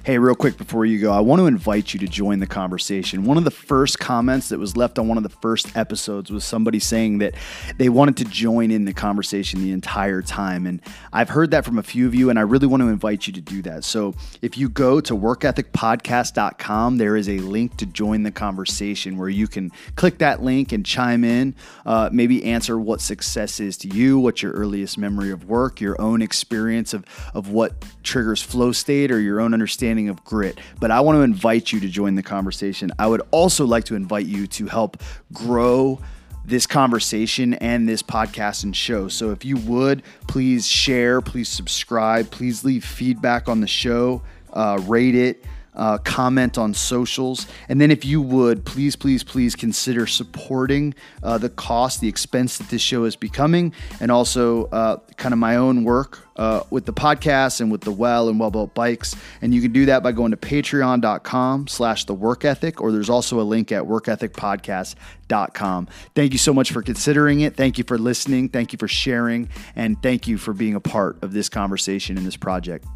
Hey, 0.06 0.18
real 0.18 0.36
quick 0.36 0.56
before 0.56 0.86
you 0.86 1.00
go, 1.00 1.10
I 1.10 1.18
want 1.18 1.40
to 1.40 1.46
invite 1.46 1.92
you 1.92 1.98
to 1.98 2.06
join 2.06 2.38
the 2.38 2.46
conversation. 2.46 3.24
One 3.24 3.38
of 3.38 3.42
the 3.42 3.50
first 3.50 3.98
comments 3.98 4.50
that 4.50 4.58
was 4.60 4.76
left 4.76 5.00
on 5.00 5.08
one 5.08 5.16
of 5.16 5.24
the 5.24 5.28
first 5.28 5.76
episodes 5.76 6.30
was 6.30 6.44
somebody 6.44 6.78
saying 6.78 7.18
that 7.18 7.34
they 7.76 7.88
wanted 7.88 8.16
to 8.18 8.24
join 8.26 8.70
in 8.70 8.84
the 8.84 8.92
conversation 8.92 9.60
the 9.60 9.72
entire 9.72 10.22
time. 10.22 10.64
And 10.64 10.80
I've 11.12 11.30
heard 11.30 11.50
that 11.50 11.64
from 11.64 11.76
a 11.80 11.82
few 11.82 12.06
of 12.06 12.14
you, 12.14 12.30
and 12.30 12.38
I 12.38 12.42
really 12.42 12.68
want 12.68 12.84
to 12.84 12.88
invite 12.88 13.26
you 13.26 13.32
to 13.32 13.40
do 13.40 13.62
that. 13.62 13.82
So 13.82 14.14
if 14.42 14.56
you 14.56 14.68
go 14.68 15.00
to 15.00 15.12
workethicpodcast.com, 15.12 16.98
there 16.98 17.16
is 17.16 17.28
a 17.28 17.38
link 17.38 17.76
to 17.78 17.86
join 17.86 18.22
the 18.22 18.30
conversation 18.30 19.18
where 19.18 19.28
you 19.28 19.48
can 19.48 19.72
click 19.96 20.18
that 20.18 20.40
link 20.40 20.70
and 20.70 20.86
chime 20.86 21.24
in, 21.24 21.56
uh, 21.84 22.10
maybe 22.12 22.44
answer 22.44 22.78
what 22.78 23.00
success 23.00 23.58
is 23.58 23.76
to 23.78 23.88
you, 23.88 24.20
what's 24.20 24.40
your 24.40 24.52
earliest 24.52 24.98
memory 24.98 25.32
of 25.32 25.48
work, 25.48 25.80
your 25.80 26.00
own 26.00 26.22
experience 26.22 26.94
of, 26.94 27.04
of 27.34 27.50
what 27.50 27.84
triggers 28.04 28.40
flow 28.40 28.70
state, 28.70 29.10
or 29.10 29.18
your 29.18 29.40
own 29.40 29.52
understanding 29.52 29.95
of 30.08 30.22
grit. 30.24 30.58
But 30.78 30.90
I 30.90 31.00
want 31.00 31.16
to 31.16 31.22
invite 31.22 31.72
you 31.72 31.80
to 31.80 31.88
join 31.88 32.14
the 32.14 32.22
conversation. 32.22 32.92
I 32.98 33.06
would 33.06 33.22
also 33.30 33.64
like 33.64 33.84
to 33.84 33.94
invite 33.94 34.26
you 34.26 34.46
to 34.48 34.66
help 34.66 35.02
grow 35.32 36.00
this 36.44 36.66
conversation 36.66 37.54
and 37.54 37.88
this 37.88 38.02
podcast 38.02 38.62
and 38.64 38.76
show. 38.76 39.08
So 39.08 39.30
if 39.32 39.44
you 39.44 39.56
would, 39.56 40.02
please 40.28 40.66
share, 40.66 41.20
please 41.20 41.48
subscribe, 41.48 42.30
please 42.30 42.64
leave 42.64 42.84
feedback 42.84 43.48
on 43.48 43.60
the 43.60 43.66
show, 43.66 44.22
uh, 44.52 44.80
rate 44.86 45.14
it 45.14 45.44
uh, 45.76 45.98
comment 45.98 46.58
on 46.58 46.74
socials. 46.74 47.46
And 47.68 47.80
then, 47.80 47.90
if 47.90 48.04
you 48.04 48.20
would, 48.20 48.64
please, 48.64 48.96
please, 48.96 49.22
please 49.22 49.54
consider 49.54 50.06
supporting 50.06 50.94
uh, 51.22 51.38
the 51.38 51.50
cost, 51.50 52.00
the 52.00 52.08
expense 52.08 52.58
that 52.58 52.68
this 52.68 52.82
show 52.82 53.04
is 53.04 53.16
becoming, 53.16 53.72
and 54.00 54.10
also 54.10 54.66
uh, 54.66 54.98
kind 55.16 55.32
of 55.32 55.38
my 55.38 55.56
own 55.56 55.84
work 55.84 56.26
uh, 56.36 56.62
with 56.70 56.86
the 56.86 56.92
podcast 56.92 57.60
and 57.60 57.70
with 57.70 57.82
the 57.82 57.90
well 57.90 58.28
and 58.28 58.40
WellBuilt 58.40 58.74
bikes. 58.74 59.16
And 59.40 59.54
you 59.54 59.62
can 59.62 59.72
do 59.72 59.86
that 59.86 60.02
by 60.02 60.12
going 60.12 60.32
to 60.32 60.36
patreon.com 60.36 61.68
slash 61.68 62.04
the 62.04 62.14
work 62.14 62.44
ethic, 62.44 62.80
or 62.80 62.92
there's 62.92 63.10
also 63.10 63.40
a 63.40 63.42
link 63.42 63.72
at 63.72 63.84
workethicpodcast.com. 63.84 65.88
Thank 66.14 66.32
you 66.32 66.38
so 66.38 66.54
much 66.54 66.72
for 66.72 66.82
considering 66.82 67.40
it. 67.40 67.56
Thank 67.56 67.78
you 67.78 67.84
for 67.84 67.98
listening. 67.98 68.48
Thank 68.48 68.72
you 68.72 68.78
for 68.78 68.88
sharing. 68.88 69.48
And 69.74 70.00
thank 70.02 70.28
you 70.28 70.38
for 70.38 70.52
being 70.52 70.74
a 70.74 70.80
part 70.80 71.22
of 71.22 71.32
this 71.32 71.48
conversation 71.48 72.16
and 72.16 72.26
this 72.26 72.36
project. 72.36 72.86